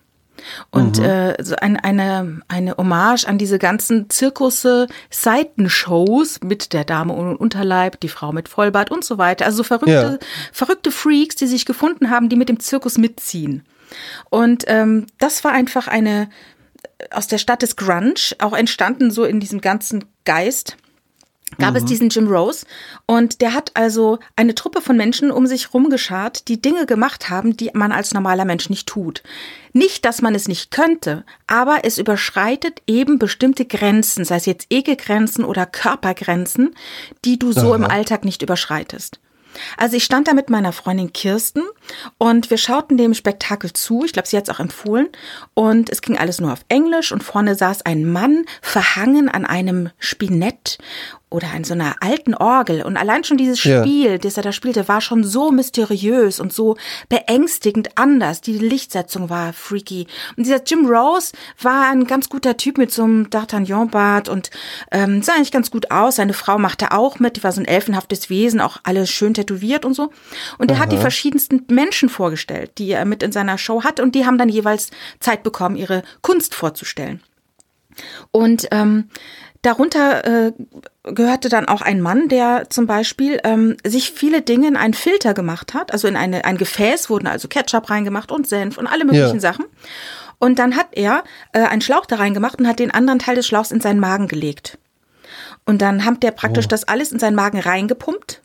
Und 0.70 0.98
mhm. 0.98 1.04
äh, 1.04 1.44
so 1.44 1.56
ein, 1.56 1.76
eine, 1.76 2.40
eine 2.48 2.76
Hommage 2.76 3.26
an 3.26 3.36
diese 3.36 3.58
ganzen 3.58 4.08
Zirkusse, 4.08 4.86
Seitenshows 5.10 6.40
mit 6.42 6.72
der 6.72 6.84
Dame 6.84 7.12
ohne 7.12 7.36
Unterleib, 7.36 8.00
die 8.00 8.08
Frau 8.08 8.32
mit 8.32 8.48
Vollbart 8.48 8.90
und 8.90 9.04
so 9.04 9.18
weiter. 9.18 9.44
Also 9.44 9.62
verrückte, 9.62 10.18
ja. 10.20 10.26
verrückte 10.52 10.90
Freaks, 10.90 11.36
die 11.36 11.46
sich 11.46 11.66
gefunden 11.66 12.10
haben, 12.10 12.28
die 12.28 12.36
mit 12.36 12.48
dem 12.48 12.60
Zirkus 12.60 12.96
mitziehen. 12.96 13.64
Und 14.30 14.64
ähm, 14.68 15.06
das 15.18 15.44
war 15.44 15.52
einfach 15.52 15.88
eine 15.88 16.30
aus 17.10 17.26
der 17.26 17.38
Stadt 17.38 17.62
des 17.62 17.76
Grunge, 17.76 18.14
auch 18.38 18.52
entstanden 18.52 19.10
so 19.10 19.24
in 19.24 19.40
diesem 19.40 19.60
ganzen 19.60 20.04
Geist 20.24 20.76
gab 21.58 21.70
mhm. 21.70 21.76
es 21.76 21.84
diesen 21.84 22.08
Jim 22.08 22.28
Rose 22.28 22.66
und 23.06 23.40
der 23.40 23.54
hat 23.54 23.72
also 23.74 24.18
eine 24.36 24.54
Truppe 24.54 24.80
von 24.80 24.96
Menschen 24.96 25.30
um 25.30 25.46
sich 25.46 25.74
rumgeschart, 25.74 26.48
die 26.48 26.60
Dinge 26.60 26.86
gemacht 26.86 27.30
haben, 27.30 27.56
die 27.56 27.70
man 27.74 27.92
als 27.92 28.14
normaler 28.14 28.44
Mensch 28.44 28.70
nicht 28.70 28.88
tut. 28.88 29.22
Nicht, 29.72 30.04
dass 30.04 30.22
man 30.22 30.34
es 30.34 30.48
nicht 30.48 30.70
könnte, 30.70 31.24
aber 31.46 31.80
es 31.84 31.98
überschreitet 31.98 32.82
eben 32.86 33.18
bestimmte 33.18 33.64
Grenzen, 33.64 34.24
sei 34.24 34.36
es 34.36 34.46
jetzt 34.46 34.66
Ekelgrenzen 34.70 35.44
oder 35.44 35.66
Körpergrenzen, 35.66 36.74
die 37.24 37.38
du 37.38 37.52
so 37.52 37.68
Aha. 37.68 37.76
im 37.76 37.84
Alltag 37.84 38.24
nicht 38.24 38.42
überschreitest. 38.42 39.20
Also 39.76 39.96
ich 39.96 40.04
stand 40.04 40.28
da 40.28 40.34
mit 40.34 40.50
meiner 40.50 40.72
Freundin 40.72 41.12
Kirsten 41.12 41.62
und 42.18 42.50
wir 42.50 42.58
schauten 42.58 42.96
dem 42.96 43.14
Spektakel 43.14 43.72
zu. 43.72 44.04
Ich 44.04 44.12
glaube, 44.12 44.28
sie 44.28 44.36
hat 44.36 44.48
es 44.48 44.54
auch 44.54 44.60
empfohlen. 44.60 45.08
Und 45.54 45.90
es 45.90 46.02
ging 46.02 46.18
alles 46.18 46.40
nur 46.40 46.52
auf 46.52 46.64
Englisch 46.68 47.12
und 47.12 47.22
vorne 47.22 47.54
saß 47.54 47.86
ein 47.86 48.10
Mann 48.10 48.44
verhangen 48.62 49.28
an 49.28 49.44
einem 49.44 49.90
Spinett 49.98 50.78
oder 51.30 51.52
an 51.54 51.62
so 51.62 51.74
einer 51.74 51.94
alten 52.00 52.34
Orgel. 52.34 52.82
Und 52.82 52.96
allein 52.96 53.22
schon 53.22 53.36
dieses 53.36 53.60
Spiel, 53.60 54.10
ja. 54.10 54.18
das 54.18 54.36
er 54.36 54.42
da 54.42 54.52
spielte, 54.52 54.88
war 54.88 55.00
schon 55.00 55.22
so 55.22 55.52
mysteriös 55.52 56.40
und 56.40 56.52
so 56.52 56.76
beängstigend 57.08 57.90
anders. 57.94 58.40
Die 58.40 58.58
Lichtsetzung 58.58 59.30
war 59.30 59.52
freaky. 59.52 60.08
Und 60.36 60.44
dieser 60.44 60.62
Jim 60.64 60.86
Rose 60.86 61.32
war 61.62 61.88
ein 61.88 62.06
ganz 62.06 62.28
guter 62.28 62.56
Typ 62.56 62.78
mit 62.78 62.90
so 62.90 63.04
einem 63.04 63.26
D'Artagnan-Bart 63.28 64.28
und 64.28 64.50
ähm, 64.90 65.22
sah 65.22 65.34
eigentlich 65.34 65.52
ganz 65.52 65.70
gut 65.70 65.92
aus. 65.92 66.16
Seine 66.16 66.32
Frau 66.32 66.58
machte 66.58 66.90
auch 66.90 67.20
mit, 67.20 67.36
die 67.36 67.44
war 67.44 67.52
so 67.52 67.60
ein 67.60 67.66
elfenhaftes 67.66 68.28
Wesen, 68.28 68.60
auch 68.60 68.78
alles 68.82 69.08
schön 69.08 69.34
tätowiert 69.34 69.84
und 69.84 69.94
so. 69.94 70.10
Und 70.58 70.70
er 70.70 70.80
hat 70.80 70.90
die 70.90 70.98
verschiedensten 70.98 71.64
Menschen 71.80 72.10
vorgestellt, 72.10 72.72
die 72.76 72.90
er 72.90 73.06
mit 73.06 73.22
in 73.22 73.32
seiner 73.32 73.56
Show 73.56 73.84
hat. 73.84 74.00
Und 74.00 74.14
die 74.14 74.26
haben 74.26 74.36
dann 74.36 74.50
jeweils 74.50 74.90
Zeit 75.18 75.42
bekommen, 75.42 75.76
ihre 75.76 76.02
Kunst 76.20 76.54
vorzustellen. 76.54 77.20
Und 78.30 78.68
ähm, 78.70 79.08
Darunter 79.62 80.24
äh, 80.24 80.52
gehörte 81.04 81.48
dann 81.48 81.66
auch 81.66 81.82
ein 81.82 82.00
Mann, 82.00 82.28
der 82.28 82.70
zum 82.70 82.86
Beispiel 82.86 83.40
ähm, 83.44 83.76
sich 83.86 84.10
viele 84.10 84.42
Dinge 84.42 84.68
in 84.68 84.76
einen 84.76 84.94
Filter 84.94 85.34
gemacht 85.34 85.74
hat. 85.74 85.92
Also 85.92 86.06
in 86.06 86.16
eine, 86.16 86.44
ein 86.44 86.56
Gefäß 86.56 87.10
wurden 87.10 87.26
also 87.26 87.48
Ketchup 87.48 87.90
reingemacht 87.90 88.30
und 88.30 88.46
Senf 88.46 88.78
und 88.78 88.86
alle 88.86 89.04
möglichen 89.04 89.34
ja. 89.34 89.40
Sachen. 89.40 89.64
Und 90.38 90.58
dann 90.58 90.76
hat 90.76 90.88
er 90.92 91.24
äh, 91.52 91.60
einen 91.60 91.82
Schlauch 91.82 92.06
da 92.06 92.16
reingemacht 92.16 92.58
und 92.58 92.66
hat 92.66 92.78
den 92.78 92.90
anderen 92.90 93.18
Teil 93.18 93.36
des 93.36 93.46
Schlauchs 93.46 93.70
in 93.70 93.80
seinen 93.80 94.00
Magen 94.00 94.28
gelegt. 94.28 94.78
Und 95.66 95.82
dann 95.82 96.04
hat 96.06 96.22
der 96.22 96.30
praktisch 96.30 96.64
oh. 96.66 96.68
das 96.68 96.88
alles 96.88 97.12
in 97.12 97.18
seinen 97.18 97.34
Magen 97.34 97.60
reingepumpt. 97.60 98.40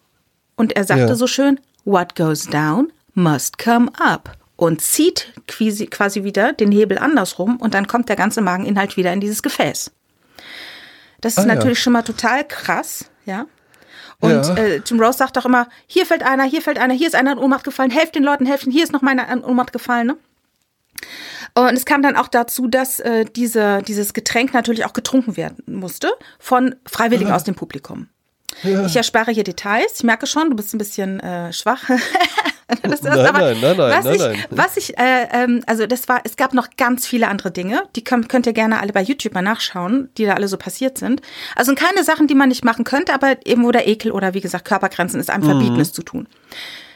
Und 0.57 0.75
er 0.75 0.83
sagte 0.83 1.07
ja. 1.07 1.15
so 1.15 1.27
schön, 1.27 1.59
what 1.85 2.15
goes 2.15 2.45
down 2.47 2.91
must 3.15 3.57
come 3.57 3.91
up. 3.99 4.37
und 4.57 4.81
zieht 4.81 5.33
quasi, 5.47 5.87
quasi 5.87 6.23
wieder 6.23 6.53
den 6.53 6.71
Hebel 6.71 6.97
andersrum 6.97 7.57
und 7.57 7.73
dann 7.73 7.87
kommt 7.87 8.07
der 8.07 8.15
ganze 8.15 8.41
Mageninhalt 8.41 8.95
wieder 8.95 9.11
in 9.11 9.19
dieses 9.19 9.43
Gefäß. 9.43 9.91
Das 11.21 11.33
ist 11.33 11.39
ah, 11.39 11.45
natürlich 11.45 11.79
ja. 11.79 11.83
schon 11.83 11.93
mal 11.93 12.03
total 12.03 12.47
krass, 12.47 13.09
ja. 13.25 13.47
Und 14.21 14.31
ja. 14.31 14.55
äh, 14.55 14.81
Jim 14.85 14.99
Rose 14.99 15.17
sagt 15.17 15.37
auch 15.37 15.45
immer, 15.45 15.67
hier 15.87 16.05
fällt 16.05 16.23
einer, 16.23 16.43
hier 16.43 16.61
fällt 16.61 16.79
einer, 16.79 16.93
hier 16.93 17.07
ist 17.07 17.15
einer 17.15 17.33
in 17.33 17.37
Ohnmacht 17.37 17.65
gefallen, 17.65 17.91
helft 17.91 18.15
den 18.15 18.23
Leuten, 18.23 18.45
helfen, 18.45 18.71
hier 18.71 18.83
ist 18.83 18.93
noch 18.93 19.01
meiner 19.01 19.27
in 19.29 19.43
Ohnmacht 19.43 19.73
gefallen. 19.73 20.07
Ne? 20.07 20.17
Und 21.53 21.73
es 21.73 21.85
kam 21.85 22.01
dann 22.01 22.15
auch 22.15 22.27
dazu, 22.27 22.67
dass 22.67 22.99
äh, 23.01 23.25
diese, 23.25 23.81
dieses 23.83 24.13
Getränk 24.13 24.53
natürlich 24.53 24.85
auch 24.85 24.93
getrunken 24.93 25.35
werden 25.35 25.63
musste 25.67 26.11
von 26.39 26.75
Freiwilligen 26.85 27.29
ja. 27.29 27.35
aus 27.35 27.43
dem 27.43 27.55
Publikum. 27.55 28.07
Ja. 28.63 28.85
Ich 28.85 28.95
erspare 28.95 29.31
hier 29.31 29.43
Details. 29.43 29.93
Ich 29.97 30.03
merke 30.03 30.27
schon, 30.27 30.49
du 30.49 30.55
bist 30.55 30.73
ein 30.73 30.77
bisschen 30.77 31.19
äh, 31.19 31.51
schwach. 31.53 31.83
das, 32.81 33.01
nein, 33.03 33.19
aber 33.19 33.39
nein, 33.39 33.57
nein, 33.61 33.77
nein, 33.77 33.77
was 33.77 34.05
nein, 34.05 34.15
ich, 34.15 34.21
nein. 34.21 34.45
Was 34.49 34.77
ich, 34.77 34.97
äh, 34.97 35.27
ähm, 35.31 35.63
also 35.67 35.85
das 35.85 36.07
war, 36.07 36.21
es 36.23 36.35
gab 36.35 36.53
noch 36.53 36.69
ganz 36.77 37.05
viele 37.05 37.27
andere 37.27 37.51
Dinge. 37.51 37.83
Die 37.95 38.03
könnt, 38.03 38.29
könnt 38.29 38.47
ihr 38.47 38.53
gerne 38.53 38.79
alle 38.79 38.93
bei 38.93 39.01
YouTube 39.01 39.33
mal 39.33 39.41
nachschauen, 39.41 40.09
die 40.17 40.25
da 40.25 40.33
alle 40.33 40.47
so 40.47 40.57
passiert 40.57 40.97
sind. 40.97 41.21
Also 41.55 41.75
keine 41.75 42.03
Sachen, 42.03 42.27
die 42.27 42.35
man 42.35 42.49
nicht 42.49 42.65
machen 42.65 42.85
könnte, 42.85 43.13
aber 43.13 43.37
eben 43.45 43.63
wo 43.63 43.71
der 43.71 43.87
Ekel 43.87 44.11
oder 44.11 44.33
wie 44.33 44.41
gesagt 44.41 44.65
Körpergrenzen 44.65 45.19
ist 45.19 45.29
einem 45.29 45.43
mhm. 45.43 45.49
verbieten, 45.49 45.79
es 45.79 45.93
zu 45.93 46.03
tun. 46.03 46.27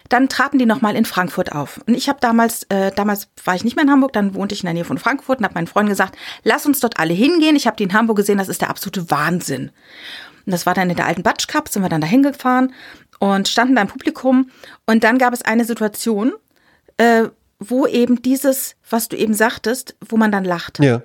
Dann 0.10 0.28
traten 0.28 0.57
die 0.57 0.66
nochmal 0.66 0.95
in 0.95 1.05
Frankfurt 1.05 1.51
auf. 1.51 1.80
Und 1.86 1.93
ich 1.93 2.10
habe 2.10 2.18
damals, 2.20 2.64
äh, 2.70 2.91
damals 2.95 3.28
war 3.45 3.53
ich 3.53 3.64
nicht 3.64 3.76
mehr 3.76 3.86
in 3.86 3.91
Hamburg, 3.91 4.12
dann 4.14 4.34
wohnte 4.34 4.55
ich 4.55 4.62
in 4.64 4.66
der 4.66 4.74
Nähe 4.74 4.86
von 4.86 4.97
Frankfurt 4.97 5.38
und 5.38 5.45
habe 5.45 5.53
meinen 5.53 5.68
Freunden 5.68 5.89
gesagt, 5.89 6.18
lass 6.43 6.66
uns 6.66 6.80
dort 6.80 6.99
alle 6.99 7.14
hingehen. 7.14 7.55
Ich 7.55 7.68
habe 7.68 7.78
die 7.78 7.84
in 7.84 7.93
Hamburg 7.93 8.18
gesehen, 8.18 8.39
das 8.39 8.49
ist 8.49 8.62
der 8.62 8.72
absolute 8.72 9.12
Wahnsinn. 9.12 9.70
Und 10.50 10.54
das 10.54 10.66
war 10.66 10.74
dann 10.74 10.89
in 10.89 10.95
der 10.95 11.06
alten 11.06 11.22
Batsch 11.22 11.47
Cup, 11.47 11.70
sind 11.70 11.84
wir 11.84 11.89
dann 11.89 12.02
da 12.02 12.08
hingefahren 12.08 12.74
und 13.20 13.47
standen 13.47 13.76
da 13.76 13.84
im 13.84 13.88
Publikum. 13.88 14.50
Und 14.88 15.04
dann 15.04 15.20
gab 15.20 15.32
es 15.32 15.43
eine 15.43 15.64
Situation, 15.64 16.34
äh, 16.97 17.26
wo 17.60 17.86
eben 17.86 18.24
dieses, 18.24 18.76
was 18.89 19.10
du 19.10 19.16
eben 19.16 19.36
sagtest, 19.36 19.95
wo 20.10 20.18
man 20.18 20.32
dann 20.32 20.43
lacht. 20.43 20.80
Ja. 20.80 21.04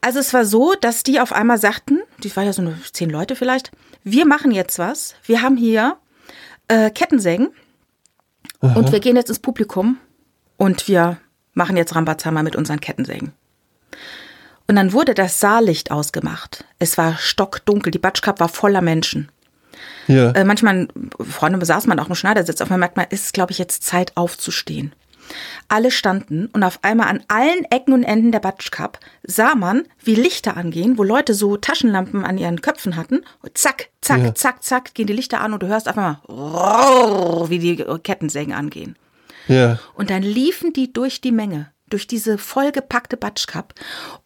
Also 0.00 0.20
es 0.20 0.32
war 0.32 0.44
so, 0.44 0.74
dass 0.80 1.02
die 1.02 1.18
auf 1.18 1.32
einmal 1.32 1.58
sagten, 1.58 1.98
die 2.22 2.36
war 2.36 2.44
ja 2.44 2.52
so 2.52 2.62
eine 2.62 2.80
zehn 2.92 3.10
Leute 3.10 3.34
vielleicht, 3.34 3.72
wir 4.04 4.24
machen 4.24 4.52
jetzt 4.52 4.78
was. 4.78 5.16
Wir 5.24 5.42
haben 5.42 5.56
hier 5.56 5.96
äh, 6.68 6.90
Kettensägen 6.90 7.48
Aha. 8.60 8.78
und 8.78 8.92
wir 8.92 9.00
gehen 9.00 9.16
jetzt 9.16 9.30
ins 9.30 9.40
Publikum 9.40 9.98
und 10.58 10.86
wir 10.86 11.18
machen 11.54 11.76
jetzt 11.76 11.96
Rambazamba 11.96 12.44
mit 12.44 12.54
unseren 12.54 12.78
Kettensägen. 12.78 13.32
Und 14.68 14.76
dann 14.76 14.92
wurde 14.92 15.14
das 15.14 15.40
Saallicht 15.40 15.90
ausgemacht. 15.90 16.64
Es 16.78 16.98
war 16.98 17.16
stockdunkel, 17.16 17.90
die 17.90 17.98
Batschkap 17.98 18.38
war 18.38 18.50
voller 18.50 18.82
Menschen. 18.82 19.32
Ja. 20.08 20.30
Äh, 20.32 20.44
manchmal, 20.44 20.88
vorne 21.20 21.58
besaß 21.58 21.86
man 21.86 21.98
auch 21.98 22.08
im 22.08 22.14
Schneidersitz, 22.14 22.60
auf 22.60 22.70
man 22.70 22.80
merkt 22.80 22.96
man, 22.96 23.06
ist 23.08 23.26
es, 23.26 23.32
glaube 23.32 23.52
ich, 23.52 23.58
jetzt 23.58 23.82
Zeit 23.82 24.16
aufzustehen. 24.16 24.94
Alle 25.68 25.90
standen 25.90 26.46
und 26.46 26.62
auf 26.62 26.78
einmal 26.82 27.08
an 27.08 27.22
allen 27.28 27.64
Ecken 27.70 27.92
und 27.92 28.02
Enden 28.02 28.32
der 28.32 28.40
Batschkap 28.40 28.98
sah 29.22 29.54
man, 29.54 29.84
wie 30.02 30.14
Lichter 30.14 30.56
angehen, 30.56 30.96
wo 30.96 31.02
Leute 31.02 31.34
so 31.34 31.56
Taschenlampen 31.58 32.24
an 32.24 32.38
ihren 32.38 32.62
Köpfen 32.62 32.96
hatten. 32.96 33.22
Und 33.42 33.56
zack, 33.56 33.90
zack, 34.00 34.20
ja. 34.20 34.34
zack, 34.34 34.62
zack, 34.62 34.94
gehen 34.94 35.06
die 35.06 35.12
Lichter 35.12 35.40
an 35.40 35.52
und 35.52 35.62
du 35.62 35.66
hörst 35.66 35.86
einfach 35.88 36.20
mal, 36.26 37.50
wie 37.50 37.58
die 37.58 37.76
Kettensägen 38.02 38.54
angehen. 38.54 38.96
Ja. 39.48 39.78
Und 39.94 40.08
dann 40.10 40.22
liefen 40.22 40.72
die 40.72 40.92
durch 40.92 41.20
die 41.20 41.32
Menge 41.32 41.70
durch 41.90 42.06
diese 42.06 42.38
vollgepackte 42.38 43.16
Batschkap 43.16 43.74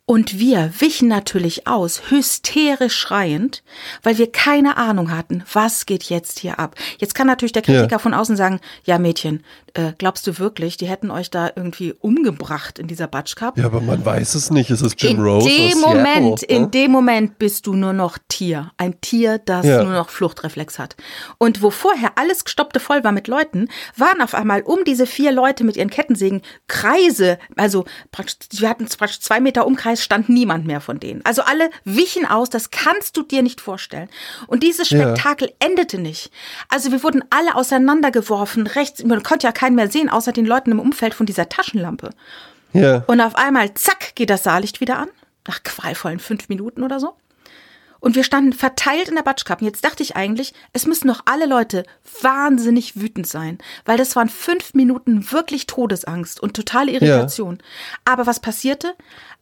und 0.04 0.38
wir 0.38 0.72
wichen 0.80 1.06
natürlich 1.06 1.68
aus, 1.68 2.10
hysterisch 2.10 2.96
schreiend, 2.96 3.62
weil 4.02 4.18
wir 4.18 4.32
keine 4.32 4.76
Ahnung 4.76 5.16
hatten, 5.16 5.44
was 5.52 5.86
geht 5.86 6.04
jetzt 6.04 6.40
hier 6.40 6.58
ab. 6.58 6.74
Jetzt 6.98 7.14
kann 7.14 7.28
natürlich 7.28 7.52
der 7.52 7.62
Kritiker 7.62 7.92
ja. 7.92 7.98
von 7.98 8.12
außen 8.12 8.36
sagen, 8.36 8.60
ja 8.84 8.98
Mädchen, 8.98 9.44
äh, 9.74 9.92
glaubst 9.96 10.26
du 10.26 10.38
wirklich, 10.38 10.76
die 10.76 10.88
hätten 10.88 11.10
euch 11.12 11.30
da 11.30 11.50
irgendwie 11.54 11.94
umgebracht 12.00 12.80
in 12.80 12.88
dieser 12.88 13.06
Batschkap? 13.06 13.56
Ja, 13.56 13.66
aber 13.66 13.80
man 13.80 14.04
weiß 14.04 14.34
es 14.34 14.50
nicht, 14.50 14.70
es 14.70 14.82
ist 14.82 15.00
Jim 15.00 15.18
in 15.18 15.22
Rose 15.22 15.48
dem 15.48 15.78
Moment, 15.78 16.40
Seattle, 16.40 16.58
ne? 16.58 16.64
In 16.64 16.70
dem 16.72 16.90
Moment 16.90 17.38
bist 17.38 17.66
du 17.68 17.74
nur 17.74 17.92
noch 17.92 18.18
Tier, 18.28 18.72
ein 18.76 19.00
Tier, 19.00 19.38
das 19.38 19.64
ja. 19.64 19.84
nur 19.84 19.92
noch 19.92 20.10
Fluchtreflex 20.10 20.80
hat. 20.80 20.96
Und 21.38 21.62
wo 21.62 21.70
vorher 21.70 22.12
alles 22.16 22.44
gestoppte 22.44 22.80
voll 22.80 23.04
war 23.04 23.12
mit 23.12 23.28
Leuten, 23.28 23.68
waren 23.96 24.20
auf 24.20 24.34
einmal 24.34 24.62
um 24.62 24.84
diese 24.84 25.06
vier 25.06 25.30
Leute 25.30 25.62
mit 25.62 25.76
ihren 25.76 25.90
Kettensägen 25.90 26.42
Kreise, 26.66 27.38
also 27.56 27.84
wir 28.50 28.68
hatten 28.68 28.86
praktisch 28.86 29.20
zwei 29.20 29.40
Meter 29.40 29.64
Umkreis 29.66 29.91
stand 30.00 30.28
niemand 30.28 30.66
mehr 30.66 30.80
von 30.80 31.00
denen. 31.00 31.24
Also 31.24 31.42
alle 31.42 31.70
wichen 31.84 32.24
aus, 32.24 32.50
das 32.50 32.70
kannst 32.70 33.16
du 33.16 33.22
dir 33.22 33.42
nicht 33.42 33.60
vorstellen. 33.60 34.08
Und 34.46 34.62
dieses 34.62 34.88
Spektakel 34.88 35.48
ja. 35.48 35.68
endete 35.68 35.98
nicht. 35.98 36.30
Also 36.68 36.92
wir 36.92 37.02
wurden 37.02 37.24
alle 37.30 37.54
auseinandergeworfen, 37.54 38.66
rechts, 38.66 39.04
man 39.04 39.22
konnte 39.22 39.46
ja 39.46 39.52
keinen 39.52 39.76
mehr 39.76 39.90
sehen, 39.90 40.08
außer 40.08 40.32
den 40.32 40.46
Leuten 40.46 40.70
im 40.70 40.80
Umfeld 40.80 41.14
von 41.14 41.26
dieser 41.26 41.48
Taschenlampe. 41.48 42.10
Ja. 42.72 43.04
Und 43.06 43.20
auf 43.20 43.36
einmal, 43.36 43.74
zack, 43.74 44.14
geht 44.14 44.30
das 44.30 44.44
Saallicht 44.44 44.80
wieder 44.80 44.98
an. 44.98 45.08
Nach 45.46 45.62
qualvollen 45.62 46.20
fünf 46.20 46.48
Minuten 46.48 46.82
oder 46.82 47.00
so. 47.00 47.14
Und 48.02 48.16
wir 48.16 48.24
standen 48.24 48.52
verteilt 48.52 49.08
in 49.08 49.14
der 49.14 49.22
Batschkappen. 49.22 49.64
Jetzt 49.64 49.84
dachte 49.84 50.02
ich 50.02 50.16
eigentlich, 50.16 50.54
es 50.72 50.86
müssen 50.86 51.06
doch 51.06 51.20
alle 51.24 51.46
Leute 51.46 51.84
wahnsinnig 52.20 53.00
wütend 53.00 53.28
sein, 53.28 53.58
weil 53.84 53.96
das 53.96 54.16
waren 54.16 54.28
fünf 54.28 54.74
Minuten 54.74 55.30
wirklich 55.30 55.68
Todesangst 55.68 56.40
und 56.40 56.54
totale 56.54 56.90
Irritation. 56.90 57.58
Ja. 57.60 58.12
Aber 58.12 58.26
was 58.26 58.40
passierte? 58.40 58.94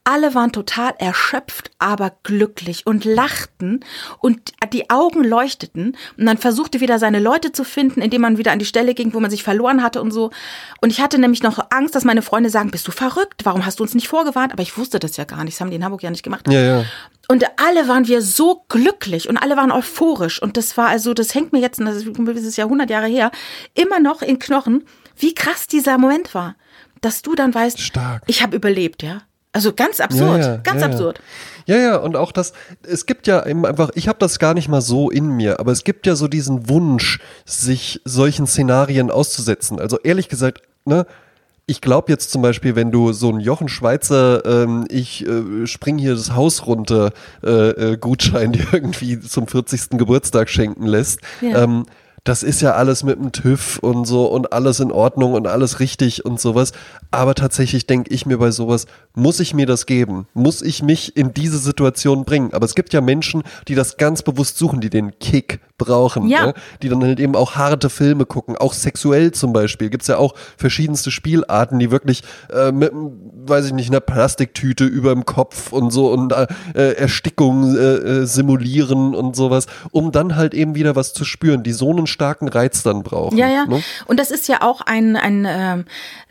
Alle 0.04 0.34
waren 0.34 0.52
total 0.52 0.92
erschöpft, 0.98 1.70
aber 1.78 2.12
glücklich 2.22 2.86
und 2.86 3.06
lachten 3.06 3.80
und 4.18 4.52
die 4.72 4.90
Augen 4.90 5.24
leuchteten. 5.24 5.96
Und 6.18 6.26
dann 6.26 6.36
versuchte 6.36 6.80
wieder 6.80 6.98
seine 6.98 7.18
Leute 7.18 7.52
zu 7.52 7.64
finden, 7.64 8.02
indem 8.02 8.20
man 8.20 8.36
wieder 8.36 8.52
an 8.52 8.58
die 8.58 8.64
Stelle 8.66 8.92
ging, 8.94 9.14
wo 9.14 9.20
man 9.20 9.30
sich 9.30 9.42
verloren 9.42 9.82
hatte 9.82 10.02
und 10.02 10.10
so. 10.10 10.30
Und 10.82 10.90
ich 10.90 11.00
hatte 11.00 11.18
nämlich 11.18 11.42
noch 11.42 11.66
Angst, 11.70 11.94
dass 11.94 12.04
meine 12.04 12.22
Freunde 12.22 12.50
sagen, 12.50 12.70
bist 12.70 12.86
du 12.88 12.92
verrückt? 12.92 13.44
Warum 13.44 13.64
hast 13.64 13.78
du 13.78 13.84
uns 13.84 13.94
nicht 13.94 14.08
vorgewarnt? 14.08 14.52
Aber 14.52 14.62
ich 14.62 14.76
wusste 14.76 14.98
das 14.98 15.16
ja 15.16 15.24
gar 15.24 15.44
nicht. 15.44 15.56
Das 15.56 15.60
haben 15.62 15.70
die 15.70 15.76
in 15.76 15.84
Hamburg 15.84 16.02
ja 16.02 16.10
nicht 16.10 16.22
gemacht. 16.22 16.46
Ja, 16.50 16.60
ja. 16.60 16.84
Und 17.30 17.44
alle 17.58 17.86
waren 17.86 18.08
wir 18.08 18.22
so 18.22 18.64
glücklich 18.68 19.28
und 19.28 19.36
alle 19.36 19.56
waren 19.56 19.70
euphorisch. 19.70 20.42
Und 20.42 20.56
das 20.56 20.76
war 20.76 20.88
also, 20.88 21.14
das 21.14 21.32
hängt 21.32 21.52
mir 21.52 21.60
jetzt, 21.60 21.78
das 21.78 22.02
ist 22.02 22.56
ja 22.56 22.64
100 22.64 22.90
Jahre 22.90 23.06
her, 23.06 23.30
immer 23.74 24.00
noch 24.00 24.20
in 24.20 24.40
Knochen, 24.40 24.82
wie 25.16 25.32
krass 25.32 25.68
dieser 25.68 25.96
Moment 25.96 26.34
war. 26.34 26.56
Dass 27.02 27.22
du 27.22 27.36
dann 27.36 27.54
weißt, 27.54 27.78
Stark. 27.78 28.24
ich 28.26 28.42
habe 28.42 28.56
überlebt, 28.56 29.04
ja. 29.04 29.22
Also 29.52 29.72
ganz 29.72 30.00
absurd, 30.00 30.40
ja, 30.40 30.54
ja, 30.54 30.56
ganz 30.56 30.80
ja, 30.80 30.88
absurd. 30.88 31.20
Ja, 31.66 31.76
ja, 31.76 31.96
und 31.98 32.16
auch 32.16 32.32
das, 32.32 32.52
es 32.82 33.06
gibt 33.06 33.28
ja 33.28 33.46
eben 33.46 33.64
einfach, 33.64 33.90
ich 33.94 34.08
habe 34.08 34.18
das 34.18 34.40
gar 34.40 34.54
nicht 34.54 34.66
mal 34.68 34.80
so 34.80 35.08
in 35.08 35.28
mir, 35.28 35.60
aber 35.60 35.70
es 35.70 35.84
gibt 35.84 36.08
ja 36.08 36.16
so 36.16 36.26
diesen 36.26 36.68
Wunsch, 36.68 37.20
sich 37.44 38.00
solchen 38.04 38.48
Szenarien 38.48 39.08
auszusetzen. 39.08 39.78
Also 39.78 40.00
ehrlich 40.00 40.28
gesagt, 40.28 40.62
ne, 40.84 41.06
ich 41.70 41.80
glaube 41.80 42.10
jetzt 42.10 42.32
zum 42.32 42.42
Beispiel, 42.42 42.74
wenn 42.74 42.90
du 42.90 43.12
so 43.12 43.28
einen 43.28 43.38
Jochen 43.38 43.68
Schweizer, 43.68 44.44
ähm, 44.44 44.86
ich 44.88 45.24
äh, 45.24 45.68
spring 45.68 45.98
hier 45.98 46.16
das 46.16 46.34
Haus 46.34 46.66
runter, 46.66 47.12
äh, 47.44 47.92
äh, 47.92 47.96
Gutschein 47.96 48.54
irgendwie 48.72 49.20
zum 49.20 49.46
40. 49.46 49.90
Geburtstag 49.90 50.50
schenken 50.50 50.86
lässt, 50.86 51.20
ähm, 51.40 51.86
das 52.24 52.42
ist 52.42 52.60
ja 52.60 52.72
alles 52.72 53.02
mit 53.02 53.18
dem 53.18 53.32
TÜV 53.32 53.78
und 53.78 54.06
so 54.06 54.26
und 54.26 54.52
alles 54.52 54.80
in 54.80 54.92
Ordnung 54.92 55.34
und 55.34 55.46
alles 55.46 55.80
richtig 55.80 56.24
und 56.24 56.40
sowas. 56.40 56.72
Aber 57.10 57.34
tatsächlich 57.34 57.86
denke 57.86 58.12
ich 58.12 58.26
mir 58.26 58.38
bei 58.38 58.50
sowas, 58.50 58.86
muss 59.14 59.40
ich 59.40 59.54
mir 59.54 59.66
das 59.66 59.86
geben? 59.86 60.26
Muss 60.34 60.62
ich 60.62 60.82
mich 60.82 61.16
in 61.16 61.34
diese 61.34 61.58
Situation 61.58 62.24
bringen? 62.24 62.52
Aber 62.52 62.64
es 62.64 62.74
gibt 62.74 62.92
ja 62.92 63.00
Menschen, 63.00 63.42
die 63.68 63.74
das 63.74 63.96
ganz 63.96 64.22
bewusst 64.22 64.58
suchen, 64.58 64.80
die 64.80 64.90
den 64.90 65.18
Kick 65.18 65.60
brauchen, 65.78 66.28
ja. 66.28 66.46
ne? 66.46 66.54
die 66.82 66.88
dann 66.88 67.02
halt 67.02 67.18
eben 67.20 67.34
auch 67.34 67.56
harte 67.56 67.90
Filme 67.90 68.26
gucken, 68.26 68.56
auch 68.56 68.74
sexuell 68.74 69.32
zum 69.32 69.52
Beispiel. 69.52 69.88
Gibt 69.90 70.02
es 70.02 70.08
ja 70.08 70.18
auch 70.18 70.34
verschiedenste 70.56 71.10
Spielarten, 71.10 71.78
die 71.78 71.90
wirklich 71.90 72.22
äh, 72.52 72.70
mit, 72.70 72.92
weiß 72.92 73.66
ich 73.66 73.72
nicht, 73.72 73.90
einer 73.90 74.00
Plastiktüte 74.00 74.84
über 74.84 75.14
dem 75.14 75.24
Kopf 75.24 75.72
und 75.72 75.90
so 75.90 76.12
und 76.12 76.32
äh, 76.32 76.46
Erstickung 76.74 77.74
äh, 77.74 77.78
äh, 77.78 78.26
simulieren 78.26 79.14
und 79.14 79.34
sowas, 79.34 79.66
um 79.90 80.12
dann 80.12 80.36
halt 80.36 80.54
eben 80.54 80.74
wieder 80.74 80.96
was 80.96 81.14
zu 81.14 81.24
spüren, 81.24 81.62
die 81.62 81.72
so 81.72 81.90
einen 81.90 82.06
starken 82.10 82.48
Reiz 82.48 82.82
dann 82.82 83.02
brauchen. 83.02 83.36
Ja, 83.38 83.48
ja. 83.48 83.66
Ne? 83.66 83.82
Und 84.06 84.20
das 84.20 84.30
ist 84.30 84.48
ja 84.48 84.62
auch 84.62 84.82
ein, 84.82 85.16
ein 85.16 85.44
äh, 85.44 85.84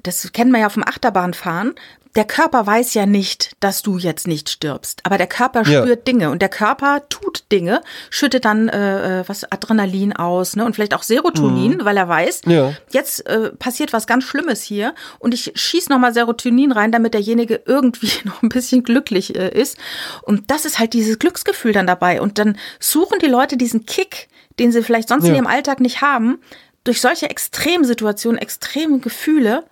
das 0.04 0.32
kennen 0.32 0.52
wir 0.52 0.60
ja 0.60 0.70
vom 0.70 0.84
Achterbahnfahren 0.84 1.76
der 2.16 2.26
Körper 2.26 2.66
weiß 2.66 2.96
ja 2.96 3.06
nicht, 3.06 3.56
dass 3.60 3.84
du 3.84 3.98
jetzt 3.98 4.28
nicht 4.28 4.50
stirbst, 4.50 5.02
aber 5.04 5.18
der 5.18 5.28
Körper 5.28 5.64
spürt 5.64 5.88
ja. 5.88 5.96
Dinge 5.96 6.32
und 6.32 6.42
der 6.42 6.50
Körper 6.50 7.04
tut 7.08 7.44
Dinge, 7.52 7.82
schüttet 8.10 8.46
dann 8.46 8.68
äh, 8.68 9.20
äh, 9.20 9.24
was 9.28 9.50
Adrenalin 9.52 10.14
aus, 10.14 10.56
ne 10.56 10.66
und 10.66 10.74
vielleicht 10.74 10.96
auch 10.96 11.04
Serotonin, 11.04 11.78
mhm. 11.78 11.86
weil 11.86 11.98
er 11.98 12.10
weiß, 12.10 12.42
ja. 12.48 12.74
jetzt 12.92 13.28
äh, 13.28 13.52
passiert 13.52 13.94
was 13.94 14.08
ganz 14.08 14.24
Schlimmes 14.24 14.64
hier 14.64 14.96
und 15.20 15.34
ich 15.34 15.52
schieß 15.54 15.90
noch 15.90 16.00
mal 16.00 16.14
Serotonin 16.14 16.72
rein, 16.72 16.92
damit 16.92 17.14
derjenige 17.14 17.62
irgendwie 17.66 18.12
noch 18.24 18.42
ein 18.42 18.50
bisschen 18.50 18.84
glücklich 18.84 19.36
äh, 19.36 19.50
ist 19.50 19.78
und 20.24 20.50
das 20.50 20.66
ist 20.66 20.80
halt 20.80 20.94
dieses 20.94 21.20
Glücksgefühl 21.20 21.74
dann 21.74 21.88
dabei 21.88 22.22
und 22.22 22.40
dann 22.40 22.58
suchen 22.80 23.20
die 23.20 23.28
Leute 23.28 23.56
diesen 23.56 23.86
Kick, 23.86 24.30
den 24.60 24.72
sie 24.72 24.84
vielleicht 24.84 25.10
sonst 25.10 25.24
ja. 25.24 25.30
in 25.30 25.36
ihrem 25.36 25.48
Alltag 25.48 25.80
nicht 25.80 26.02
haben, 26.02 26.40
durch 26.84 27.02
solche 27.02 27.30
Extremsituationen, 27.30 28.40
extreme 28.40 29.00
Gefühle 29.00 29.64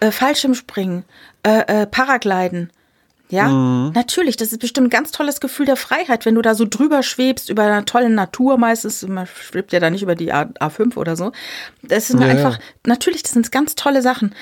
äh, 0.00 0.10
Fallschirmspringen, 0.10 1.04
äh, 1.44 1.82
äh, 1.82 1.86
Paragliden. 1.86 2.70
Ja, 3.28 3.48
mhm. 3.48 3.92
natürlich, 3.94 4.36
das 4.36 4.52
ist 4.52 4.58
bestimmt 4.58 4.88
ein 4.88 4.90
ganz 4.90 5.10
tolles 5.10 5.40
Gefühl 5.40 5.64
der 5.64 5.76
Freiheit, 5.76 6.26
wenn 6.26 6.34
du 6.34 6.42
da 6.42 6.54
so 6.54 6.66
drüber 6.68 7.02
schwebst 7.02 7.48
über 7.48 7.62
einer 7.62 7.86
tollen 7.86 8.14
Natur 8.14 8.58
meistens, 8.58 9.06
man 9.08 9.26
schwebt 9.26 9.72
ja 9.72 9.80
da 9.80 9.88
nicht 9.88 10.02
über 10.02 10.14
die 10.14 10.32
A, 10.32 10.42
A5 10.60 10.96
oder 10.96 11.16
so. 11.16 11.32
Das 11.82 12.08
sind 12.08 12.20
ja, 12.20 12.26
einfach, 12.26 12.58
ja. 12.58 12.64
natürlich, 12.84 13.22
das 13.22 13.32
sind 13.32 13.50
ganz 13.50 13.74
tolle 13.74 14.02
Sachen. 14.02 14.34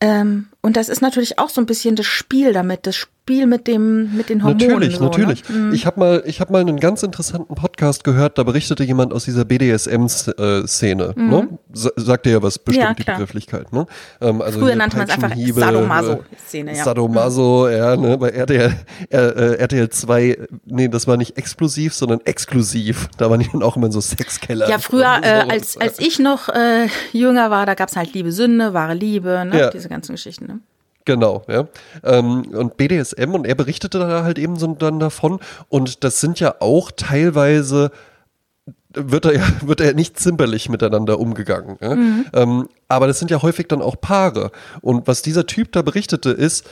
Ähm, 0.00 0.46
und 0.62 0.76
das 0.76 0.88
ist 0.88 1.00
natürlich 1.00 1.38
auch 1.38 1.48
so 1.48 1.60
ein 1.60 1.66
bisschen 1.66 1.96
das 1.96 2.06
Spiel 2.06 2.52
damit, 2.52 2.86
das 2.86 2.94
Spiel 2.96 3.46
mit 3.46 3.66
dem 3.66 4.14
mit 4.16 4.28
den 4.28 4.42
Hormonen. 4.42 4.68
Natürlich, 4.68 4.96
so, 4.96 5.04
natürlich. 5.04 5.48
Ne? 5.48 5.56
Mhm. 5.56 5.72
Ich 5.72 5.86
habe 5.86 6.00
mal, 6.00 6.22
ich 6.26 6.40
habe 6.40 6.52
mal 6.52 6.60
einen 6.60 6.80
ganz 6.80 7.02
interessanten 7.02 7.54
Podcast 7.54 8.04
gehört. 8.04 8.36
Da 8.36 8.42
berichtete 8.42 8.84
jemand 8.84 9.14
aus 9.14 9.24
dieser 9.24 9.44
BDSM-Szene. 9.44 11.12
Mhm. 11.16 11.30
Ne? 11.30 11.48
Sagt 11.72 12.26
ja 12.26 12.42
was 12.42 12.58
bestimmt 12.58 12.88
Ja, 12.88 12.94
die. 12.94 13.04
Begrifflichkeit. 13.04 13.72
Ne? 13.72 13.86
Ähm, 14.20 14.42
also 14.42 14.58
Früher 14.60 14.74
nannte 14.74 14.98
man 14.98 15.06
es 15.06 15.14
einfach 15.14 15.28
Peitschenhiebe, 15.28 15.60
Sadomaso-Szene, 15.60 16.72
äh, 16.72 16.76
ja. 16.76 16.84
Sadomaso, 16.84 17.68
ja, 17.68 17.96
ne? 17.96 18.18
Bei 18.18 18.30
RTL, 18.30 18.74
äh, 19.10 19.16
äh, 19.16 19.54
RTL 19.54 19.88
2, 19.88 20.38
nee, 20.66 20.88
das 20.88 21.06
war 21.06 21.16
nicht 21.16 21.38
explosiv, 21.38 21.94
sondern 21.94 22.20
exklusiv. 22.24 23.08
Da 23.16 23.30
waren 23.30 23.40
die 23.40 23.48
dann 23.50 23.62
auch 23.62 23.76
immer 23.76 23.86
in 23.86 23.92
so 23.92 24.00
Sexkeller. 24.00 24.68
Ja, 24.68 24.78
früher, 24.78 25.20
äh, 25.22 25.44
als, 25.48 25.76
als 25.78 26.00
ich 26.00 26.18
noch 26.18 26.48
äh, 26.48 26.88
jünger 27.12 27.50
war, 27.50 27.64
da 27.64 27.74
gab's 27.74 27.96
halt 27.96 28.12
Liebe 28.12 28.32
Sünde, 28.32 28.74
wahre 28.74 28.94
Liebe, 28.94 29.44
ne? 29.48 29.58
Ja. 29.58 29.70
diese 29.70 29.88
ganzen 29.88 30.12
Geschichten. 30.12 30.49
Genau, 31.10 31.42
ja. 31.48 31.66
Ähm, 32.04 32.42
und 32.52 32.76
BDSM 32.76 33.34
und 33.34 33.44
er 33.44 33.56
berichtete 33.56 33.98
da 33.98 34.22
halt 34.22 34.38
eben 34.38 34.54
so 34.54 34.68
dann 34.74 35.00
davon 35.00 35.40
und 35.68 36.04
das 36.04 36.20
sind 36.20 36.38
ja 36.38 36.54
auch 36.60 36.92
teilweise 36.92 37.90
wird 38.90 39.24
er 39.24 39.34
ja 39.34 39.42
wird 39.62 39.80
er 39.80 39.94
nicht 39.94 40.20
zimperlich 40.20 40.68
miteinander 40.68 41.18
umgegangen. 41.18 41.78
Ja? 41.80 41.96
Ähm, 42.32 42.68
aber 42.86 43.08
das 43.08 43.18
sind 43.18 43.32
ja 43.32 43.42
häufig 43.42 43.66
dann 43.66 43.82
auch 43.82 44.00
Paare. 44.00 44.52
Und 44.82 45.08
was 45.08 45.22
dieser 45.22 45.46
Typ 45.46 45.72
da 45.72 45.82
berichtete 45.82 46.30
ist, 46.30 46.68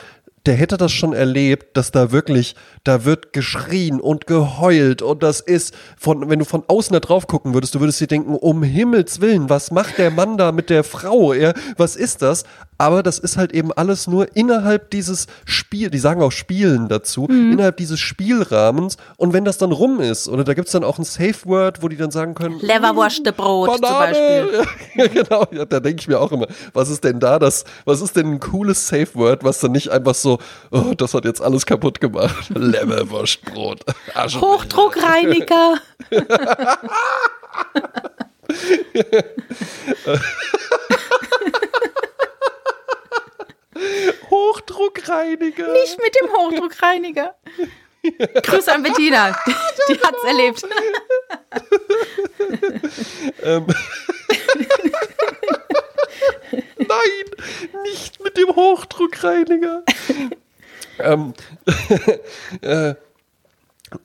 der 0.47 0.55
hätte 0.55 0.77
das 0.77 0.93
schon 0.93 1.13
erlebt, 1.13 1.77
dass 1.77 1.91
da 1.91 2.13
wirklich, 2.13 2.55
da 2.85 3.05
wird 3.05 3.33
geschrien 3.33 4.01
und 4.01 4.27
geheult 4.27 5.03
und 5.03 5.23
das 5.23 5.41
ist 5.41 5.75
von, 5.99 6.31
wenn 6.31 6.39
du 6.39 6.45
von 6.45 6.63
außen 6.67 6.93
da 6.95 7.01
drauf 7.01 7.27
gucken 7.27 7.55
würdest, 7.55 7.75
du 7.75 7.81
würdest 7.81 8.01
dir 8.01 8.07
denken, 8.07 8.35
um 8.35 8.63
Himmels 8.63 9.21
Willen, 9.21 9.51
was 9.51 9.71
macht 9.71 9.99
der 9.99 10.11
Mann 10.11 10.39
da 10.39 10.53
mit 10.53 10.71
der 10.71 10.85
Frau? 10.85 11.33
Er, 11.33 11.55
was 11.77 11.97
ist 11.97 12.23
das? 12.23 12.45
Aber 12.79 13.03
das 13.03 13.19
ist 13.19 13.37
halt 13.37 13.53
eben 13.53 13.73
alles 13.73 14.07
nur 14.07 14.37
innerhalb 14.37 14.91
dieses 14.91 15.27
Spiel, 15.45 15.91
die 15.91 15.99
sagen 15.99 16.23
auch 16.23 16.31
Spielen 16.31 16.89
dazu, 16.89 17.27
innerhalb 17.27 17.77
dieses 17.77 17.99
Spielrahmens. 17.99 18.97
Und 19.17 19.33
wenn 19.33 19.45
das 19.45 19.59
dann 19.59 19.73
rum 19.73 20.01
ist, 20.01 20.29
oder 20.29 20.45
da 20.45 20.55
gibt's 20.55 20.71
dann 20.71 20.85
auch 20.85 20.99
ein 20.99 21.05
Safe 21.05 21.35
Word, 21.45 21.83
wo 21.83 21.89
die 21.89 21.97
dann 21.97 22.13
sagen 22.13 22.35
können, 22.35 22.61
Leberwurstebrot 22.61 23.73
zum 23.73 23.81
Banane. 23.81 24.13
Beispiel. 24.13 24.65
Ja, 24.95 25.07
genau, 25.07 25.47
ja, 25.53 25.65
da 25.65 25.81
denke 25.81 26.01
ich 26.01 26.09
mir 26.09 26.21
auch 26.21 26.33
immer, 26.33 26.47
was 26.73 26.89
ist 26.89 27.05
denn 27.05 27.21
da 27.21 27.39
das, 27.39 27.65
was 27.85 28.01
ist 28.01 28.17
denn 28.17 28.33
ein 28.33 28.41
cooles 28.41 28.89
Safe 28.89 29.15
Word, 29.15 29.45
was 29.45 29.61
dann 29.61 29.73
nicht 29.73 29.91
einfach 29.91 30.15
so, 30.15 30.39
oh, 30.71 30.95
das 30.97 31.15
hat 31.15 31.25
jetzt 31.25 31.41
alles 31.41 31.67
kaputt 31.67 32.01
gemacht. 32.01 32.51
Leberwurstbrot. 32.55 33.85
Asche. 34.15 34.41
Hochdruckreiniger. 34.41 35.75
Hochdruckreiniger. 44.31 45.73
Nicht 45.73 46.03
mit 46.03 46.15
dem 46.21 46.31
Hochdruckreiniger. 46.33 47.35
Grüße 48.43 48.73
an 48.73 48.83
Bettina, 48.83 49.37
die, 49.47 49.55
die 49.89 50.01
hat's 50.01 50.25
erlebt. 50.25 50.63
Nein, 56.79 57.25
nicht 57.83 58.23
mit 58.23 58.37
dem 58.37 58.55
Hochdruckreiniger. 58.55 59.83
ähm, 61.01 61.35
äh, 62.63 62.95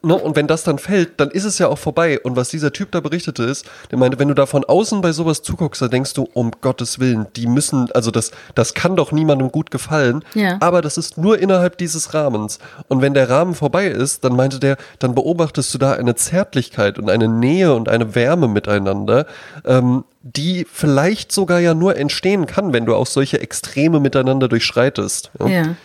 ne, 0.02 0.16
und 0.16 0.36
wenn 0.36 0.48
das 0.48 0.64
dann 0.64 0.78
fällt, 0.78 1.20
dann 1.20 1.32
ist 1.32 1.46
es 1.46 1.60
ja 1.60 1.68
auch 1.68 1.78
vorbei. 1.78 2.20
Und 2.20 2.36
was 2.36 2.50
dieser 2.50 2.72
Typ 2.74 2.92
da 2.92 3.00
berichtete 3.00 3.44
ist, 3.44 3.66
der 3.92 3.98
meinte, 3.98 4.20
wenn 4.20 4.28
du 4.28 4.34
da 4.34 4.46
von 4.46 4.64
außen 4.64 5.02
bei 5.02 5.12
sowas 5.12 5.42
zuguckst, 5.42 5.82
da 5.82 5.88
denkst 5.88 6.14
du, 6.14 6.28
um 6.34 6.52
Gottes 6.62 7.00
Willen, 7.00 7.28
die 7.36 7.48
müssen, 7.48 7.92
also 7.94 8.12
das, 8.12 8.32
das 8.56 8.74
kann 8.74 8.96
doch 8.96 9.12
niemandem 9.12 9.52
gut 9.52 9.72
gefallen. 9.72 10.24
Ja. 10.34 10.58
Aber 10.60 10.82
das 10.82 10.98
ist 10.98 11.18
nur 11.18 11.40
innerhalb 11.40 11.78
dieses 11.78 12.14
Rahmens. 12.14 12.60
Und 12.88 13.02
wenn 13.02 13.14
der 13.14 13.30
Rahmen 13.30 13.56
vorbei 13.56 13.88
ist, 13.88 14.24
dann 14.24 14.36
meinte 14.36 14.60
der, 14.60 14.78
dann 15.00 15.16
beobachtest 15.16 15.74
du 15.74 15.78
da 15.78 15.94
eine 15.94 16.16
Zärtlichkeit 16.16 17.00
und 17.00 17.10
eine 17.10 17.28
Nähe 17.28 17.74
und 17.74 17.90
eine 17.90 18.16
Wärme 18.16 18.48
miteinander, 18.48 19.26
ähm, 19.66 20.04
die 20.22 20.66
vielleicht 20.72 21.32
sogar 21.32 21.60
ja 21.60 21.74
nur 21.74 21.98
entstehen 21.98 22.46
kann, 22.46 22.72
wenn 22.72 22.86
du 22.86 22.96
auch 22.96 23.08
solche 23.08 23.42
Extreme 23.42 24.00
miteinander 24.00 24.48
durchschreitest. 24.48 25.32
Ja. 25.40 25.48
Ja. 25.48 25.76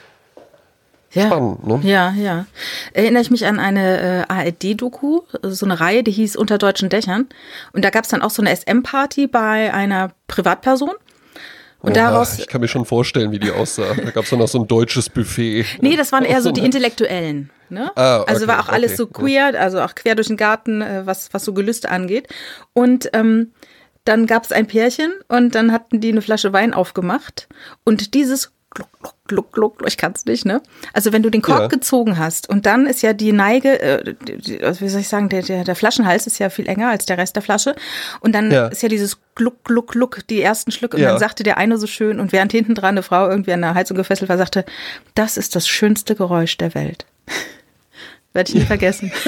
Ja. 1.13 1.27
Spannend, 1.27 1.67
ne? 1.67 1.81
Ja, 1.85 2.11
ja. 2.11 2.47
Erinnere 2.93 3.23
ich 3.23 3.31
mich 3.31 3.47
an 3.47 3.59
eine 3.59 4.27
äh, 4.29 4.33
ARD-Doku, 4.33 5.23
so 5.43 5.65
eine 5.65 5.81
Reihe, 5.81 6.03
die 6.03 6.11
hieß 6.11 6.37
Unter 6.37 6.59
deutschen 6.59 6.91
Dächern. 6.91 7.27
Und 7.73 7.85
da 7.85 7.91
gab 7.91 8.05
es 8.05 8.11
dann 8.11 8.23
auch 8.23 8.31
so 8.31 8.43
eine 8.43 8.55
SM-Party 8.55 9.27
bei 9.27 9.73
einer 9.73 10.11
Privatperson. 10.27 10.93
Und 11.81 11.93
Oha, 11.93 12.11
daraus. 12.11 12.39
ich 12.39 12.49
kann 12.49 12.61
mir 12.61 12.69
schon 12.69 12.85
vorstellen, 12.85 13.31
wie 13.31 13.39
die 13.39 13.53
aussah. 13.53 13.95
Da 13.95 14.11
gab 14.11 14.25
es 14.25 14.31
dann 14.31 14.41
noch 14.41 14.49
so 14.49 14.59
ein 14.59 14.67
deutsches 14.67 15.09
Buffet. 15.09 15.65
Nee, 15.81 15.97
das 15.97 16.13
waren 16.13 16.25
eher 16.25 16.43
so 16.43 16.51
die 16.51 16.65
Intellektuellen. 16.65 17.51
Ne? 17.71 17.91
Ah, 17.95 18.23
also 18.23 18.45
okay, 18.45 18.49
war 18.49 18.61
auch 18.61 18.69
alles 18.69 18.93
okay, 18.93 18.97
so 18.97 19.07
queer, 19.07 19.61
also 19.61 19.81
auch 19.81 19.95
quer 19.95 20.15
durch 20.15 20.29
den 20.29 20.37
Garten, 20.37 20.83
äh, 20.83 21.03
was, 21.05 21.33
was 21.33 21.45
so 21.45 21.53
Gelüste 21.53 21.91
angeht. 21.91 22.27
Und 22.73 23.11
ähm, 23.13 23.53
dann 24.05 24.27
gab 24.27 24.45
es 24.45 24.53
ein 24.53 24.67
Pärchen 24.67 25.13
und 25.29 25.55
dann 25.55 25.71
hatten 25.71 26.01
die 26.01 26.11
eine 26.11 26.23
Flasche 26.23 26.53
Wein 26.53 26.75
aufgemacht. 26.75 27.47
Und 27.85 28.15
dieses 28.15 28.53
Gluck, 28.79 28.89
Gluck, 29.01 29.15
Gluck, 29.27 29.53
Gluck, 29.53 29.83
ich 29.89 29.97
kann's 29.97 30.25
nicht, 30.25 30.45
ne? 30.45 30.63
Also 30.93 31.13
wenn 31.13 31.23
du 31.25 31.31
den 31.31 31.43
Kork 31.43 31.61
Ja. 31.63 31.67
gezogen 31.67 32.17
hast 32.17 32.49
und 32.49 32.65
dann 32.65 32.87
ist 32.87 33.03
ja 33.03 33.13
die 33.13 33.33
Neige, 33.33 33.81
äh, 33.81 34.15
also 34.63 34.81
wie 34.83 34.89
soll 34.89 35.01
ich 35.01 35.09
sagen, 35.09 35.29
der, 35.29 35.43
der, 35.43 35.65
der 35.65 35.75
Flaschenhals 35.75 36.27
ist 36.29 36.39
ja 36.39 36.49
viel 36.49 36.69
enger 36.69 36.89
als 36.91 37.05
der 37.07 37.19
Rest 37.19 37.35
der 37.35 37.43
Flasche. 37.43 37.75
Und 38.21 38.33
dann 38.37 38.53
Ja. 38.53 38.69
ist 38.69 38.83
ja 38.83 38.89
dieses 38.89 39.19
Gluck, 39.35 39.65
Gluck, 39.65 39.89
Gluck, 39.93 40.21
die 40.29 40.41
ersten 40.41 40.71
Schlücke. 40.71 40.97
Und 40.97 41.03
Ja. 41.03 41.11
dann 41.11 41.19
sagte 41.19 41.43
der 41.43 41.59
eine 41.59 41.77
so 41.79 41.87
schön 41.89 42.21
und 42.21 42.31
während 42.33 42.53
hinten 42.53 42.75
dran 42.77 42.91
eine 42.91 43.03
Frau 43.03 43.29
irgendwie 43.29 43.53
an 43.53 43.61
der 43.63 43.75
Heizung 43.75 43.97
gefesselt 43.97 44.29
war, 44.29 44.39
sagte, 44.39 44.65
das 45.17 45.37
ist 45.37 45.57
das 45.57 45.67
schönste 45.67 46.15
Geräusch 46.15 46.57
der 46.57 46.75
Welt. 46.75 47.05
Werde 48.33 48.51
ich 48.51 48.55
nie 48.55 48.61
vergessen. 48.67 49.11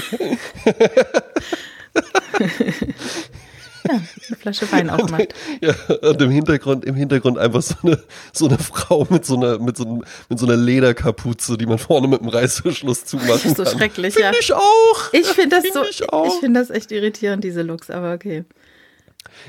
ja, 3.89 3.95
eine 3.95 4.37
Flasche 4.39 4.71
Wein 4.73 4.91
aufmacht. 4.91 5.35
Ja, 5.61 5.75
und 6.03 6.21
im 6.23 6.31
Hintergrund, 6.31 6.85
im 6.85 6.95
Hintergrund 6.95 7.39
einfach 7.39 7.63
so 7.63 7.75
eine, 7.83 7.99
so 8.33 8.47
eine 8.47 8.59
Frau 8.59 9.07
mit 9.11 9.25
so 9.27 9.37
einer, 9.37 9.59
mit 9.59 9.77
so, 9.77 9.85
einem- 9.85 10.05
mit 10.29 10.39
so 10.39 10.47
einer 10.47 10.57
Lederkapuze, 10.57 11.57
die 11.59 11.67
man 11.67 11.79
vorne 11.79 12.09
mit 12.09 12.21
dem 12.21 12.29
Reißverschluss 12.29 13.05
zumachen 13.05 13.55
So 13.55 13.65
kann. 13.65 13.79
schrecklich, 13.79 14.15
Find 14.15 14.25
ja. 14.27 14.33
ich 14.41 14.53
auch. 14.53 15.13
Ich 15.13 15.27
finde 15.27 15.57
das 15.63 15.73
so, 15.73 15.83
ich 15.89 16.09
auch. 16.13 16.27
ich 16.27 16.41
finde 16.41 16.61
das 16.61 16.71
echt 16.71 16.91
irritierend, 16.93 17.45
diese 17.45 17.63
Looks, 17.63 17.91
aber 17.91 18.13
okay. 18.15 18.45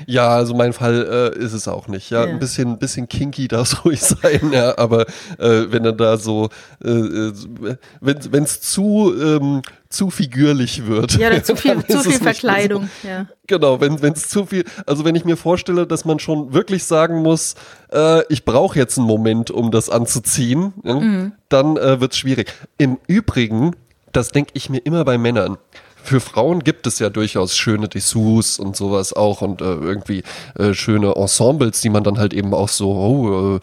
Ja, 0.06 0.28
also 0.28 0.54
mein 0.54 0.72
Fall 0.72 1.32
äh, 1.36 1.38
ist 1.38 1.52
es 1.52 1.68
auch 1.68 1.88
nicht. 1.88 2.10
Ja, 2.10 2.24
Ja. 2.24 2.30
ein 2.30 2.38
bisschen, 2.38 2.78
bisschen 2.78 3.08
kinky 3.08 3.48
darf 3.48 3.72
es 3.72 3.84
ruhig 3.84 4.00
sein, 4.00 4.50
ja, 4.52 4.76
aber 4.78 5.06
äh, 5.38 5.66
wenn 5.70 5.84
er 5.84 5.92
da 5.92 6.16
so, 6.16 6.48
äh, 6.84 6.88
äh, 6.90 7.32
wenn 8.00 8.42
es 8.44 8.60
zu, 8.60 9.12
ähm, 9.20 9.62
zu 9.88 10.10
figürlich 10.10 10.86
wird. 10.86 11.12
Ja, 11.18 11.42
zu 11.42 11.54
viel, 11.56 11.74
dann 11.74 11.88
zu 11.88 12.08
viel 12.10 12.18
Verkleidung, 12.18 12.88
So. 13.02 13.08
ja. 13.08 13.26
Genau, 13.46 13.80
wenn 13.80 14.12
es 14.12 14.28
zu 14.28 14.46
viel, 14.46 14.64
also 14.86 15.04
wenn 15.04 15.14
ich 15.14 15.24
mir 15.24 15.36
vorstelle, 15.36 15.86
dass 15.86 16.04
man 16.04 16.18
schon 16.18 16.52
wirklich 16.54 16.84
sagen 16.84 17.22
muss, 17.22 17.54
äh, 17.92 18.22
ich 18.32 18.44
brauche 18.44 18.78
jetzt 18.78 18.96
einen 18.98 19.06
Moment, 19.06 19.50
um 19.50 19.70
das 19.70 19.90
anzuziehen, 19.90 20.72
Mhm. 20.82 21.32
dann 21.48 21.76
äh, 21.76 22.00
wird 22.00 22.12
es 22.12 22.18
schwierig. 22.18 22.52
Im 22.78 22.98
Übrigen, 23.06 23.72
das 24.12 24.30
denke 24.30 24.52
ich 24.54 24.70
mir 24.70 24.78
immer 24.78 25.04
bei 25.04 25.18
Männern. 25.18 25.58
Für 26.02 26.20
Frauen 26.20 26.64
gibt 26.64 26.86
es 26.86 26.98
ja 26.98 27.10
durchaus 27.10 27.56
schöne 27.56 27.88
Dessous 27.88 28.58
und 28.58 28.76
sowas 28.76 29.12
auch 29.12 29.42
und 29.42 29.60
äh, 29.60 29.64
irgendwie 29.64 30.22
äh, 30.58 30.74
schöne 30.74 31.14
Ensembles, 31.14 31.80
die 31.80 31.90
man 31.90 32.04
dann 32.04 32.18
halt 32.18 32.32
eben 32.34 32.54
auch 32.54 32.68
so, 32.68 32.90
oh, 32.90 33.56
äh, 33.56 33.60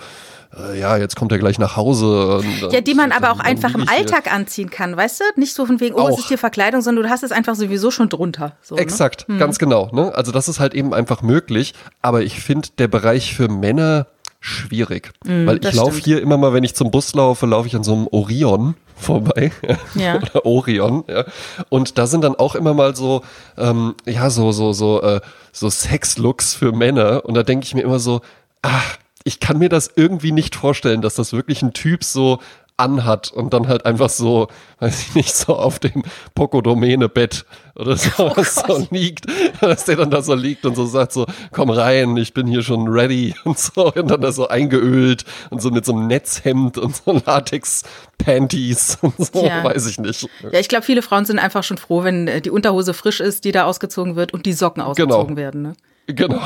äh, 0.58 0.80
ja, 0.80 0.98
jetzt 0.98 1.16
kommt 1.16 1.32
er 1.32 1.38
gleich 1.38 1.60
nach 1.60 1.76
Hause. 1.76 2.38
Und, 2.38 2.72
Ja, 2.72 2.82
die 2.82 2.94
man 2.94 3.12
aber 3.12 3.32
auch 3.32 3.40
einfach 3.40 3.76
im 3.76 3.84
hier. 3.84 3.92
Alltag 3.92 4.34
anziehen 4.34 4.70
kann, 4.70 4.96
weißt 4.98 5.20
du? 5.20 5.24
Nicht 5.40 5.54
so 5.54 5.66
von 5.66 5.80
wegen, 5.80 5.96
oh, 5.96 6.08
es 6.08 6.16
Auch. 6.16 6.20
ist 6.20 6.28
hier 6.28 6.38
Verkleidung, 6.38 6.82
sondern 6.82 7.04
du 7.06 7.10
hast 7.10 7.24
es 7.24 7.32
einfach 7.32 7.56
sowieso 7.56 7.92
schon 7.92 8.10
drunter. 8.10 8.54
So, 8.62 8.76
ne? 8.76 8.82
Exakt, 8.82 9.28
ganz 9.38 9.60
genau. 9.60 9.90
Ne? 9.92 10.14
Also 10.16 10.32
das 10.32 10.48
ist 10.48 10.60
halt 10.60 10.74
eben 10.74 10.94
einfach 10.94 11.22
möglich. 11.22 11.74
Aber 12.02 12.24
ich 12.24 12.42
finde 12.42 12.70
der 12.78 12.88
Bereich 12.88 13.36
für 13.36 13.48
Männer 13.48 14.08
schwierig. 14.40 15.12
Weil 15.24 15.64
ich 15.64 15.74
laufe 15.74 16.00
hier 16.00 16.22
immer 16.22 16.38
mal, 16.38 16.54
wenn 16.54 16.64
ich 16.64 16.76
zum 16.76 16.92
Bus 16.92 17.14
laufe, 17.14 17.46
laufe 17.46 17.68
ich 17.68 17.76
an 17.76 17.84
so 17.84 17.94
einem 17.94 18.08
Orion 18.08 18.76
vorbei. 18.96 19.52
Ja. 19.96 20.16
Oder 20.22 20.46
Orion, 20.46 21.04
ja. 21.08 21.26
Und 21.70 21.98
da 21.98 22.08
sind 22.08 22.24
dann 22.24 22.36
auch 22.36 22.56
immer 22.56 22.74
mal 22.74 22.96
so, 22.96 23.24
ähm, 23.58 23.96
ja, 24.06 24.30
so, 24.30 24.52
so, 24.52 24.74
so, 24.74 25.02
äh, 25.02 25.22
so 25.52 25.70
Sex-Looks 25.70 26.56
für 26.56 26.72
Männer. 26.72 27.26
Und 27.26 27.36
da 27.36 27.44
denke 27.44 27.66
ich 27.66 27.74
mir 27.76 27.82
immer 27.82 28.00
so, 28.00 28.22
ach, 28.62 28.98
ich 29.24 29.40
kann 29.40 29.60
mir 29.60 29.70
das 29.70 29.92
irgendwie 29.96 30.32
nicht 30.32 30.56
vorstellen, 30.56 31.02
dass 31.02 31.16
das 31.16 31.34
wirklich 31.34 31.62
ein 31.62 31.74
Typ 31.74 32.04
so 32.04 32.40
anhat 32.80 33.32
und 33.32 33.54
dann 33.54 33.68
halt 33.68 33.86
einfach 33.86 34.10
so, 34.10 34.48
weiß 34.80 35.02
ich 35.02 35.16
nicht, 35.16 35.36
so 35.36 35.56
auf 35.56 35.80
dem 35.80 36.04
Pocodomene-Bett 36.36 37.46
oder 37.76 37.96
so, 37.98 38.34
so 38.44 38.88
liegt, 38.92 39.26
dass 39.62 39.86
der 39.86 39.98
dann 39.98 40.10
da 40.12 40.22
so 40.22 40.34
liegt 40.34 40.66
und 40.66 40.76
so 40.76 40.86
sagt 40.86 41.14
so, 41.14 41.26
komm 41.52 41.70
rein, 41.70 42.18
ich 42.18 42.34
bin 42.34 42.48
hier 42.48 42.62
schon 42.64 42.88
ready 42.88 43.36
und 43.44 43.58
so 43.60 43.94
und 43.94 44.10
dann 44.10 44.22
da 44.22 44.32
so 44.32 44.48
eingeölt 44.48 45.26
und 45.50 45.62
so 45.62 45.70
mit 45.72 45.86
so 45.86 45.94
einem 45.94 46.08
Netzhemd 46.08 46.78
und 46.78 46.96
so 46.96 47.22
Latex-Panties 47.26 48.98
und 49.02 49.18
so, 49.18 49.42
Tja. 49.42 49.64
weiß 49.64 49.88
ich 49.88 50.00
nicht. 50.00 50.28
Ja, 50.52 50.60
ich 50.60 50.68
glaube, 50.70 50.86
viele 50.86 51.02
Frauen 51.02 51.26
sind 51.26 51.40
einfach 51.40 51.64
schon 51.64 51.78
froh, 51.78 52.04
wenn 52.04 52.28
äh, 52.28 52.42
die 52.42 52.50
Unterhose 52.52 52.94
frisch 52.94 53.20
ist, 53.20 53.46
die 53.46 53.52
da 53.52 53.66
ausgezogen 53.66 54.16
wird 54.16 54.34
und 54.34 54.46
die 54.46 54.54
Socken 54.54 54.82
ausgezogen 54.82 55.36
Genau. 55.36 55.38
werden. 55.38 55.62
Ne? 55.62 55.74
Genau. 56.16 56.42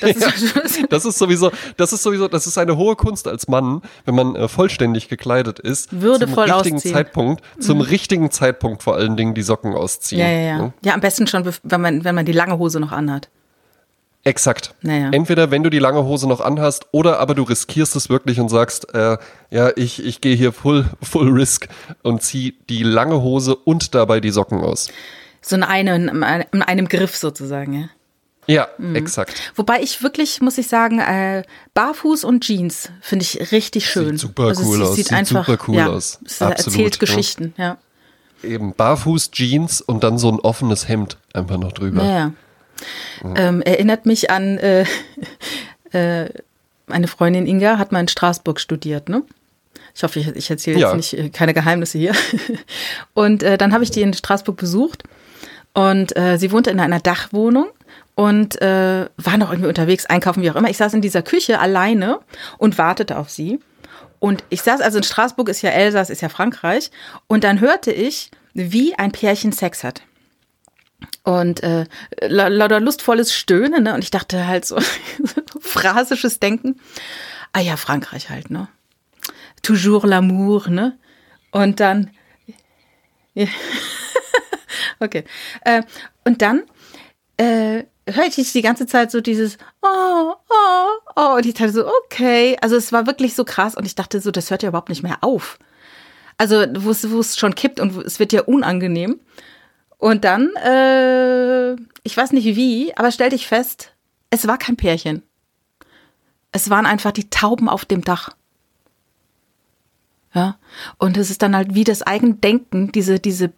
Das 0.00 0.10
ist, 0.10 0.54
ja, 0.54 0.86
das 0.90 1.04
ist, 1.04 1.18
sowieso, 1.18 1.50
das 1.76 1.92
ist 1.92 2.04
sowieso, 2.04 2.28
das 2.28 2.46
ist 2.46 2.56
eine 2.56 2.76
hohe 2.76 2.94
Kunst 2.94 3.26
als 3.26 3.48
Mann, 3.48 3.82
wenn 4.04 4.14
man 4.14 4.36
äh, 4.36 4.46
vollständig 4.46 5.08
gekleidet 5.08 5.58
ist. 5.58 6.00
Würdevoll 6.00 6.46
zum 6.46 6.54
richtigen 6.54 6.76
ausziehen. 6.76 6.94
Zeitpunkt, 6.94 7.44
zum 7.58 7.78
mhm. 7.78 7.82
richtigen 7.82 8.30
Zeitpunkt 8.30 8.82
vor 8.84 8.94
allen 8.94 9.16
Dingen 9.16 9.34
die 9.34 9.42
Socken 9.42 9.74
ausziehen. 9.74 10.20
Ja, 10.20 10.28
ja, 10.28 10.38
ja. 10.38 10.58
Ja, 10.58 10.72
ja 10.84 10.94
am 10.94 11.00
besten 11.00 11.26
schon, 11.26 11.44
wenn 11.64 11.80
man, 11.80 12.04
wenn 12.04 12.14
man 12.14 12.26
die 12.26 12.32
lange 12.32 12.58
Hose 12.58 12.78
noch 12.78 12.92
anhat. 12.92 13.28
Exakt. 14.22 14.74
Naja. 14.82 15.10
Entweder 15.12 15.50
wenn 15.50 15.64
du 15.64 15.70
die 15.70 15.78
lange 15.78 16.04
Hose 16.04 16.28
noch 16.28 16.40
anhast 16.40 16.86
oder 16.92 17.18
aber 17.18 17.34
du 17.34 17.42
riskierst 17.42 17.96
es 17.96 18.08
wirklich 18.08 18.38
und 18.38 18.50
sagst, 18.50 18.94
äh, 18.94 19.16
ja, 19.50 19.70
ich, 19.74 20.04
ich 20.04 20.20
gehe 20.20 20.36
hier 20.36 20.52
full, 20.52 20.86
full 21.02 21.30
risk 21.30 21.68
und 22.02 22.22
zieh 22.22 22.56
die 22.68 22.82
lange 22.84 23.20
Hose 23.22 23.56
und 23.56 23.94
dabei 23.94 24.20
die 24.20 24.30
Socken 24.30 24.60
aus. 24.60 24.90
So 25.40 25.56
in 25.56 25.62
einem, 25.62 26.24
in 26.52 26.62
einem 26.62 26.88
Griff 26.88 27.16
sozusagen, 27.16 27.72
ja. 27.72 27.88
Ja, 28.48 28.68
mhm. 28.78 28.96
exakt. 28.96 29.52
Wobei 29.54 29.82
ich 29.82 30.02
wirklich, 30.02 30.40
muss 30.40 30.56
ich 30.56 30.68
sagen, 30.68 31.00
äh, 31.00 31.42
Barfuß 31.74 32.24
und 32.24 32.42
Jeans 32.42 32.90
finde 33.02 33.22
ich 33.22 33.52
richtig 33.52 33.88
schön. 33.88 34.12
Sieht 34.12 34.20
super 34.20 34.44
also 34.44 34.64
cool 34.64 34.82
aus. 34.82 34.96
Sieht, 34.96 35.08
sieht 35.08 35.16
einfach, 35.16 35.46
super 35.46 35.62
cool 35.68 35.76
ja, 35.76 35.88
aus. 35.88 36.18
Es 36.24 36.40
Absolut, 36.40 36.66
erzählt 36.66 36.98
Geschichten, 36.98 37.54
ja. 37.58 37.76
Eben 38.42 38.72
Barfuß, 38.72 39.32
Jeans 39.32 39.82
und 39.82 40.02
dann 40.02 40.16
so 40.16 40.30
ein 40.30 40.40
offenes 40.40 40.88
Hemd 40.88 41.18
einfach 41.34 41.58
noch 41.58 41.72
drüber. 41.72 42.02
Ja, 42.02 42.32
mhm. 43.22 43.34
ähm, 43.36 43.62
erinnert 43.62 44.06
mich 44.06 44.30
an 44.30 44.56
äh, 44.58 44.86
äh, 45.92 46.30
meine 46.86 47.06
Freundin 47.06 47.46
Inga 47.46 47.76
hat 47.76 47.92
mal 47.92 48.00
in 48.00 48.08
Straßburg 48.08 48.60
studiert, 48.60 49.10
ne? 49.10 49.22
Ich 49.94 50.02
hoffe, 50.02 50.20
ich, 50.20 50.28
ich 50.28 50.48
erzähle 50.48 50.78
jetzt 50.78 50.88
ja. 50.88 50.96
nicht 50.96 51.12
äh, 51.12 51.28
keine 51.28 51.52
Geheimnisse 51.52 51.98
hier. 51.98 52.14
Und 53.14 53.42
äh, 53.42 53.58
dann 53.58 53.74
habe 53.74 53.84
ich 53.84 53.90
die 53.90 54.00
in 54.00 54.14
Straßburg 54.14 54.56
besucht 54.56 55.02
und 55.74 56.16
äh, 56.16 56.38
sie 56.38 56.50
wohnte 56.50 56.70
in 56.70 56.80
einer 56.80 56.98
Dachwohnung 56.98 57.68
und 58.14 58.60
äh, 58.60 59.08
war 59.16 59.36
noch 59.36 59.50
irgendwie 59.50 59.68
unterwegs, 59.68 60.06
einkaufen, 60.06 60.42
wie 60.42 60.50
auch 60.50 60.56
immer. 60.56 60.70
Ich 60.70 60.76
saß 60.76 60.94
in 60.94 61.02
dieser 61.02 61.22
Küche 61.22 61.60
alleine 61.60 62.20
und 62.58 62.76
wartete 62.76 63.16
auf 63.16 63.30
sie. 63.30 63.60
Und 64.18 64.42
ich 64.50 64.62
saß, 64.62 64.80
also 64.80 64.98
in 64.98 65.04
Straßburg 65.04 65.48
ist 65.48 65.62
ja 65.62 65.70
Elsass, 65.70 66.10
ist 66.10 66.22
ja 66.22 66.28
Frankreich. 66.28 66.90
Und 67.28 67.44
dann 67.44 67.60
hörte 67.60 67.92
ich, 67.92 68.30
wie 68.54 68.94
ein 68.96 69.12
Pärchen 69.12 69.52
Sex 69.52 69.84
hat. 69.84 70.02
Und 71.22 71.62
äh, 71.62 71.86
lauter 72.26 72.80
lustvolles 72.80 73.32
Stöhnen, 73.32 73.84
ne? 73.84 73.94
Und 73.94 74.02
ich 74.02 74.10
dachte 74.10 74.48
halt 74.48 74.64
so, 74.64 74.78
phrasisches 75.60 76.40
Denken. 76.40 76.80
Ah 77.52 77.60
ja, 77.60 77.76
Frankreich 77.76 78.30
halt, 78.30 78.50
ne? 78.50 78.68
Toujours 79.62 80.04
l'amour, 80.04 80.68
ne? 80.68 80.98
Und 81.52 81.78
dann. 81.78 82.10
okay. 84.98 85.24
Äh, 85.60 85.82
und 86.24 86.42
dann 86.42 86.62
äh, 87.38 87.84
hörte 88.06 88.40
ich 88.40 88.52
die 88.52 88.62
ganze 88.62 88.86
Zeit 88.86 89.10
so 89.10 89.20
dieses 89.20 89.56
Oh, 89.82 90.34
oh, 90.48 91.12
oh. 91.16 91.36
Und 91.36 91.46
ich 91.46 91.54
dachte 91.54 91.72
so, 91.72 91.86
okay. 92.04 92.56
Also 92.60 92.76
es 92.76 92.92
war 92.92 93.06
wirklich 93.06 93.34
so 93.34 93.44
krass 93.44 93.74
und 93.74 93.86
ich 93.86 93.94
dachte 93.94 94.20
so, 94.20 94.30
das 94.30 94.50
hört 94.50 94.62
ja 94.62 94.68
überhaupt 94.68 94.90
nicht 94.90 95.02
mehr 95.02 95.18
auf. 95.22 95.58
Also 96.36 96.64
wo 96.76 96.90
es, 96.90 97.36
schon 97.36 97.54
kippt 97.54 97.80
und 97.80 97.96
es 98.04 98.18
wird 98.18 98.32
ja 98.32 98.42
unangenehm. 98.42 99.20
Und 99.98 100.24
dann, 100.24 100.54
äh, 100.56 101.72
ich 102.04 102.16
weiß 102.16 102.32
nicht 102.32 102.44
wie, 102.44 102.96
aber 102.96 103.10
stellte 103.10 103.34
ich 103.34 103.48
fest, 103.48 103.92
es 104.30 104.46
war 104.46 104.58
kein 104.58 104.76
Pärchen. 104.76 105.22
Es 106.52 106.70
waren 106.70 106.86
einfach 106.86 107.10
die 107.10 107.30
Tauben 107.30 107.68
auf 107.68 107.84
dem 107.84 108.02
Dach. 108.02 108.30
Ja. 110.32 110.58
Und 110.98 111.16
es 111.16 111.30
ist 111.30 111.42
dann 111.42 111.56
halt 111.56 111.74
wie 111.74 111.84
das 111.84 112.02
Eigendenken, 112.02 112.92
diese, 112.92 113.18
diese 113.18 113.52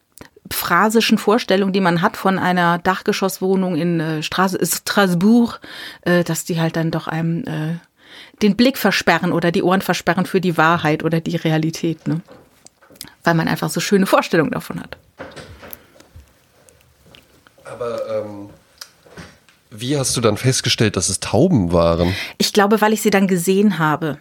phrasischen 0.51 1.19
Vorstellungen, 1.19 1.73
die 1.73 1.81
man 1.81 2.03
hat 2.03 2.17
von 2.17 2.39
einer 2.39 2.79
Dachgeschosswohnung 2.79 3.77
in 3.77 4.01
äh, 4.01 4.23
Strasbourg, 4.23 5.61
äh, 6.03 6.25
dass 6.25 6.45
die 6.45 6.61
halt 6.61 6.77
dann 6.77 6.91
doch 6.91 7.09
einem 7.09 7.45
äh, 7.45 7.77
den 8.43 8.57
Blick 8.57 8.79
versperren 8.79 9.33
oder 9.33 9.53
die 9.53 9.63
Ohren 9.63 9.83
versperren 9.83 10.27
für 10.27 10.41
die 10.41 10.57
Wahrheit 10.57 11.05
oder 11.05 11.21
die 11.21 11.37
Realität, 11.37 12.09
ne? 12.09 12.21
Weil 13.23 13.35
man 13.35 13.49
einfach 13.49 13.71
so 13.71 13.81
schöne 13.81 14.07
Vorstellungen 14.07 14.51
davon 14.51 14.81
hat. 14.81 14.97
Aber 17.65 18.01
ähm, 18.09 18.51
wie 19.71 19.97
hast 19.97 20.17
du 20.17 20.21
dann 20.21 20.37
festgestellt, 20.37 20.97
dass 20.97 21.09
es 21.09 21.21
Tauben 21.21 21.73
waren? 21.73 22.15
Ich 22.39 22.53
glaube, 22.53 22.81
weil 22.81 22.93
ich 22.93 23.03
sie 23.03 23.11
dann 23.11 23.29
gesehen 23.29 23.79
habe. 23.79 24.19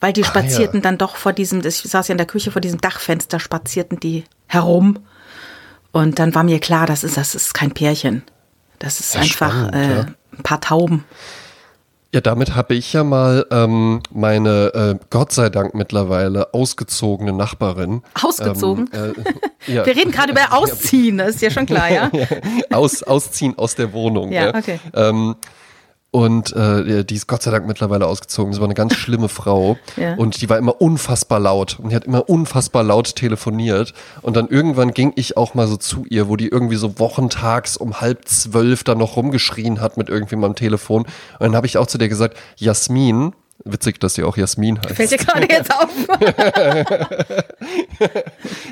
Weil 0.00 0.12
die 0.12 0.24
spazierten 0.24 0.80
ah, 0.80 0.82
ja. 0.84 0.90
dann 0.90 0.98
doch 0.98 1.16
vor 1.16 1.32
diesem, 1.32 1.64
ich 1.64 1.76
saß 1.76 2.08
ja 2.08 2.12
in 2.12 2.18
der 2.18 2.26
Küche 2.26 2.50
vor 2.50 2.60
diesem 2.60 2.80
Dachfenster, 2.80 3.40
spazierten 3.40 3.98
die 3.98 4.24
herum. 4.46 4.98
Und 5.92 6.18
dann 6.18 6.34
war 6.34 6.42
mir 6.42 6.58
klar, 6.58 6.86
das 6.86 7.02
ist, 7.02 7.16
das 7.16 7.34
ist 7.34 7.54
kein 7.54 7.72
Pärchen. 7.72 8.22
Das 8.78 9.00
ist 9.00 9.14
ja, 9.14 9.22
einfach 9.22 9.50
spannend, 9.50 9.74
äh, 9.74 9.96
ja. 9.96 10.06
ein 10.36 10.42
paar 10.42 10.60
Tauben. 10.60 11.04
Ja, 12.16 12.20
damit 12.20 12.54
habe 12.54 12.74
ich 12.74 12.92
ja 12.92 13.04
mal 13.04 13.46
ähm, 13.50 14.00
meine, 14.10 14.72
äh, 14.74 15.04
Gott 15.10 15.32
sei 15.32 15.50
Dank 15.50 15.74
mittlerweile 15.74 16.54
ausgezogene 16.54 17.32
Nachbarin. 17.32 18.02
Ausgezogen? 18.14 18.88
Ähm, 18.92 19.14
äh, 19.66 19.72
ja. 19.72 19.86
Wir 19.86 19.96
reden 19.96 20.12
gerade 20.12 20.32
über 20.32 20.50
Ausziehen, 20.52 21.18
das 21.18 21.34
ist 21.34 21.42
ja 21.42 21.50
schon 21.50 21.66
klar, 21.66 21.90
ja? 21.90 22.10
Aus, 22.70 23.02
ausziehen 23.02 23.58
aus 23.58 23.74
der 23.74 23.92
Wohnung. 23.92 24.32
Ja, 24.32 24.54
okay. 24.54 24.78
Ähm, 24.94 25.34
und 26.16 26.56
äh, 26.56 27.04
die 27.04 27.14
ist 27.14 27.26
Gott 27.26 27.42
sei 27.42 27.50
Dank 27.50 27.66
mittlerweile 27.66 28.06
ausgezogen. 28.06 28.54
Sie 28.54 28.60
war 28.60 28.66
eine 28.66 28.72
ganz 28.72 28.94
schlimme 28.94 29.28
Frau. 29.28 29.76
Ja. 29.98 30.14
Und 30.14 30.40
die 30.40 30.48
war 30.48 30.56
immer 30.56 30.80
unfassbar 30.80 31.38
laut. 31.38 31.78
Und 31.78 31.90
die 31.90 31.94
hat 31.94 32.04
immer 32.04 32.30
unfassbar 32.30 32.84
laut 32.84 33.16
telefoniert. 33.16 33.92
Und 34.22 34.34
dann 34.34 34.48
irgendwann 34.48 34.94
ging 34.94 35.12
ich 35.16 35.36
auch 35.36 35.52
mal 35.52 35.68
so 35.68 35.76
zu 35.76 36.06
ihr, 36.08 36.30
wo 36.30 36.36
die 36.36 36.48
irgendwie 36.48 36.76
so 36.76 36.98
wochentags 36.98 37.76
um 37.76 38.00
halb 38.00 38.26
zwölf 38.26 38.82
dann 38.82 38.96
noch 38.96 39.16
rumgeschrien 39.16 39.82
hat 39.82 39.98
mit 39.98 40.08
irgendwie 40.08 40.36
meinem 40.36 40.54
Telefon. 40.54 41.02
Und 41.02 41.40
dann 41.40 41.54
habe 41.54 41.66
ich 41.66 41.76
auch 41.76 41.86
zu 41.86 41.98
der 41.98 42.08
gesagt, 42.08 42.38
Jasmin, 42.56 43.34
Witzig, 43.64 44.00
dass 44.00 44.14
sie 44.14 44.22
auch 44.22 44.36
Jasmin 44.36 44.78
heißt. 44.78 44.94
Fällt 44.94 45.10
dir 45.10 45.18
gerade 45.18 45.48
jetzt 45.50 45.74
auf. 45.74 45.90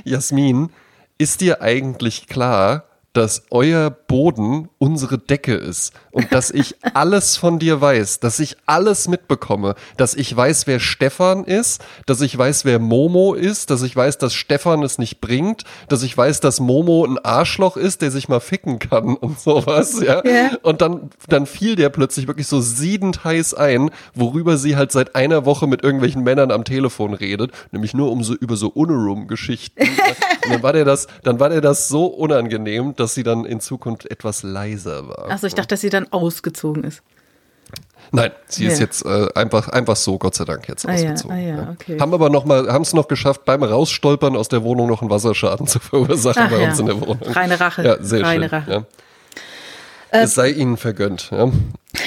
Jasmin, 0.05 0.71
ist 1.19 1.41
dir 1.41 1.63
eigentlich 1.63 2.29
klar, 2.29 2.85
dass 3.15 3.45
euer 3.51 3.91
Boden 3.91 4.69
unsere 4.79 5.19
Decke 5.19 5.55
ist 5.55 5.95
und 6.15 6.33
dass 6.33 6.51
ich 6.51 6.77
alles 6.95 7.37
von 7.37 7.59
dir 7.59 7.81
weiß, 7.81 8.21
dass 8.21 8.39
ich 8.39 8.57
alles 8.67 9.09
mitbekomme, 9.09 9.75
dass 9.97 10.15
ich 10.15 10.35
weiß, 10.35 10.67
wer 10.67 10.79
Stefan 10.79 11.45
ist, 11.45 11.85
dass 12.07 12.21
ich 12.21 12.39
weiß, 12.39 12.65
wer 12.65 12.79
Momo 12.79 13.35
ist, 13.35 13.71
dass 13.71 13.83
ich 13.83 13.95
weiß, 13.95 14.19
dass 14.19 14.33
Stefan 14.33 14.83
es 14.85 14.99
nicht 14.99 15.21
bringt, 15.21 15.65
dass 15.89 16.05
ich 16.05 16.17
weiß, 16.17 16.41
dass 16.41 16.61
Momo 16.61 17.05
ein 17.05 17.19
Arschloch 17.19 17.77
ist, 17.77 18.01
der 18.01 18.13
sich 18.13 18.29
mal 18.29 18.41
ficken 18.41 18.79
kann 18.79 19.17
und 19.21 19.41
sowas, 19.41 20.01
ja. 20.01 20.25
Yeah. 20.25 20.57
Und 20.63 20.81
dann, 20.81 21.11
dann 21.29 21.47
fiel 21.47 21.75
der 21.75 21.89
plötzlich 21.89 22.29
wirklich 22.29 22.47
so 22.47 22.61
siedend 22.61 23.25
heiß 23.25 23.55
ein, 23.55 23.91
worüber 24.15 24.57
sie 24.57 24.77
halt 24.77 24.93
seit 24.93 25.17
einer 25.17 25.45
Woche 25.45 25.67
mit 25.67 25.83
irgendwelchen 25.83 26.23
Männern 26.23 26.53
am 26.53 26.65
Telefon 26.65 27.15
redet, 27.15 27.51
nämlich 27.73 27.93
nur 27.93 28.13
um 28.13 28.23
so 28.23 28.35
über 28.35 28.57
so 28.57 28.69
Unerum-Geschichten. 28.69 29.83
und 30.45 30.53
dann 30.53 30.63
war 30.63 30.73
der 30.73 30.85
das, 30.85 31.09
dann 31.25 31.41
war 31.41 31.49
der 31.49 31.61
das 31.61 31.89
so 31.89 32.07
unangenehm, 32.07 32.95
dass 32.95 33.15
sie 33.15 33.25
dann 33.25 33.45
in 33.45 33.59
Zukunft 33.59 34.09
etwas 34.11 34.45
leiser 34.45 35.09
war. 35.09 35.31
Achso, 35.31 35.49
ich 35.49 35.55
dachte, 35.55 35.69
dass 35.69 35.81
sie 35.81 35.91
dann 35.91 36.04
ausgezogen 36.11 36.85
ist. 36.85 37.03
Nein, 38.13 38.31
sie 38.47 38.65
ja. 38.65 38.71
ist 38.71 38.79
jetzt 38.79 39.05
äh, 39.05 39.29
einfach, 39.35 39.69
einfach 39.69 39.97
so, 39.97 40.19
Gott 40.19 40.35
sei 40.35 40.45
Dank, 40.45 40.69
jetzt 40.69 40.87
ah, 40.87 40.93
ausgezogen. 40.93 41.37
Ja, 41.37 41.55
ah, 41.55 41.57
ja, 41.57 41.71
okay. 41.73 41.99
Haben 41.99 42.15
aber 42.15 42.31
noch 42.31 42.45
mal, 42.45 42.73
haben 42.73 42.83
es 42.83 42.93
noch 42.93 43.09
geschafft, 43.09 43.45
beim 43.45 43.63
Rausstolpern 43.63 44.37
aus 44.37 44.49
der 44.49 44.63
Wohnung 44.63 44.89
noch 44.89 45.01
einen 45.01 45.11
Wasserschaden 45.11 45.67
zu 45.67 45.81
verursachen 45.81 46.45
Ach, 46.47 46.51
bei 46.51 46.65
uns 46.65 46.79
in 46.79 46.87
der 46.87 47.01
Wohnung. 47.01 47.19
Reine 47.23 47.59
Rache. 47.59 47.83
Ja, 47.83 47.97
sehr 48.01 48.23
Reine 48.23 48.49
schön. 48.49 48.59
Rache. 48.59 48.87
Äh, 50.11 50.23
es 50.23 50.35
sei 50.35 50.51
ihnen 50.51 50.77
vergönnt. 50.77 51.31
Ja. 51.33 51.51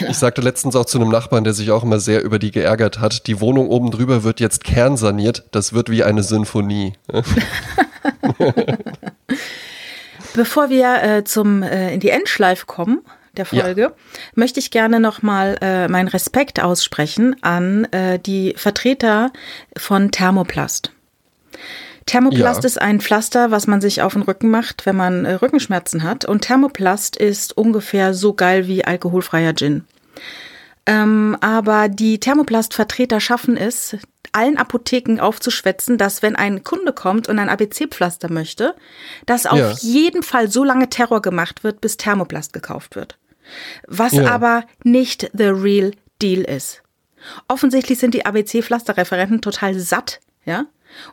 Ich 0.08 0.18
sagte 0.18 0.42
letztens 0.42 0.78
auch 0.78 0.86
zu 0.86 0.98
einem 0.98 1.10
Nachbarn, 1.10 1.44
der 1.44 1.54
sich 1.54 1.72
auch 1.72 1.84
immer 1.84 2.00
sehr 2.00 2.24
über 2.24 2.40
die 2.40 2.52
geärgert 2.52 3.00
hat, 3.00 3.28
die 3.28 3.42
Wohnung 3.42 3.68
oben 3.68 3.92
drüber 3.92 4.24
wird 4.24 4.40
jetzt 4.40 4.64
kernsaniert, 4.64 5.44
das 5.52 5.74
wird 5.74 5.90
wie 5.90 6.04
eine 6.04 6.24
Sinfonie. 6.24 6.94
Bevor 10.34 10.70
wir 10.70 11.04
äh, 11.04 11.24
zum 11.26 11.64
äh, 11.64 11.94
in 11.94 12.00
die 12.00 12.10
Endschleife 12.10 12.66
kommen 12.66 13.02
der 13.38 13.46
Folge, 13.46 13.82
ja. 13.82 13.92
möchte 14.36 14.60
ich 14.60 14.72
gerne 14.72 15.00
nochmal 15.00 15.58
äh, 15.62 15.88
meinen 15.88 16.08
Respekt 16.08 16.62
aussprechen 16.62 17.36
an 17.42 17.86
äh, 17.86 18.20
die 18.20 18.54
Vertreter 18.58 19.32
von 19.78 20.12
Thermoplast. 20.12 20.92
Thermoplast 22.06 22.64
ja. 22.64 22.68
ist 22.68 22.82
ein 22.82 23.02
Pflaster, 23.02 23.52
was 23.52 23.68
man 23.68 23.82
sich 23.82 24.02
auf 24.02 24.14
den 24.14 24.22
Rücken 24.22 24.50
macht, 24.50 24.86
wenn 24.86 24.96
man 24.96 25.26
äh, 25.26 25.34
Rückenschmerzen 25.34 26.04
hat. 26.04 26.26
Und 26.26 26.42
Thermoplast 26.42 27.18
ist 27.18 27.56
ungefähr 27.56 28.14
so 28.14 28.34
geil 28.34 28.68
wie 28.68 28.86
alkoholfreier 28.86 29.54
Gin. 29.54 29.84
Ähm, 30.86 31.38
aber 31.42 31.90
die 31.90 32.20
Thermoplast-Vertreter 32.20 33.20
schaffen 33.20 33.58
es, 33.58 33.98
allen 34.32 34.58
Apotheken 34.58 35.20
aufzuschwätzen, 35.20 35.98
dass 35.98 36.22
wenn 36.22 36.36
ein 36.36 36.64
Kunde 36.64 36.94
kommt 36.94 37.28
und 37.28 37.40
ein 37.40 37.50
ABC-Pflaster 37.50 38.32
möchte, 38.32 38.76
dass 39.26 39.46
auf 39.46 39.60
ja. 39.60 39.72
jeden 39.80 40.24
Fall 40.24 40.50
so 40.50 40.64
lange 40.64 40.90
Terror 40.90 41.22
gemacht 41.22 41.64
wird, 41.64 41.82
bis 41.82 41.98
Thermoplast 41.98 42.54
gekauft 42.54 42.96
wird. 42.96 43.18
Was 43.88 44.14
ja. 44.14 44.30
aber 44.30 44.64
nicht 44.84 45.32
the 45.34 45.46
real 45.46 45.92
deal 46.22 46.42
ist. 46.42 46.84
Offensichtlich 47.48 48.00
sind 48.00 48.14
die 48.14 48.26
ABC-Pflasterreferenten 48.26 49.42
total 49.42 49.78
satt, 49.80 50.20
ja, 50.46 50.66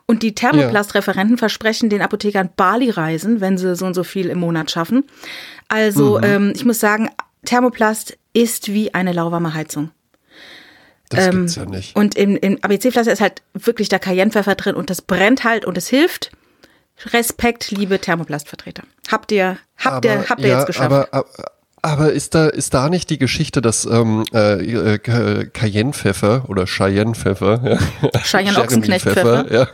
und 0.05 0.23
die 0.23 0.33
Thermoplast-Referenten 0.35 1.37
versprechen 1.37 1.89
den 1.89 2.01
Apothekern 2.01 2.49
Bali-Reisen, 2.55 3.41
wenn 3.41 3.57
sie 3.57 3.75
so 3.75 3.85
und 3.85 3.93
so 3.93 4.03
viel 4.03 4.29
im 4.29 4.39
Monat 4.39 4.71
schaffen. 4.71 5.03
Also, 5.67 6.17
mhm. 6.17 6.23
ähm, 6.23 6.53
ich 6.55 6.65
muss 6.65 6.79
sagen, 6.79 7.09
Thermoplast 7.45 8.17
ist 8.33 8.69
wie 8.69 8.93
eine 8.93 9.13
lauwarme 9.13 9.53
Heizung. 9.53 9.91
Das 11.09 11.27
ähm, 11.27 11.31
gibt's 11.31 11.55
ja 11.55 11.65
nicht. 11.65 11.95
Und 11.95 12.15
im, 12.15 12.35
im 12.35 12.63
ABC-Pflaster 12.63 13.11
ist 13.11 13.21
halt 13.21 13.41
wirklich 13.53 13.89
der 13.89 13.99
Cayennepfeffer 13.99 14.55
drin 14.55 14.75
und 14.75 14.89
das 14.89 15.01
brennt 15.01 15.43
halt 15.43 15.65
und 15.65 15.77
es 15.77 15.87
hilft. 15.87 16.31
Respekt, 17.07 17.71
liebe 17.71 17.99
Thermoplastvertreter. 17.99 18.83
Habt 19.11 19.31
ihr, 19.31 19.57
habt 19.77 20.05
aber, 20.05 20.07
ihr, 20.07 20.29
habt 20.29 20.41
ihr 20.41 20.47
ja, 20.47 20.57
jetzt 20.57 20.67
geschafft. 20.67 20.85
Aber, 20.85 21.07
aber, 21.11 21.27
aber 21.85 22.11
ist 22.11 22.33
da, 22.33 22.47
ist 22.47 22.73
da 22.73 22.89
nicht 22.89 23.11
die 23.11 23.19
Geschichte, 23.19 23.61
dass 23.61 23.85
ähm, 23.85 24.23
äh, 24.33 24.95
äh 24.95 24.97
Cayennepfeffer 24.97 26.45
oder 26.47 26.65
Cheyennepfeffer, 26.65 27.61
ja, 27.63 28.19
Cheyenne 28.21 28.57
Ochsenknechtpfeffer, 28.59 29.51
ja, 29.53 29.67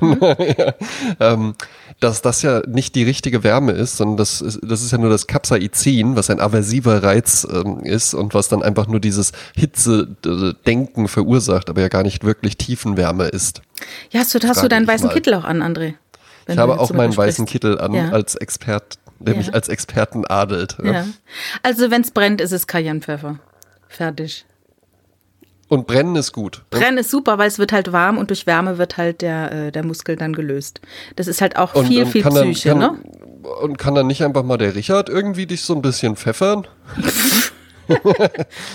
ja, 0.57 0.74
ähm, 1.20 1.55
dass 2.01 2.22
das 2.22 2.41
ja 2.41 2.64
nicht 2.68 2.95
die 2.95 3.03
richtige 3.03 3.45
Wärme 3.45 3.72
ist, 3.72 3.95
sondern 3.95 4.18
das 4.18 4.41
ist, 4.41 4.59
das 4.62 4.82
ist 4.82 4.91
ja 4.91 4.97
nur 4.97 5.09
das 5.09 5.28
Capsaicin, 5.28 6.18
was 6.18 6.30
ein 6.30 6.41
aversiver 6.41 7.01
Reiz 7.01 7.47
ähm, 7.49 7.80
ist 7.84 8.14
und 8.14 8.34
was 8.34 8.49
dann 8.49 8.62
einfach 8.62 8.88
nur 8.88 8.99
dieses 8.99 9.32
Hitze-Denken 9.55 11.07
verursacht, 11.07 11.70
aber 11.70 11.80
ja 11.80 11.88
gar 11.88 12.03
nicht 12.03 12.26
wirklich 12.26 12.57
Tiefenwärme 12.57 13.28
ist. 13.28 13.62
Ja, 14.09 14.20
hast 14.20 14.36
du, 14.36 14.39
hast 14.45 14.62
du 14.62 14.68
deinen 14.68 14.88
weißen 14.88 15.07
mal. 15.07 15.14
Kittel 15.14 15.34
auch 15.36 15.45
an, 15.45 15.62
André? 15.62 15.93
Ich 16.47 16.57
habe 16.57 16.80
auch 16.80 16.91
meinen 16.91 17.16
weißen 17.16 17.45
Kittel 17.45 17.80
an 17.80 17.93
ja. 17.93 18.09
als 18.09 18.36
Expert, 18.36 18.97
der 19.26 19.34
ja. 19.34 19.39
mich 19.39 19.53
als 19.53 19.69
Experten 19.69 20.26
adelt. 20.26 20.78
Ja. 20.84 21.05
Also 21.63 21.91
wenn 21.91 22.01
es 22.01 22.11
brennt, 22.11 22.41
ist 22.41 22.51
es 22.51 22.67
Cayennepfeffer. 22.67 23.39
Fertig. 23.88 24.45
Und 25.72 25.88
brennen 25.88 26.17
ist 26.17 26.34
gut. 26.34 26.63
Ne? 26.72 26.80
Brennen 26.80 26.97
ist 26.97 27.09
super, 27.11 27.38
weil 27.38 27.47
es 27.47 27.57
wird 27.57 27.72
halt 27.72 27.93
warm 27.93 28.17
und 28.17 28.30
durch 28.30 28.45
Wärme 28.45 28.78
wird 28.78 28.97
halt 28.97 29.22
der, 29.22 29.51
äh, 29.51 29.72
der 29.72 29.86
Muskel 29.86 30.17
dann 30.17 30.34
gelöst. 30.34 30.82
Das 31.15 31.28
ist 31.28 31.39
halt 31.39 31.55
auch 31.55 31.74
und, 31.76 31.88
viel, 31.88 32.03
und 32.03 32.09
viel 32.09 32.24
Psyche, 32.24 32.69
dann, 32.72 32.80
kann, 32.80 32.97
ne? 32.97 33.51
Und 33.61 33.78
kann 33.78 33.95
dann 33.95 34.07
nicht 34.07 34.22
einfach 34.22 34.43
mal 34.43 34.57
der 34.57 34.76
Richard 34.76 35.07
irgendwie 35.07 35.45
dich 35.45 35.61
so 35.61 35.74
ein 35.74 35.82
bisschen 35.82 36.17
pfeffern? 36.17 36.67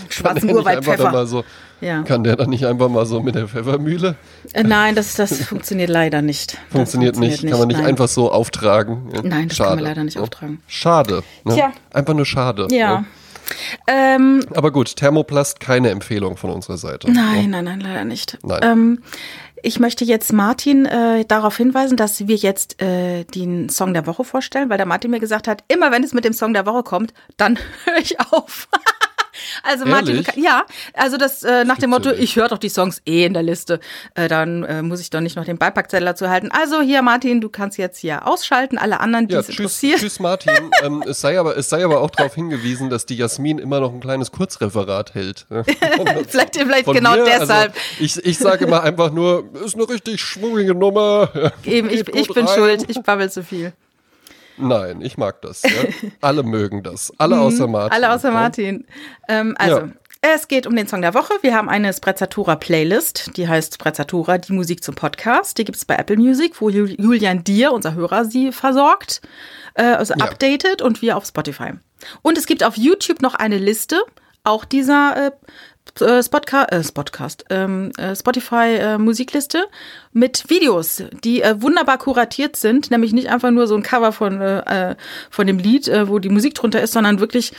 Schwarzen 0.09 0.51
Urwaldpfeffer. 0.51 1.27
So, 1.27 1.45
ja. 1.81 2.03
Kann 2.03 2.25
der 2.25 2.37
dann 2.37 2.51
nicht 2.51 2.67
einfach 2.67 2.89
mal 2.89 3.07
so 3.07 3.21
mit 3.21 3.35
der 3.35 3.49
Pfeffermühle? 3.49 4.17
Äh, 4.53 4.63
nein, 4.63 4.95
das, 4.95 5.15
das 5.15 5.43
funktioniert 5.45 5.91
leider 5.91 6.23
nicht. 6.23 6.59
Funktioniert, 6.71 7.17
funktioniert 7.17 7.17
nicht. 7.19 7.43
nicht. 7.43 7.51
Kann 7.51 7.59
man 7.61 7.69
nicht 7.69 7.79
nein. 7.79 7.87
einfach 7.89 8.09
so 8.09 8.31
auftragen. 8.31 9.09
Nein, 9.23 9.49
das 9.49 9.57
schade. 9.57 9.71
kann 9.71 9.77
man 9.79 9.85
leider 9.85 10.05
nicht 10.05 10.19
auftragen. 10.19 10.63
Schade. 10.67 11.23
Ne? 11.45 11.55
Tja. 11.55 11.73
Einfach 11.93 12.15
nur 12.15 12.27
schade. 12.27 12.69
Ja. 12.71 13.01
Ne? 13.01 13.07
Ähm, 13.87 14.45
Aber 14.55 14.73
gut, 14.73 14.97
Thermoplast 14.97 15.61
keine 15.61 15.91
Empfehlung 15.91 16.37
von 16.37 16.51
unserer 16.51 16.79
Seite. 16.79 17.11
Nein, 17.11 17.51
ne? 17.51 17.63
nein, 17.63 17.65
nein, 17.65 17.81
leider 17.81 18.05
nicht. 18.05 18.39
Nein. 18.43 18.61
Ähm, 18.63 19.03
ich 19.63 19.81
möchte 19.81 20.05
jetzt 20.05 20.33
Martin 20.33 20.87
äh, 20.87 21.25
darauf 21.25 21.57
hinweisen, 21.57 21.97
dass 21.97 22.29
wir 22.29 22.37
jetzt 22.37 22.81
äh, 22.83 23.25
den 23.25 23.69
Song 23.69 23.95
der 23.95 24.07
Woche 24.07 24.25
vorstellen, 24.25 24.69
weil 24.71 24.77
der 24.77 24.87
Martin 24.87 25.11
mir 25.11 25.21
gesagt 25.21 25.49
hat, 25.49 25.65
immer 25.69 25.91
wenn 25.91 26.05
es 26.05 26.13
mit 26.13 26.25
dem 26.25 26.33
Song 26.33 26.53
der 26.53 26.67
Woche 26.67 26.83
kommt, 26.83 27.13
dann 27.37 27.59
höre 27.85 27.99
ich 27.99 28.21
auf. 28.21 28.69
Also 29.63 29.87
Martin, 29.87 30.25
ja, 30.37 30.65
also 30.95 31.17
das 31.17 31.43
äh, 31.43 31.65
nach 31.65 31.79
dem 31.79 31.91
Motto, 31.91 32.13
ich 32.13 32.37
höre 32.37 32.49
doch 32.49 32.59
die 32.59 32.69
Songs 32.69 33.03
eh 33.07 33.25
in 33.25 33.35
der 33.35 33.43
Liste, 33.43 33.81
äh, 34.15 34.29
dann 34.29 34.65
äh, 34.65 34.83
muss 34.83 35.01
ich 35.01 35.11
doch 35.11 35.21
nicht 35.21 35.37
noch 35.37 35.45
den 35.45 35.59
Beipackzettel 35.59 36.07
dazu 36.07 36.29
halten. 36.29 36.51
Also 36.51 36.81
hier 36.81 37.03
Martin, 37.03 37.41
du 37.41 37.49
kannst 37.49 37.79
jetzt 37.79 37.99
hier 37.99 38.27
ausschalten, 38.27 38.79
alle 38.79 39.01
anderen, 39.01 39.29
die 39.29 39.35
ja, 39.35 39.41
es 39.41 39.47
tschüss, 39.47 39.59
interessiert. 39.59 40.01
Tschüss 40.01 40.21
Martin, 40.21 40.71
ähm, 40.83 41.05
es, 41.07 41.21
sei 41.21 41.39
aber, 41.39 41.57
es 41.57 41.69
sei 41.69 41.85
aber 41.85 42.01
auch 42.01 42.11
darauf 42.11 42.35
hingewiesen, 42.35 42.91
dass 42.91 43.07
die 43.07 43.17
Jasmin 43.17 43.59
immer 43.59 43.81
noch 43.81 43.93
ein 43.93 44.01
kleines 44.01 44.33
Kurzreferat 44.33 45.15
hält. 45.15 45.47
vielleicht 46.29 46.57
vielleicht 46.57 46.87
genau 46.87 47.17
mir, 47.17 47.25
deshalb. 47.25 47.75
Also 47.75 47.81
ich, 48.01 48.25
ich 48.25 48.39
sage 48.39 48.65
immer 48.65 48.83
einfach 48.83 49.11
nur, 49.11 49.45
ist 49.65 49.75
eine 49.75 49.89
richtig 49.89 50.21
schwungige 50.21 50.75
Nummer. 50.75 51.31
Eben, 51.65 51.91
ich, 51.91 52.07
ich 52.09 52.29
bin 52.29 52.47
rein. 52.47 52.57
schuld, 52.57 52.85
ich 52.89 53.01
babbel 53.03 53.31
zu 53.31 53.43
viel. 53.43 53.73
Nein, 54.59 55.01
ich 55.01 55.19
mag 55.19 55.43
das. 55.43 55.63
Ja. 55.63 55.71
Alle 56.21 56.43
mögen 56.43 56.83
das. 56.83 57.13
Alle 57.19 57.37
mhm. 57.37 57.43
außer 57.43 57.67
Martin. 57.67 57.93
Alle 57.93 58.15
außer 58.15 58.31
Martin. 58.31 58.87
Ähm, 59.29 59.55
also, 59.59 59.79
ja. 59.79 59.89
es 60.21 60.49
geht 60.49 60.67
um 60.67 60.75
den 60.75 60.87
Song 60.87 61.03
der 61.03 61.15
Woche. 61.15 61.35
Wir 61.43 61.55
haben 61.55 61.69
eine 61.69 61.93
Sprezzatura-Playlist, 61.93 63.37
die 63.37 63.49
heißt 63.49 63.75
Sprezzatura, 63.75 64.39
die 64.39 64.53
Musik 64.53 64.83
zum 64.83 64.95
Podcast. 64.95 65.59
Die 65.59 65.65
gibt 65.65 65.77
es 65.77 65.85
bei 65.85 65.97
Apple 65.97 66.17
Music, 66.17 66.61
wo 66.61 66.71
Julian 66.71 67.45
Dier, 67.45 67.73
unser 67.73 67.95
Hörer, 67.95 68.25
sie 68.25 68.53
versorgt, 68.53 69.21
äh, 69.75 69.83
also 69.83 70.15
ja. 70.15 70.25
updated 70.25 70.83
und 70.83 71.03
wir 71.03 71.17
auf 71.17 71.27
Spotify. 71.27 71.73
Und 72.23 72.39
es 72.39 72.47
gibt 72.47 72.65
auf 72.65 72.77
YouTube 72.77 73.23
noch 73.23 73.35
eine 73.35 73.59
Liste, 73.59 74.01
auch 74.45 74.65
dieser 74.65 75.27
äh, 75.27 75.31
äh, 76.01 76.23
Spotca 76.23 76.65
äh, 76.65 76.83
Spotcast, 76.83 77.45
ähm, 77.51 77.91
äh, 77.97 78.15
Spotify 78.15 78.77
äh, 78.79 78.99
Musikliste 78.99 79.65
mit 80.13 80.49
Videos, 80.49 81.03
die 81.25 81.43
wunderbar 81.57 81.99
kuratiert 81.99 82.57
sind, 82.57 82.91
nämlich 82.91 83.13
nicht 83.13 83.29
einfach 83.29 83.51
nur 83.51 83.67
so 83.67 83.75
ein 83.75 83.83
Cover 83.83 84.13
von, 84.13 84.63
von 85.31 85.47
dem 85.47 85.59
Lied, 85.59 85.91
wo 86.07 86.19
die 86.19 86.31
Musik 86.31 86.55
drunter 86.55 86.81
ist, 86.81 86.93
sondern 86.93 87.21
wirklich 87.21 87.53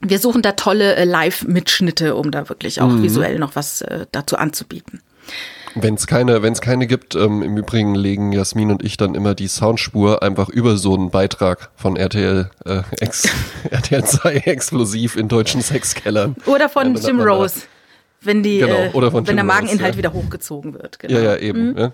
wir 0.00 0.18
suchen 0.18 0.40
da 0.40 0.52
tolle 0.52 1.04
Live-Mitschnitte, 1.04 2.14
um 2.14 2.30
da 2.30 2.48
wirklich 2.48 2.80
auch 2.80 2.88
mhm. 2.88 3.02
visuell 3.02 3.38
noch 3.38 3.54
was 3.54 3.84
dazu 4.12 4.36
anzubieten. 4.36 5.02
Wenn 5.74 5.94
es 5.94 6.06
keine, 6.06 6.40
keine 6.60 6.86
gibt, 6.86 7.14
ähm, 7.14 7.42
im 7.42 7.56
Übrigen 7.56 7.94
legen 7.94 8.32
Jasmin 8.32 8.70
und 8.70 8.84
ich 8.84 8.96
dann 8.96 9.14
immer 9.14 9.34
die 9.34 9.48
Soundspur 9.48 10.22
einfach 10.22 10.48
über 10.48 10.76
so 10.76 10.94
einen 10.94 11.10
Beitrag 11.10 11.70
von 11.74 11.96
RTL, 11.96 12.50
äh, 12.64 12.82
ex, 13.00 13.28
RTL 13.70 14.04
2 14.04 14.34
explosiv 14.34 15.16
in 15.16 15.28
deutschen 15.28 15.62
Sexkellern. 15.62 16.36
Oder 16.46 16.68
von 16.68 16.94
ja, 16.94 17.08
Jim 17.08 17.20
Rose, 17.20 17.62
wenn 18.20 18.42
die, 18.42 18.58
genau, 18.58 18.90
von 18.92 19.12
wenn 19.12 19.24
Jim 19.24 19.36
der 19.36 19.44
Mageninhalt 19.44 19.80
Rose, 19.80 19.90
ja. 19.90 19.96
wieder 19.98 20.12
hochgezogen 20.12 20.74
wird. 20.74 20.98
Genau. 20.98 21.14
Ja, 21.14 21.20
ja, 21.20 21.36
eben. 21.36 21.72
Mhm. 21.72 21.78
Ja. 21.78 21.92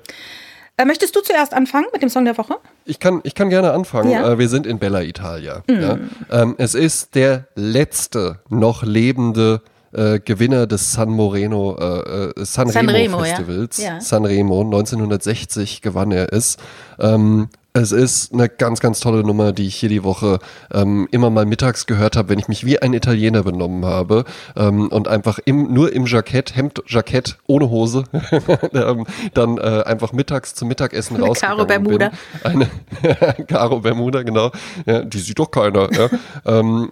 Äh, 0.76 0.85
möchtest 0.87 1.14
du 1.14 1.20
zuerst 1.20 1.53
anfangen 1.53 1.87
mit 1.93 2.01
dem 2.01 2.09
Song 2.09 2.24
der 2.24 2.39
Woche? 2.39 2.57
Ich 2.87 3.01
kann, 3.01 3.20
ich 3.24 3.35
kann 3.35 3.51
gerne 3.51 3.72
anfangen. 3.72 4.11
Ja. 4.11 4.33
Äh, 4.33 4.39
wir 4.39 4.49
sind 4.49 4.66
in 4.66 4.78
Bella 4.78 5.03
Italia. 5.03 5.62
Mhm. 5.68 6.11
Ähm, 6.31 6.55
es 6.57 6.74
ist 6.74 7.14
der 7.14 7.49
letzte 7.55 8.41
noch 8.49 8.83
lebende 8.83 9.61
äh, 9.93 10.20
Gewinner 10.20 10.66
des 10.66 10.93
San 10.93 11.11
Moreno, 11.11 11.76
äh, 11.78 12.30
äh 12.30 12.45
San, 12.45 12.68
Festivals. 12.70 13.78
Ja. 13.78 13.95
Ja. 13.95 14.01
San 14.01 14.24
Remo, 14.24 14.62
1960 14.62 15.82
gewann 15.82 16.12
er 16.12 16.32
es. 16.32 16.57
Ähm, 16.99 17.49
es 17.72 17.93
ist 17.93 18.32
eine 18.32 18.49
ganz, 18.49 18.80
ganz 18.80 18.99
tolle 18.99 19.22
Nummer, 19.22 19.53
die 19.53 19.66
ich 19.66 19.76
hier 19.76 19.88
die 19.88 20.03
Woche 20.03 20.41
ähm, 20.72 21.07
immer 21.12 21.30
mal 21.30 21.47
mittags 21.47 21.86
gehört 21.86 22.16
habe, 22.16 22.30
wenn 22.30 22.38
ich 22.38 22.49
mich 22.49 22.66
wie 22.66 22.82
ein 22.82 22.93
Italiener 22.93 23.45
benommen 23.45 23.84
habe 23.84 24.24
ähm, 24.57 24.88
und 24.88 25.07
einfach 25.07 25.38
im, 25.45 25.72
nur 25.72 25.93
im 25.93 26.07
Jackett, 26.07 26.57
Hemd, 26.57 26.82
Jackett, 26.86 27.38
ohne 27.47 27.70
Hose, 27.70 28.05
ähm, 28.74 29.07
dann 29.34 29.59
äh, 29.59 29.82
einfach 29.86 30.12
mittags 30.12 30.55
zum 30.55 30.66
Mittagessen 30.66 31.16
Eine 31.16 31.26
rausgegangen 31.26 31.59
Caro 31.59 31.66
Bermuda. 31.66 32.11
Bin. 32.43 32.66
Eine 33.03 33.45
Caro 33.47 33.80
Bermuda, 33.80 34.22
genau. 34.24 34.51
Ja, 34.86 35.05
die 35.05 35.18
sieht 35.18 35.38
doch 35.38 35.51
keiner. 35.51 35.88
Ja. 35.93 36.09
ähm, 36.47 36.91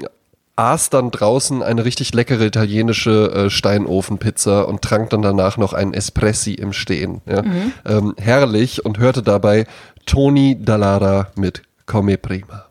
aß 0.59 0.91
dann 0.91 1.13
draußen 1.13 1.63
eine 1.63 1.85
richtig 1.85 2.13
leckere 2.15 2.45
italienische 2.45 3.31
äh, 3.33 3.51
Steinofenpizza 3.51 4.63
und 4.63 4.83
trank 4.83 5.11
dann 5.11 5.23
danach 5.23 5.57
noch 5.57 5.73
einen 5.73 5.95
Espressi 5.95 6.55
im 6.55 6.73
Stehen. 6.73 7.21
Ja. 7.27 7.43
Mhm. 7.43 7.73
Ähm, 7.87 8.15
herrlich 8.19 8.85
und 8.85 8.99
hörte 8.99 9.23
dabei 9.23 9.67
Toni 10.05 10.57
Dallara 10.61 11.31
mit 11.37 11.63
Come 11.87 12.19
Prima. 12.19 12.67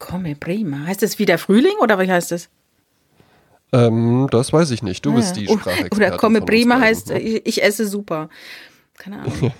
Come 0.00 0.34
Prima. 0.34 0.86
Heißt 0.86 1.02
das 1.02 1.20
wieder 1.20 1.38
Frühling 1.38 1.76
oder 1.80 1.98
wie 2.00 2.10
heißt 2.10 2.32
das? 2.32 2.48
Ähm, 3.72 4.26
das 4.30 4.52
weiß 4.52 4.72
ich 4.72 4.82
nicht. 4.82 5.06
Du 5.06 5.12
ah, 5.12 5.14
bist 5.14 5.36
die 5.36 5.46
Sprachexpertin. 5.46 5.96
Oder 5.96 6.16
Come 6.16 6.40
Prima 6.42 6.80
heißt, 6.80 7.10
ne? 7.10 7.20
ich, 7.20 7.46
ich, 7.46 7.62
esse 7.62 7.86
super. 7.86 8.28
Keine 8.98 9.20
Ahnung. 9.20 9.52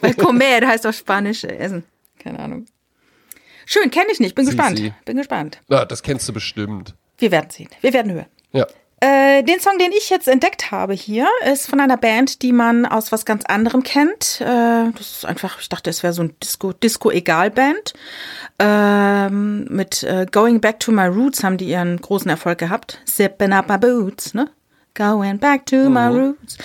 Weil 0.00 0.14
Comer 0.14 0.66
heißt 0.66 0.86
auf 0.86 0.94
Spanisch 0.94 1.42
essen. 1.42 1.82
Keine 2.18 2.38
Ahnung. 2.38 2.66
Schön, 3.72 3.92
kenne 3.92 4.08
ich 4.10 4.18
nicht. 4.18 4.34
Bin 4.34 4.44
sie, 4.44 4.50
gespannt. 4.50 4.78
Sie. 4.78 4.92
Bin 5.04 5.16
gespannt. 5.16 5.60
Ja, 5.68 5.84
das 5.84 6.02
kennst 6.02 6.28
du 6.28 6.32
bestimmt. 6.32 6.96
Wir 7.18 7.30
werden 7.30 7.50
sehen. 7.50 7.68
Wir 7.80 7.92
werden 7.92 8.10
hören. 8.10 8.26
Ja. 8.50 8.66
Äh, 8.98 9.44
den 9.44 9.60
Song, 9.60 9.78
den 9.78 9.92
ich 9.92 10.10
jetzt 10.10 10.26
entdeckt 10.26 10.72
habe 10.72 10.92
hier, 10.92 11.28
ist 11.50 11.70
von 11.70 11.78
einer 11.78 11.96
Band, 11.96 12.42
die 12.42 12.52
man 12.52 12.84
aus 12.84 13.12
was 13.12 13.24
ganz 13.24 13.44
anderem 13.44 13.84
kennt. 13.84 14.40
Äh, 14.40 14.90
das 14.90 15.18
ist 15.18 15.24
einfach, 15.24 15.60
ich 15.60 15.68
dachte, 15.68 15.88
es 15.88 16.02
wäre 16.02 16.12
so 16.12 16.22
ein 16.22 16.34
Disco, 16.42 16.72
Disco-Egal-Band. 16.72 17.94
Ähm, 18.58 19.66
mit 19.70 20.02
äh, 20.02 20.26
Going 20.28 20.60
Back 20.60 20.80
to 20.80 20.90
My 20.90 21.06
Roots 21.06 21.44
haben 21.44 21.56
die 21.56 21.68
ihren 21.68 22.00
großen 22.00 22.28
Erfolg 22.28 22.58
gehabt. 22.58 22.98
Zipping 23.04 23.52
up 23.52 23.68
my 23.68 23.78
boots, 23.78 24.34
ne? 24.34 24.50
Going 24.94 25.38
back 25.38 25.64
to 25.66 25.76
mhm. 25.76 25.92
my 25.92 26.06
roots. 26.08 26.58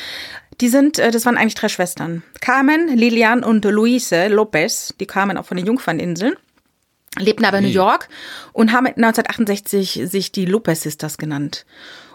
Die 0.59 0.69
sind, 0.69 0.97
äh, 0.97 1.11
das 1.11 1.23
waren 1.27 1.37
eigentlich 1.37 1.53
drei 1.53 1.69
Schwestern. 1.69 2.23
Carmen, 2.41 2.87
Lilian 2.87 3.43
und 3.43 3.63
Luise 3.63 4.27
Lopez. 4.27 4.95
Die 4.99 5.05
kamen 5.05 5.37
auch 5.37 5.45
von 5.45 5.57
den 5.57 5.67
Jungferninseln 5.67 6.35
lebten 7.19 7.45
aber 7.45 7.59
in 7.59 7.65
New 7.65 7.69
York 7.69 8.09
und 8.53 8.71
haben 8.71 8.87
1968 8.87 10.01
sich 10.05 10.31
die 10.31 10.45
Lopez 10.45 10.81
Sisters 10.81 11.17
genannt. 11.17 11.65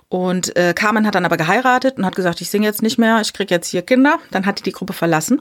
Und 0.08 0.56
äh, 0.56 0.74
Carmen 0.74 1.06
hat 1.06 1.14
dann 1.14 1.24
aber 1.24 1.36
geheiratet 1.36 1.96
und 1.96 2.04
hat 2.04 2.16
gesagt, 2.16 2.40
ich 2.40 2.50
singe 2.50 2.66
jetzt 2.66 2.82
nicht 2.82 2.98
mehr, 2.98 3.20
ich 3.20 3.32
kriege 3.32 3.54
jetzt 3.54 3.68
hier 3.68 3.82
Kinder. 3.82 4.18
Dann 4.32 4.44
hat 4.44 4.58
die 4.58 4.64
die 4.64 4.72
Gruppe 4.72 4.92
verlassen. 4.92 5.40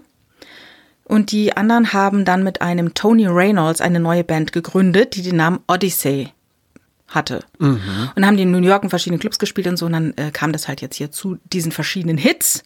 Und 1.04 1.32
die 1.32 1.58
anderen 1.58 1.92
haben 1.92 2.24
dann 2.24 2.44
mit 2.44 2.62
einem 2.62 2.94
Tony 2.94 3.26
Reynolds 3.26 3.82
eine 3.82 4.00
neue 4.00 4.24
Band 4.24 4.54
gegründet, 4.54 5.16
die 5.16 5.24
den 5.24 5.38
Namen 5.38 5.60
Odyssey 5.68 6.34
hatte. 7.08 7.44
Mhm. 7.58 8.12
Und 8.16 8.26
haben 8.28 8.38
die 8.38 8.44
in 8.44 8.52
New 8.52 8.60
York 8.60 8.84
in 8.84 8.92
verschiedenen 8.92 9.20
Clubs 9.20 9.40
gespielt 9.40 9.66
und 9.66 9.78
so. 9.78 9.88
Und 9.88 9.94
dann 9.94 10.14
äh, 10.18 10.30
kam 10.30 10.54
das 10.54 10.68
halt 10.68 10.82
jetzt 10.82 10.98
hier 10.98 11.12
zu 11.12 11.40
diesen 11.52 11.72
verschiedenen 11.72 12.20
Hits. 12.20 12.64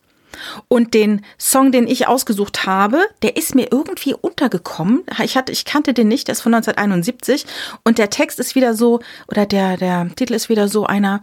Und 0.67 0.93
den 0.93 1.21
Song, 1.37 1.71
den 1.71 1.87
ich 1.87 2.07
ausgesucht 2.07 2.65
habe, 2.65 3.01
der 3.21 3.37
ist 3.37 3.55
mir 3.55 3.67
irgendwie 3.71 4.13
untergekommen. 4.13 5.03
Ich 5.23 5.37
hatte, 5.37 5.51
ich 5.51 5.65
kannte 5.65 5.93
den 5.93 6.07
nicht, 6.07 6.27
der 6.27 6.33
ist 6.33 6.41
von 6.41 6.53
1971. 6.53 7.45
Und 7.83 7.97
der 7.97 8.09
Text 8.09 8.39
ist 8.39 8.55
wieder 8.55 8.73
so, 8.73 8.99
oder 9.27 9.45
der, 9.45 9.77
der 9.77 10.09
Titel 10.15 10.33
ist 10.33 10.49
wieder 10.49 10.67
so 10.67 10.85
einer, 10.85 11.21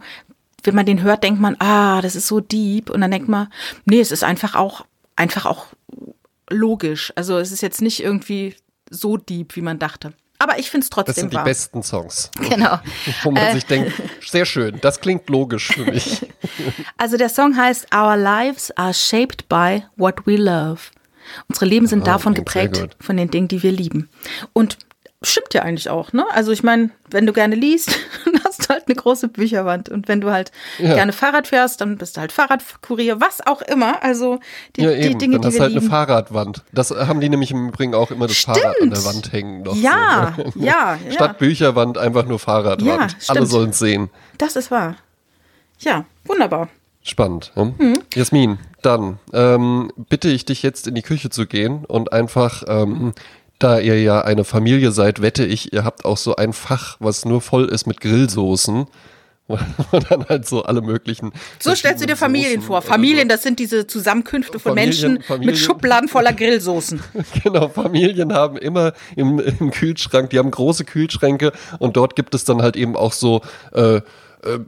wenn 0.63 0.75
man 0.75 0.85
den 0.85 1.01
hört, 1.01 1.23
denkt 1.23 1.41
man, 1.41 1.55
ah, 1.59 2.01
das 2.01 2.15
ist 2.15 2.27
so 2.27 2.39
deep. 2.39 2.89
Und 2.89 3.01
dann 3.01 3.11
denkt 3.11 3.27
man, 3.27 3.47
nee, 3.85 3.99
es 3.99 4.11
ist 4.11 4.23
einfach 4.23 4.55
auch, 4.55 4.85
einfach 5.15 5.45
auch 5.45 5.67
logisch. 6.49 7.11
Also 7.15 7.37
es 7.37 7.51
ist 7.51 7.61
jetzt 7.61 7.81
nicht 7.81 8.03
irgendwie 8.03 8.55
so 8.89 9.17
deep, 9.17 9.55
wie 9.55 9.61
man 9.61 9.79
dachte. 9.79 10.13
Aber 10.41 10.57
ich 10.57 10.71
finde 10.71 10.85
es 10.85 10.89
trotzdem 10.89 11.13
Das 11.13 11.15
sind 11.21 11.31
die 11.33 11.35
wahr. 11.37 11.43
besten 11.43 11.83
Songs. 11.83 12.31
Genau. 12.49 12.79
Wo 13.23 13.31
man 13.31 13.53
sich 13.53 13.65
denkt, 13.65 13.93
sehr 14.25 14.45
schön, 14.45 14.79
das 14.81 14.99
klingt 14.99 15.29
logisch 15.29 15.67
für 15.67 15.85
mich. 15.85 16.25
Also 16.97 17.17
der 17.17 17.29
Song 17.29 17.55
heißt 17.57 17.87
Our 17.95 18.15
Lives 18.17 18.71
are 18.77 18.93
shaped 18.93 19.47
by 19.49 19.83
what 19.97 20.25
we 20.25 20.35
love. 20.35 20.79
Unsere 21.47 21.65
Leben 21.65 21.87
sind 21.87 22.01
Ah, 22.03 22.13
davon 22.13 22.33
geprägt, 22.33 22.95
von 22.99 23.17
den 23.17 23.29
Dingen, 23.31 23.47
die 23.47 23.63
wir 23.63 23.71
lieben. 23.71 24.09
Und 24.53 24.77
stimmt 25.23 25.53
ja 25.53 25.61
eigentlich 25.61 25.89
auch, 25.89 26.13
ne? 26.13 26.25
Also 26.31 26.51
ich 26.51 26.63
meine, 26.63 26.89
wenn 27.09 27.25
du 27.27 27.33
gerne 27.33 27.53
liest, 27.55 27.89
dann 28.25 28.41
hast 28.43 28.63
du 28.65 28.69
halt 28.69 28.87
eine 28.87 28.95
große 28.95 29.27
Bücherwand. 29.27 29.87
Und 29.89 30.07
wenn 30.07 30.19
du 30.21 30.31
halt 30.31 30.51
Ja. 30.79 30.95
gerne 30.95 31.13
Fahrrad 31.13 31.47
fährst, 31.47 31.79
dann 31.81 31.97
bist 31.97 32.17
du 32.17 32.21
halt 32.21 32.31
Fahrradkurier, 32.31 33.21
was 33.21 33.45
auch 33.45 33.61
immer. 33.61 34.01
Also 34.03 34.39
die, 34.75 34.81
ja, 34.81 34.93
die. 34.95 35.15
Dinge, 35.17 35.35
Dann 35.35 35.41
die 35.41 35.47
hast 35.47 35.53
wir 35.55 35.61
halt 35.61 35.71
eine 35.71 35.79
lieben. 35.81 35.91
Fahrradwand. 35.91 36.63
Das 36.71 36.89
haben 36.91 37.19
die 37.21 37.29
nämlich 37.29 37.51
im 37.51 37.67
Übrigen 37.69 37.93
auch 37.93 38.09
immer 38.11 38.27
das 38.27 38.37
Fahrrad 38.39 38.81
an 38.81 38.89
der 38.89 39.05
Wand 39.05 39.31
hängen 39.31 39.61
noch. 39.61 39.75
Ja, 39.75 40.33
so. 40.35 40.43
ja, 40.59 40.97
ja. 41.05 41.11
Statt 41.11 41.37
Bücherwand 41.37 41.97
einfach 41.99 42.25
nur 42.25 42.39
Fahrradwand. 42.39 42.87
Ja, 42.87 42.97
Alle 43.01 43.11
stimmt. 43.19 43.47
sollen 43.49 43.69
es 43.69 43.79
sehen. 43.79 44.09
Das 44.39 44.55
ist 44.55 44.71
wahr. 44.71 44.95
Ja, 45.79 46.05
wunderbar. 46.25 46.69
Spannend. 47.03 47.51
Hm? 47.55 47.73
Mhm. 47.79 47.99
Jasmin, 48.13 48.59
dann 48.83 49.17
ähm, 49.33 49.91
bitte 50.09 50.29
ich 50.29 50.45
dich 50.45 50.61
jetzt 50.61 50.87
in 50.87 50.93
die 50.95 51.01
Küche 51.01 51.29
zu 51.31 51.47
gehen 51.47 51.83
und 51.85 52.13
einfach, 52.13 52.63
ähm, 52.67 53.13
da 53.63 53.79
ihr 53.79 54.01
ja 54.01 54.21
eine 54.21 54.43
Familie 54.43 54.91
seid, 54.91 55.21
wette 55.21 55.45
ich, 55.45 55.73
ihr 55.73 55.83
habt 55.83 56.05
auch 56.05 56.17
so 56.17 56.35
ein 56.35 56.53
Fach, 56.53 56.97
was 56.99 57.25
nur 57.25 57.41
voll 57.41 57.65
ist 57.65 57.87
mit 57.87 58.01
Grillsoßen. 58.01 58.85
Wo 59.91 59.99
dann 59.99 60.25
halt 60.29 60.47
so 60.47 60.63
alle 60.63 60.81
möglichen. 60.81 61.33
So 61.59 61.75
stellst 61.75 62.01
du 62.01 62.07
dir 62.07 62.15
Familien 62.15 62.61
Soßen 62.61 62.67
vor. 62.67 62.81
Familien, 62.81 63.27
das 63.27 63.43
sind 63.43 63.59
diese 63.59 63.85
Zusammenkünfte 63.85 64.59
von 64.59 64.73
Familien- 64.77 65.13
Menschen 65.13 65.23
Familien- 65.23 65.45
mit 65.47 65.57
Schubladen 65.57 66.07
voller 66.07 66.31
Grillsoßen. 66.41 67.01
Genau, 67.43 67.67
Familien 67.67 68.31
haben 68.33 68.55
immer 68.55 68.93
im, 69.17 69.39
im 69.39 69.71
Kühlschrank, 69.71 70.29
die 70.29 70.39
haben 70.39 70.51
große 70.51 70.85
Kühlschränke 70.85 71.51
und 71.79 71.97
dort 71.97 72.15
gibt 72.15 72.33
es 72.33 72.45
dann 72.45 72.61
halt 72.61 72.77
eben 72.77 72.95
auch 72.95 73.11
so 73.11 73.41
äh, 73.73 73.99
äh, 74.43 74.59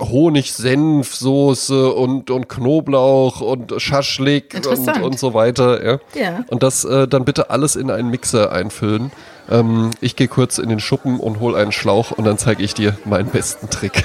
Honig-Senf-Soße 0.00 1.92
und, 1.92 2.30
und 2.30 2.48
Knoblauch 2.48 3.40
und 3.40 3.74
Schaschlik 3.78 4.54
und, 4.66 5.02
und 5.02 5.18
so 5.18 5.34
weiter. 5.34 5.84
Ja. 5.84 5.98
Ja. 6.14 6.44
Und 6.48 6.62
das 6.62 6.84
äh, 6.84 7.08
dann 7.08 7.24
bitte 7.24 7.50
alles 7.50 7.76
in 7.76 7.90
einen 7.90 8.10
Mixer 8.10 8.52
einfüllen. 8.52 9.12
Ähm, 9.50 9.90
ich 10.00 10.16
gehe 10.16 10.28
kurz 10.28 10.58
in 10.58 10.68
den 10.68 10.80
Schuppen 10.80 11.20
und 11.20 11.40
hole 11.40 11.56
einen 11.56 11.72
Schlauch 11.72 12.10
und 12.10 12.24
dann 12.24 12.38
zeige 12.38 12.62
ich 12.62 12.74
dir 12.74 12.96
meinen 13.04 13.28
besten 13.28 13.70
Trick. 13.70 14.04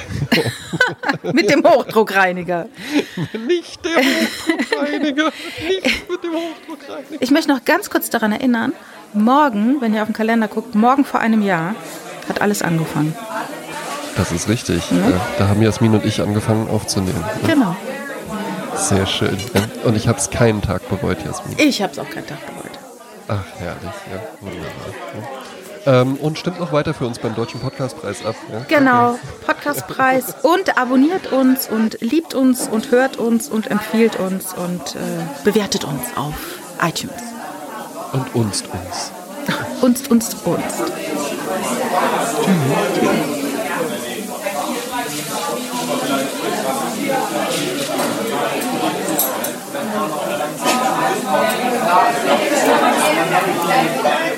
Mit 1.34 1.50
dem 1.50 1.64
Hochdruckreiniger. 1.64 2.68
Nicht 3.48 3.84
der 3.84 3.98
Hochdruckreiniger, 3.98 5.32
nicht 5.68 6.10
mit 6.10 6.24
dem 6.24 6.32
Hochdruckreiniger. 6.34 7.22
Ich 7.22 7.32
möchte 7.32 7.52
noch 7.52 7.66
ganz 7.66 7.90
kurz 7.90 8.10
daran 8.10 8.32
erinnern, 8.32 8.74
morgen, 9.14 9.82
wenn 9.82 9.94
ihr 9.94 10.02
auf 10.02 10.08
den 10.08 10.14
Kalender 10.14 10.48
guckt, 10.48 10.76
morgen 10.76 11.06
vor 11.06 11.20
einem 11.20 11.42
Jahr 11.42 11.76
hat 12.28 12.42
alles 12.42 12.62
angefangen. 12.62 13.16
Das 14.16 14.32
ist 14.32 14.48
richtig. 14.48 14.90
Ja, 14.92 15.22
da 15.38 15.48
haben 15.48 15.62
Jasmin 15.62 15.94
und 15.94 16.06
ich 16.06 16.22
angefangen 16.22 16.68
aufzunehmen. 16.70 17.24
Genau. 17.48 17.76
Sehr 18.76 19.06
schön. 19.06 19.38
Ja. 19.54 19.62
Und 19.88 19.96
ich 19.96 20.08
habe 20.08 20.18
es 20.18 20.30
keinen 20.30 20.62
Tag 20.62 20.88
bereut, 20.90 21.24
Jasmin. 21.26 21.56
Ich 21.58 21.82
habe 21.82 21.94
es 21.94 22.00
auch 22.00 22.10
keinen 22.10 22.28
Tag 22.28 22.40
bereut. 22.46 22.80
Ach, 23.28 23.44
herrlich. 23.60 23.92
Ja, 24.12 24.22
wunderbar. 24.42 24.70
Ja. 25.86 26.02
Ähm, 26.02 26.16
und 26.16 26.40
stimmt 26.40 26.60
noch 26.60 26.72
weiter 26.72 26.94
für 26.94 27.06
uns 27.06 27.20
beim 27.20 27.36
Deutschen 27.36 27.60
Podcastpreis 27.60 28.26
ab. 28.26 28.36
Ja? 28.52 28.66
Genau, 28.70 29.20
Podcastpreis 29.46 30.36
und 30.42 30.78
abonniert 30.78 31.32
uns 31.32 31.68
und 31.68 32.00
liebt 32.00 32.34
uns 32.34 32.68
und 32.70 32.92
hört 32.92 33.18
uns 33.18 33.50
und 33.50 33.70
empfiehlt 33.70 34.18
uns 34.18 34.54
und 34.54 34.96
äh, 34.96 35.00
bewertet 35.44 35.84
uns 35.84 36.04
auf 36.16 36.36
iTunes. 36.82 37.22
Und 38.14 38.34
uns, 38.36 38.62
uns. 38.62 39.12
Unst, 39.82 40.10
unst, 40.10 40.38
unst. 40.46 40.94
Thank 54.04 54.33